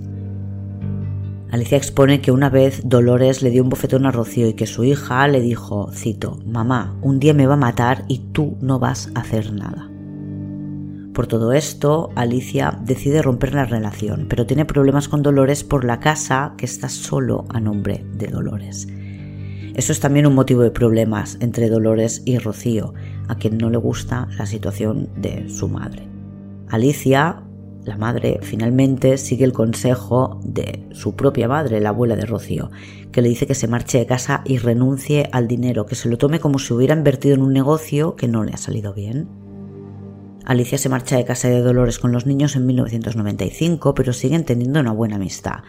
Alicia 1.49 1.77
expone 1.77 2.19
que 2.19 2.31
una 2.31 2.49
vez 2.49 2.81
Dolores 2.83 3.41
le 3.41 3.51
dio 3.51 3.63
un 3.63 3.69
bofetón 3.69 4.05
a 4.05 4.11
Rocío 4.11 4.49
y 4.49 4.55
que 4.55 4.67
su 4.67 4.83
hija 4.83 5.25
le 5.29 5.39
dijo, 5.39 5.89
cito, 5.93 6.39
Mamá, 6.45 6.97
un 7.01 7.19
día 7.19 7.33
me 7.33 7.47
va 7.47 7.53
a 7.53 7.57
matar 7.57 8.03
y 8.09 8.19
tú 8.33 8.57
no 8.59 8.77
vas 8.77 9.09
a 9.15 9.21
hacer 9.21 9.53
nada. 9.53 9.89
Por 11.13 11.27
todo 11.27 11.53
esto, 11.53 12.09
Alicia 12.15 12.77
decide 12.83 13.21
romper 13.21 13.53
la 13.53 13.63
relación, 13.63 14.25
pero 14.27 14.45
tiene 14.45 14.65
problemas 14.65 15.07
con 15.07 15.23
Dolores 15.23 15.63
por 15.63 15.85
la 15.85 16.01
casa 16.01 16.55
que 16.57 16.65
está 16.65 16.89
solo 16.89 17.45
a 17.47 17.61
nombre 17.61 18.05
de 18.17 18.27
Dolores. 18.27 18.89
Eso 19.75 19.91
es 19.91 19.99
también 19.99 20.25
un 20.25 20.35
motivo 20.35 20.61
de 20.61 20.71
problemas 20.71 21.37
entre 21.41 21.69
Dolores 21.69 22.21
y 22.23 22.37
Rocío, 22.37 22.93
a 23.27 23.35
quien 23.35 23.57
no 23.57 23.69
le 23.69 23.77
gusta 23.77 24.29
la 24.37 24.45
situación 24.45 25.09
de 25.17 25.49
su 25.49 25.67
madre. 25.67 26.07
Alicia, 26.69 27.43
la 27.83 27.97
madre, 27.97 28.39
finalmente 28.41 29.17
sigue 29.17 29.43
el 29.43 29.51
consejo 29.51 30.39
de 30.45 30.87
su 30.93 31.17
propia 31.17 31.49
madre, 31.49 31.81
la 31.81 31.89
abuela 31.89 32.15
de 32.15 32.25
Rocío, 32.25 32.71
que 33.11 33.21
le 33.21 33.27
dice 33.27 33.47
que 33.47 33.53
se 33.53 33.67
marche 33.67 33.97
de 33.97 34.05
casa 34.05 34.43
y 34.45 34.59
renuncie 34.59 35.27
al 35.33 35.49
dinero, 35.49 35.85
que 35.85 35.95
se 35.95 36.07
lo 36.07 36.17
tome 36.17 36.39
como 36.39 36.57
si 36.57 36.73
hubiera 36.73 36.95
invertido 36.95 37.35
en 37.35 37.41
un 37.41 37.51
negocio 37.51 38.15
que 38.15 38.29
no 38.29 38.45
le 38.45 38.53
ha 38.53 38.57
salido 38.57 38.93
bien. 38.93 39.27
Alicia 40.45 40.77
se 40.77 40.87
marcha 40.87 41.17
de 41.17 41.25
casa 41.25 41.49
de 41.49 41.59
Dolores 41.59 41.99
con 41.99 42.13
los 42.13 42.25
niños 42.25 42.55
en 42.55 42.65
1995, 42.65 43.93
pero 43.93 44.13
siguen 44.13 44.45
teniendo 44.45 44.79
una 44.79 44.93
buena 44.93 45.17
amistad 45.17 45.63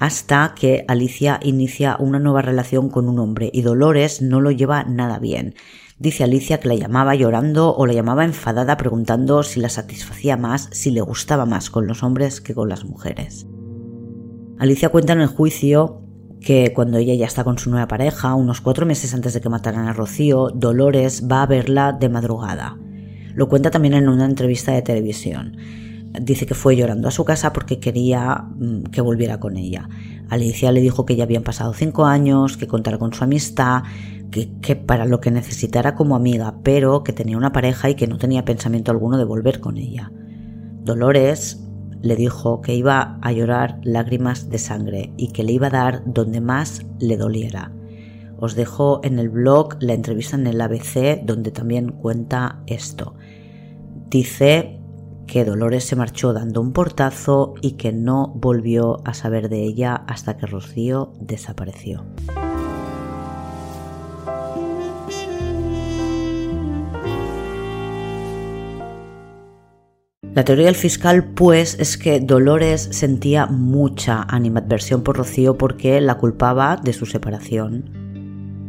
hasta 0.00 0.54
que 0.58 0.84
Alicia 0.88 1.38
inicia 1.42 1.96
una 2.00 2.18
nueva 2.18 2.42
relación 2.42 2.88
con 2.88 3.08
un 3.08 3.18
hombre 3.18 3.50
y 3.52 3.60
Dolores 3.60 4.22
no 4.22 4.40
lo 4.40 4.50
lleva 4.50 4.82
nada 4.84 5.18
bien. 5.18 5.54
Dice 5.98 6.24
Alicia 6.24 6.58
que 6.58 6.68
la 6.68 6.74
llamaba 6.74 7.14
llorando 7.14 7.76
o 7.76 7.86
la 7.86 7.92
llamaba 7.92 8.24
enfadada 8.24 8.78
preguntando 8.78 9.42
si 9.42 9.60
la 9.60 9.68
satisfacía 9.68 10.38
más, 10.38 10.70
si 10.72 10.90
le 10.90 11.02
gustaba 11.02 11.44
más 11.44 11.68
con 11.68 11.86
los 11.86 12.02
hombres 12.02 12.40
que 12.40 12.54
con 12.54 12.70
las 12.70 12.86
mujeres. 12.86 13.46
Alicia 14.58 14.88
cuenta 14.88 15.12
en 15.12 15.20
el 15.20 15.28
juicio 15.28 16.00
que 16.40 16.72
cuando 16.74 16.96
ella 16.96 17.14
ya 17.14 17.26
está 17.26 17.44
con 17.44 17.58
su 17.58 17.68
nueva 17.68 17.86
pareja, 17.86 18.34
unos 18.34 18.62
cuatro 18.62 18.86
meses 18.86 19.12
antes 19.12 19.34
de 19.34 19.42
que 19.42 19.50
mataran 19.50 19.86
a 19.86 19.92
Rocío, 19.92 20.48
Dolores 20.54 21.28
va 21.30 21.42
a 21.42 21.46
verla 21.46 21.92
de 21.92 22.08
madrugada. 22.08 22.78
Lo 23.34 23.50
cuenta 23.50 23.70
también 23.70 23.92
en 23.92 24.08
una 24.08 24.24
entrevista 24.24 24.72
de 24.72 24.80
televisión. 24.80 25.58
Dice 26.12 26.44
que 26.44 26.54
fue 26.54 26.76
llorando 26.76 27.06
a 27.06 27.12
su 27.12 27.24
casa 27.24 27.52
porque 27.52 27.78
quería 27.78 28.44
mm, 28.56 28.84
que 28.84 29.00
volviera 29.00 29.38
con 29.38 29.56
ella. 29.56 29.88
Alicia 30.28 30.72
le 30.72 30.80
dijo 30.80 31.06
que 31.06 31.14
ya 31.14 31.24
habían 31.24 31.44
pasado 31.44 31.72
cinco 31.72 32.04
años, 32.04 32.56
que 32.56 32.66
contara 32.66 32.98
con 32.98 33.12
su 33.12 33.22
amistad, 33.22 33.82
que, 34.30 34.50
que, 34.60 34.74
para 34.76 35.04
lo 35.04 35.20
que 35.20 35.30
necesitara 35.30 35.94
como 35.94 36.16
amiga, 36.16 36.56
pero 36.62 37.04
que 37.04 37.12
tenía 37.12 37.36
una 37.36 37.52
pareja 37.52 37.90
y 37.90 37.94
que 37.94 38.06
no 38.06 38.18
tenía 38.18 38.44
pensamiento 38.44 38.90
alguno 38.90 39.18
de 39.18 39.24
volver 39.24 39.60
con 39.60 39.76
ella. 39.76 40.10
Dolores 40.82 41.62
le 42.02 42.16
dijo 42.16 42.60
que 42.60 42.74
iba 42.74 43.18
a 43.20 43.32
llorar 43.32 43.78
lágrimas 43.82 44.48
de 44.48 44.58
sangre 44.58 45.12
y 45.16 45.28
que 45.28 45.44
le 45.44 45.52
iba 45.52 45.68
a 45.68 45.70
dar 45.70 46.02
donde 46.06 46.40
más 46.40 46.86
le 46.98 47.16
doliera. 47.16 47.72
Os 48.38 48.54
dejo 48.54 49.00
en 49.04 49.18
el 49.18 49.28
blog 49.28 49.76
la 49.80 49.92
entrevista 49.92 50.36
en 50.36 50.46
el 50.46 50.60
ABC 50.60 51.22
donde 51.24 51.50
también 51.50 51.92
cuenta 51.92 52.62
esto. 52.66 53.14
Dice 54.08 54.79
que 55.26 55.44
Dolores 55.44 55.84
se 55.84 55.96
marchó 55.96 56.32
dando 56.32 56.60
un 56.60 56.72
portazo 56.72 57.54
y 57.60 57.72
que 57.72 57.92
no 57.92 58.32
volvió 58.36 59.06
a 59.06 59.14
saber 59.14 59.48
de 59.48 59.62
ella 59.62 59.94
hasta 60.06 60.36
que 60.36 60.46
Rocío 60.46 61.12
desapareció. 61.20 62.04
La 70.34 70.44
teoría 70.44 70.66
del 70.66 70.76
fiscal, 70.76 71.24
pues, 71.34 71.76
es 71.80 71.98
que 71.98 72.20
Dolores 72.20 72.88
sentía 72.92 73.46
mucha 73.46 74.22
animadversión 74.22 75.02
por 75.02 75.16
Rocío 75.16 75.58
porque 75.58 76.00
la 76.00 76.18
culpaba 76.18 76.76
de 76.76 76.92
su 76.92 77.04
separación. 77.04 78.09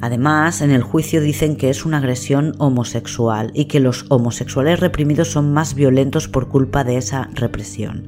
Además, 0.01 0.61
en 0.61 0.71
el 0.71 0.81
juicio 0.81 1.21
dicen 1.21 1.55
que 1.55 1.69
es 1.69 1.85
una 1.85 1.99
agresión 1.99 2.55
homosexual 2.57 3.51
y 3.53 3.65
que 3.65 3.79
los 3.79 4.05
homosexuales 4.09 4.79
reprimidos 4.79 5.31
son 5.31 5.53
más 5.53 5.75
violentos 5.75 6.27
por 6.27 6.47
culpa 6.47 6.83
de 6.83 6.97
esa 6.97 7.29
represión. 7.35 8.07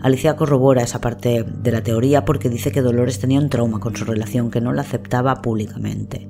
Alicia 0.00 0.36
corrobora 0.36 0.82
esa 0.82 1.00
parte 1.00 1.44
de 1.44 1.72
la 1.72 1.82
teoría 1.82 2.24
porque 2.24 2.48
dice 2.48 2.72
que 2.72 2.80
Dolores 2.80 3.18
tenía 3.18 3.38
un 3.38 3.50
trauma 3.50 3.80
con 3.80 3.94
su 3.96 4.06
relación 4.06 4.50
que 4.50 4.62
no 4.62 4.72
la 4.72 4.82
aceptaba 4.82 5.42
públicamente. 5.42 6.28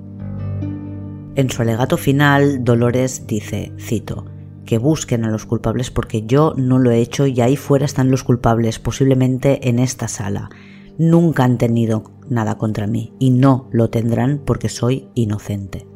En 1.37 1.51
su 1.51 1.63
alegato 1.63 1.97
final, 1.97 2.65
Dolores 2.65 3.27
dice, 3.29 3.73
cito, 3.79 4.25
que 4.65 4.79
busquen 4.79 5.25
a 5.25 5.31
los 5.31 5.47
culpables 5.47 5.91
porque 5.91 6.27
yo 6.27 6.55
no 6.57 6.79
lo 6.79 6.91
he 6.91 6.99
hecho 6.99 7.27
y 7.27 7.41
ahí 7.41 7.57
fuera 7.57 7.85
están 7.85 8.11
los 8.11 8.25
culpables, 8.25 8.81
posiblemente 8.81 9.69
en 9.69 9.79
esta 9.79 10.09
sala. 10.09 10.51
Nunca 10.99 11.45
han 11.45 11.59
tenido 11.59 12.05
nada 12.29 12.59
contra 12.59 12.87
mí 12.87 13.13
y 13.19 13.31
no 13.31 13.69
lo 13.71 13.91
tendrán 13.91 14.41
porque 14.45 14.69
soy 14.69 15.09
inocente. 15.15 15.87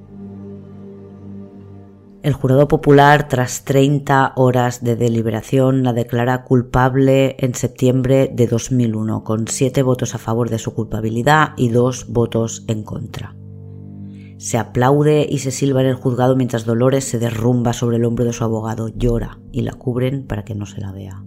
El 2.23 2.35
jurado 2.35 2.69
popular, 2.69 3.29
tras 3.29 3.65
30 3.65 4.35
horas 4.37 4.85
de 4.85 4.95
deliberación, 4.95 5.83
la 5.83 5.95
declara 5.95 6.45
culpable 6.45 7.35
en 7.39 7.55
septiembre 7.55 8.31
de 8.31 8.47
2001, 8.47 9.25
con 9.25 9.49
7 9.49 9.83
votos 9.83 10.15
a 10.15 10.19
favor 10.19 10.51
de 10.51 10.59
su 10.59 10.75
culpabilidad 10.75 11.55
y 11.57 11.71
2 11.71 12.13
votos 12.13 12.65
en 12.69 12.83
contra. 12.83 13.37
Se 14.37 14.59
aplaude 14.59 15.27
y 15.31 15.39
se 15.39 15.51
silba 15.51 15.81
en 15.81 15.87
el 15.87 15.95
juzgado 15.95 16.37
mientras 16.37 16.67
Dolores 16.67 17.05
se 17.05 17.19
derrumba 17.19 17.73
sobre 17.73 17.97
el 17.97 18.05
hombro 18.05 18.27
de 18.27 18.35
su 18.35 18.45
abogado, 18.45 18.89
llora 18.89 19.39
y 19.51 19.63
la 19.63 19.73
cubren 19.73 20.27
para 20.27 20.45
que 20.45 20.55
no 20.55 20.67
se 20.67 20.83
la 20.83 20.93
vea. 20.93 21.25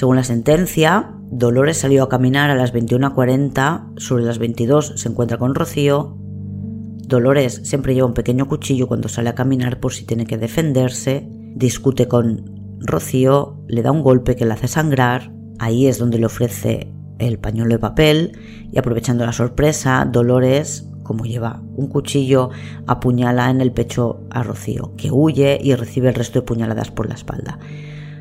Según 0.00 0.16
la 0.16 0.24
sentencia, 0.24 1.12
Dolores 1.30 1.76
salió 1.76 2.02
a 2.02 2.08
caminar 2.08 2.48
a 2.48 2.54
las 2.54 2.72
21.40, 2.72 4.00
sobre 4.00 4.24
las 4.24 4.38
22 4.38 4.94
se 4.96 5.08
encuentra 5.10 5.36
con 5.36 5.54
Rocío. 5.54 6.16
Dolores 7.06 7.60
siempre 7.64 7.92
lleva 7.92 8.06
un 8.06 8.14
pequeño 8.14 8.48
cuchillo 8.48 8.88
cuando 8.88 9.10
sale 9.10 9.28
a 9.28 9.34
caminar 9.34 9.78
por 9.78 9.92
si 9.92 10.06
tiene 10.06 10.24
que 10.24 10.38
defenderse, 10.38 11.28
discute 11.54 12.08
con 12.08 12.78
Rocío, 12.80 13.62
le 13.68 13.82
da 13.82 13.92
un 13.92 14.02
golpe 14.02 14.36
que 14.36 14.46
le 14.46 14.54
hace 14.54 14.68
sangrar, 14.68 15.34
ahí 15.58 15.86
es 15.86 15.98
donde 15.98 16.18
le 16.18 16.24
ofrece 16.24 16.90
el 17.18 17.38
pañuelo 17.38 17.74
de 17.74 17.78
papel 17.80 18.38
y 18.72 18.78
aprovechando 18.78 19.26
la 19.26 19.34
sorpresa, 19.34 20.08
Dolores, 20.10 20.88
como 21.02 21.26
lleva 21.26 21.62
un 21.76 21.88
cuchillo, 21.88 22.48
apuñala 22.86 23.50
en 23.50 23.60
el 23.60 23.72
pecho 23.72 24.22
a 24.30 24.44
Rocío, 24.44 24.94
que 24.96 25.10
huye 25.10 25.58
y 25.62 25.74
recibe 25.74 26.08
el 26.08 26.14
resto 26.14 26.40
de 26.40 26.46
puñaladas 26.46 26.90
por 26.90 27.06
la 27.06 27.16
espalda. 27.16 27.58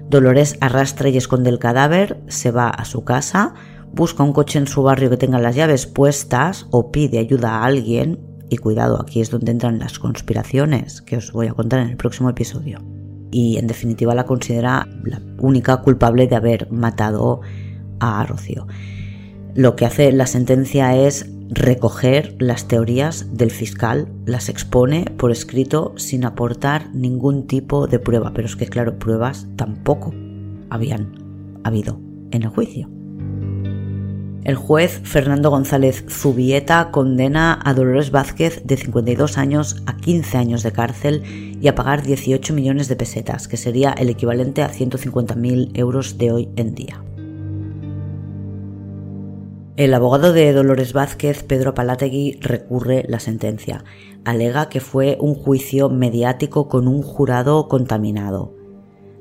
Dolores 0.09 0.57
arrastra 0.59 1.09
y 1.09 1.17
esconde 1.17 1.51
el 1.51 1.59
cadáver, 1.59 2.21
se 2.27 2.49
va 2.49 2.69
a 2.69 2.83
su 2.85 3.03
casa, 3.03 3.53
busca 3.93 4.23
un 4.23 4.33
coche 4.33 4.57
en 4.57 4.67
su 4.67 4.81
barrio 4.81 5.11
que 5.11 5.17
tenga 5.17 5.37
las 5.37 5.55
llaves 5.55 5.85
puestas 5.85 6.65
o 6.71 6.91
pide 6.91 7.19
ayuda 7.19 7.57
a 7.57 7.65
alguien, 7.65 8.19
y 8.49 8.57
cuidado, 8.57 8.99
aquí 8.99 9.21
es 9.21 9.29
donde 9.29 9.51
entran 9.51 9.77
las 9.77 9.99
conspiraciones 9.99 11.03
que 11.03 11.17
os 11.17 11.31
voy 11.31 11.47
a 11.47 11.53
contar 11.53 11.81
en 11.81 11.89
el 11.89 11.97
próximo 11.97 12.29
episodio. 12.29 12.79
Y 13.31 13.57
en 13.57 13.67
definitiva 13.67 14.15
la 14.15 14.25
considera 14.25 14.87
la 15.03 15.21
única 15.37 15.77
culpable 15.77 16.25
de 16.25 16.35
haber 16.35 16.71
matado 16.71 17.41
a 17.99 18.25
Rocío. 18.25 18.65
Lo 19.53 19.75
que 19.75 19.85
hace 19.85 20.11
la 20.11 20.25
sentencia 20.25 20.95
es 20.95 21.29
recoger 21.49 22.35
las 22.39 22.67
teorías 22.67 23.35
del 23.35 23.51
fiscal, 23.51 24.07
las 24.25 24.49
expone 24.49 25.05
por 25.17 25.31
escrito 25.31 25.93
sin 25.97 26.25
aportar 26.25 26.93
ningún 26.93 27.47
tipo 27.47 27.87
de 27.87 27.99
prueba, 27.99 28.33
pero 28.33 28.47
es 28.47 28.55
que 28.55 28.67
claro, 28.67 28.99
pruebas 28.99 29.47
tampoco 29.55 30.13
habían 30.69 31.59
habido 31.63 31.99
en 32.31 32.43
el 32.43 32.49
juicio. 32.49 32.89
El 34.43 34.55
juez 34.55 35.01
Fernando 35.03 35.49
González 35.49 36.05
Zubieta 36.07 36.91
condena 36.91 37.59
a 37.63 37.73
Dolores 37.73 38.09
Vázquez 38.09 38.61
de 38.63 38.77
52 38.77 39.37
años 39.37 39.83
a 39.85 39.97
15 39.97 40.37
años 40.37 40.63
de 40.63 40.71
cárcel 40.71 41.57
y 41.61 41.67
a 41.67 41.75
pagar 41.75 42.03
18 42.03 42.53
millones 42.53 42.87
de 42.87 42.95
pesetas, 42.95 43.47
que 43.47 43.57
sería 43.57 43.91
el 43.91 44.09
equivalente 44.09 44.63
a 44.63 44.71
150.000 44.71 45.71
euros 45.77 46.17
de 46.17 46.31
hoy 46.31 46.49
en 46.55 46.73
día. 46.73 47.03
El 49.79 49.93
abogado 49.93 50.33
de 50.33 50.51
Dolores 50.51 50.91
Vázquez, 50.91 51.43
Pedro 51.43 51.73
Palategui, 51.73 52.37
recurre 52.41 53.05
la 53.07 53.21
sentencia. 53.21 53.85
Alega 54.25 54.67
que 54.67 54.81
fue 54.81 55.17
un 55.21 55.35
juicio 55.35 55.87
mediático 55.87 56.67
con 56.67 56.85
un 56.85 57.01
jurado 57.01 57.69
contaminado. 57.69 58.53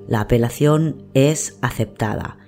La 0.08 0.22
apelación 0.22 1.04
es 1.14 1.60
aceptada. 1.62 2.38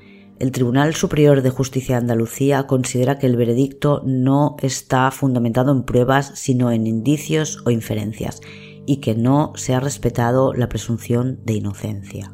El 0.41 0.51
Tribunal 0.51 0.97
Superior 0.97 1.43
de 1.43 1.51
Justicia 1.51 1.95
de 1.95 2.01
Andalucía 2.01 2.67
considera 2.67 3.17
que 3.17 3.29
el 3.29 3.37
veredicto 3.37 4.03
no 4.05 4.57
está 4.61 5.09
fundamentado 5.13 5.71
en 5.71 5.85
pruebas, 5.85 6.33
sino 6.35 6.73
en 6.73 6.89
indicios 6.89 7.63
o 7.65 7.71
inferencias, 7.71 8.41
y 8.87 8.97
que 8.97 9.15
no 9.15 9.53
se 9.55 9.73
ha 9.73 9.79
respetado 9.79 10.53
la 10.53 10.69
presunción 10.69 11.39
de 11.45 11.53
inocencia. 11.53 12.33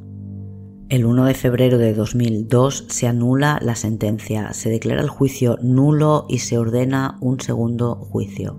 El 0.88 1.04
1 1.04 1.24
de 1.24 1.34
febrero 1.34 1.78
de 1.78 1.94
2002 1.94 2.84
se 2.86 3.08
anula 3.08 3.58
la 3.60 3.74
sentencia, 3.74 4.52
se 4.52 4.70
declara 4.70 5.02
el 5.02 5.08
juicio 5.08 5.58
nulo 5.60 6.26
y 6.28 6.38
se 6.38 6.58
ordena 6.58 7.18
un 7.20 7.40
segundo 7.40 7.96
juicio. 7.96 8.56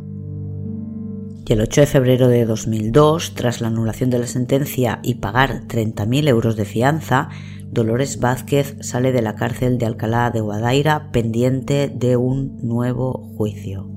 Y 1.45 1.53
el 1.53 1.61
8 1.61 1.81
de 1.81 1.87
febrero 1.87 2.27
de 2.27 2.45
2002, 2.45 3.33
tras 3.33 3.61
la 3.61 3.69
anulación 3.69 4.09
de 4.09 4.19
la 4.19 4.27
sentencia 4.27 4.99
y 5.03 5.15
pagar 5.15 5.67
30.000 5.69 6.27
euros 6.27 6.57
de 6.57 6.65
fianza, 6.65 7.29
Dolores 7.71 8.19
Vázquez 8.19 8.75
sale 8.81 9.13
de 9.13 9.21
la 9.21 9.35
cárcel 9.35 9.77
de 9.77 9.85
Alcalá 9.85 10.29
de 10.29 10.41
Guadaira 10.41 11.13
pendiente 11.13 11.87
de 11.87 12.17
un 12.17 12.57
nuevo 12.61 13.33
juicio. 13.37 13.89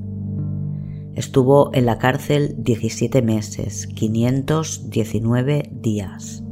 Estuvo 1.16 1.74
en 1.74 1.84
la 1.84 1.98
cárcel 1.98 2.54
17 2.58 3.22
meses, 3.22 3.88
519 3.88 5.68
días. 5.72 6.44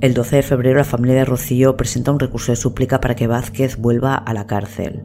El 0.00 0.14
12 0.14 0.36
de 0.36 0.42
febrero 0.44 0.78
la 0.78 0.84
familia 0.84 1.16
de 1.16 1.24
Rocío 1.24 1.76
presenta 1.76 2.12
un 2.12 2.20
recurso 2.20 2.52
de 2.52 2.56
súplica 2.56 3.00
para 3.00 3.16
que 3.16 3.26
Vázquez 3.26 3.78
vuelva 3.78 4.14
a 4.14 4.32
la 4.32 4.46
cárcel. 4.46 5.02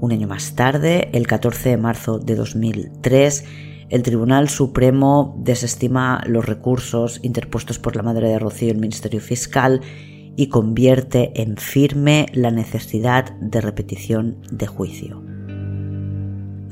Un 0.00 0.10
año 0.10 0.26
más 0.26 0.56
tarde, 0.56 1.10
el 1.12 1.28
14 1.28 1.68
de 1.68 1.76
marzo 1.76 2.18
de 2.18 2.34
2003, 2.34 3.44
el 3.88 4.02
Tribunal 4.02 4.48
Supremo 4.48 5.36
desestima 5.38 6.24
los 6.26 6.44
recursos 6.44 7.20
interpuestos 7.22 7.78
por 7.78 7.94
la 7.94 8.02
madre 8.02 8.28
de 8.28 8.40
Rocío 8.40 8.72
el 8.72 8.78
Ministerio 8.78 9.20
Fiscal 9.20 9.80
y 10.34 10.48
convierte 10.48 11.30
en 11.40 11.56
firme 11.56 12.26
la 12.32 12.50
necesidad 12.50 13.30
de 13.38 13.60
repetición 13.60 14.38
de 14.50 14.66
juicio. 14.66 15.22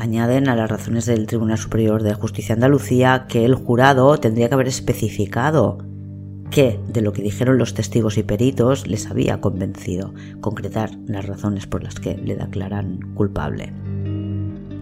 Añaden 0.00 0.48
a 0.48 0.56
las 0.56 0.68
razones 0.68 1.06
del 1.06 1.28
Tribunal 1.28 1.58
Superior 1.58 2.02
de 2.02 2.14
Justicia 2.14 2.56
Andalucía 2.56 3.26
que 3.28 3.44
el 3.44 3.54
jurado 3.54 4.18
tendría 4.18 4.48
que 4.48 4.54
haber 4.54 4.66
especificado 4.66 5.93
que 6.50 6.78
de 6.88 7.02
lo 7.02 7.12
que 7.12 7.22
dijeron 7.22 7.58
los 7.58 7.74
testigos 7.74 8.18
y 8.18 8.22
peritos 8.22 8.86
les 8.86 9.06
había 9.06 9.40
convencido 9.40 10.14
concretar 10.40 10.90
las 11.06 11.26
razones 11.26 11.66
por 11.66 11.82
las 11.82 12.00
que 12.00 12.16
le 12.16 12.36
declaran 12.36 13.00
culpable. 13.14 13.72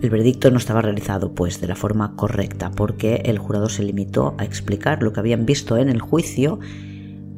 El 0.03 0.11
veredicto 0.11 0.51
no 0.51 0.59
estaba 0.59 0.83
realizado 0.83 1.33
pues 1.33 1.61
de 1.61 1.69
la 1.69 1.77
forma 1.77 2.17
correcta 2.17 2.73
porque 2.73 3.23
el 3.25 3.39
jurado 3.39 3.69
se 3.69 3.85
limitó 3.85 4.35
a 4.37 4.45
explicar 4.45 5.03
lo 5.03 5.13
que 5.13 5.21
habían 5.21 5.47
visto 5.47 5.77
en 5.77 5.89
el 5.89 6.01
juicio 6.01 6.59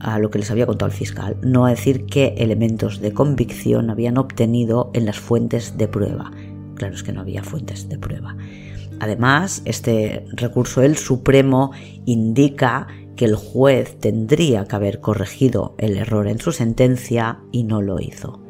a 0.01 0.18
lo 0.18 0.31
que 0.31 0.39
les 0.39 0.51
había 0.51 0.66
contado 0.66 0.91
el 0.91 0.97
fiscal, 0.97 1.37
no 1.43 1.66
a 1.66 1.70
decir 1.70 2.07
qué 2.07 2.35
elementos 2.39 3.01
de 3.01 3.12
convicción 3.12 3.91
habían 3.91 4.18
obtenido 4.18 4.91
en 4.95 5.07
las 5.07 5.18
fuentes 5.18 5.77
de 5.77 5.89
prueba. 5.89 6.31
Claro 6.75 6.95
es 6.95 7.03
que 7.03 7.12
no 7.12 7.20
había 7.20 7.43
fuentes 7.43 7.89
de 7.89 7.99
prueba. 7.99 8.37
Además, 9.01 9.62
este 9.64 10.25
recurso 10.33 10.83
el 10.83 10.97
Supremo 10.97 11.72
indica 12.07 12.87
que 13.16 13.24
el 13.24 13.36
juez 13.36 13.98
tendría 13.98 14.64
que 14.64 14.76
haber 14.76 15.00
corregido 15.00 15.74
el 15.78 15.96
error 15.96 16.28
en 16.28 16.40
su 16.40 16.52
sentencia 16.52 17.40
y 17.52 17.64
no 17.64 17.82
lo 17.82 18.00
hizo. 18.00 18.40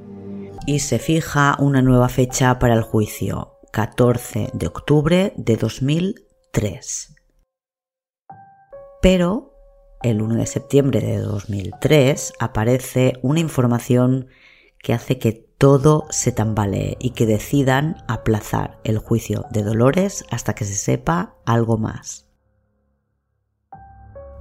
Y 0.67 0.79
se 0.81 0.99
fija 0.99 1.57
una 1.59 1.83
nueva 1.83 2.09
fecha 2.09 2.59
para 2.59 2.75
el 2.75 2.83
juicio, 2.83 3.59
14 3.73 4.51
de 4.55 4.67
octubre 4.67 5.33
de 5.37 5.57
2003. 5.57 7.15
Pero 9.03 9.55
el 10.03 10.23
1 10.23 10.37
de 10.37 10.47
septiembre 10.47 11.01
de 11.01 11.19
2003 11.19 12.35
aparece 12.39 13.15
una 13.23 13.41
información 13.41 14.29
que 14.79 14.93
hace 14.93 15.19
que 15.19 15.33
todo 15.33 16.07
se 16.11 16.31
tambalee 16.31 16.97
y 17.01 17.11
que 17.11 17.27
decidan 17.27 17.97
aplazar 18.07 18.81
el 18.85 18.99
juicio 18.99 19.45
de 19.51 19.63
Dolores 19.63 20.25
hasta 20.31 20.55
que 20.55 20.65
se 20.65 20.75
sepa 20.75 21.37
algo 21.47 21.79
más. 21.79 22.29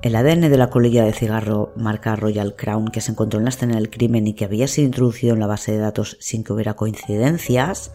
El 0.03 0.17
ADN 0.17 0.41
de 0.41 0.57
la 0.57 0.69
colilla 0.69 1.05
de 1.05 1.13
cigarro 1.13 1.71
marca 1.77 2.17
Royal 2.17 2.57
Crown 2.57 2.89
que 2.89 2.99
se 2.99 3.11
encontró 3.11 3.39
en 3.39 3.45
la 3.45 3.51
escena 3.51 3.75
del 3.75 3.89
crimen 3.89 4.27
y 4.27 4.33
que 4.33 4.43
había 4.43 4.67
sido 4.67 4.85
introducido 4.85 5.33
en 5.33 5.39
la 5.39 5.47
base 5.47 5.71
de 5.71 5.77
datos 5.77 6.17
sin 6.19 6.43
que 6.43 6.51
hubiera 6.51 6.73
coincidencias, 6.73 7.93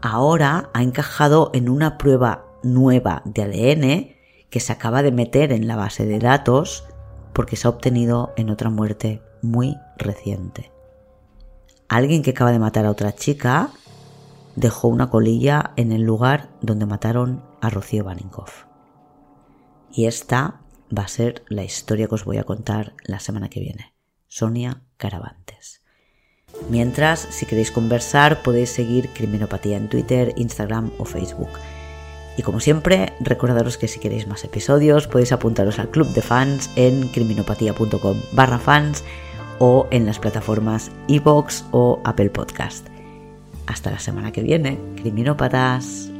ahora 0.00 0.70
ha 0.72 0.84
encajado 0.84 1.50
en 1.52 1.68
una 1.68 1.98
prueba 1.98 2.44
nueva 2.62 3.22
de 3.24 3.42
ADN 3.42 4.16
que 4.50 4.60
se 4.60 4.72
acaba 4.72 5.02
de 5.02 5.10
meter 5.10 5.50
en 5.50 5.66
la 5.66 5.74
base 5.74 6.06
de 6.06 6.20
datos 6.20 6.84
porque 7.32 7.56
se 7.56 7.66
ha 7.66 7.70
obtenido 7.70 8.32
en 8.36 8.48
otra 8.48 8.70
muerte 8.70 9.20
muy 9.42 9.76
reciente. 9.98 10.70
Alguien 11.88 12.22
que 12.22 12.30
acaba 12.30 12.52
de 12.52 12.60
matar 12.60 12.86
a 12.86 12.92
otra 12.92 13.16
chica 13.16 13.70
dejó 14.54 14.86
una 14.86 15.10
colilla 15.10 15.72
en 15.74 15.90
el 15.90 16.02
lugar 16.02 16.50
donde 16.60 16.86
mataron 16.86 17.42
a 17.60 17.68
Rocío 17.68 18.04
Baninkoff. 18.04 18.66
Y 19.90 20.06
esta 20.06 20.61
va 20.96 21.04
a 21.04 21.08
ser 21.08 21.42
la 21.48 21.64
historia 21.64 22.06
que 22.06 22.14
os 22.14 22.24
voy 22.24 22.38
a 22.38 22.44
contar 22.44 22.94
la 23.04 23.20
semana 23.20 23.48
que 23.48 23.60
viene. 23.60 23.94
Sonia 24.28 24.82
Caravantes. 24.96 25.82
Mientras, 26.68 27.20
si 27.20 27.46
queréis 27.46 27.70
conversar, 27.70 28.42
podéis 28.42 28.70
seguir 28.70 29.08
Criminopatía 29.10 29.76
en 29.76 29.88
Twitter, 29.88 30.32
Instagram 30.36 30.90
o 30.98 31.04
Facebook. 31.04 31.50
Y 32.36 32.42
como 32.42 32.60
siempre, 32.60 33.12
recordaros 33.20 33.76
que 33.76 33.88
si 33.88 34.00
queréis 34.00 34.26
más 34.26 34.44
episodios, 34.44 35.06
podéis 35.06 35.32
apuntaros 35.32 35.78
al 35.78 35.90
club 35.90 36.08
de 36.08 36.22
fans 36.22 36.70
en 36.76 37.08
criminopatía.com 37.08 38.20
barra 38.32 38.58
fans 38.58 39.04
o 39.58 39.86
en 39.90 40.06
las 40.06 40.18
plataformas 40.18 40.90
iVoox 41.08 41.64
o 41.72 42.00
Apple 42.04 42.30
Podcast. 42.30 42.86
Hasta 43.66 43.90
la 43.90 43.98
semana 43.98 44.32
que 44.32 44.42
viene, 44.42 44.78
criminópatas. 44.96 46.11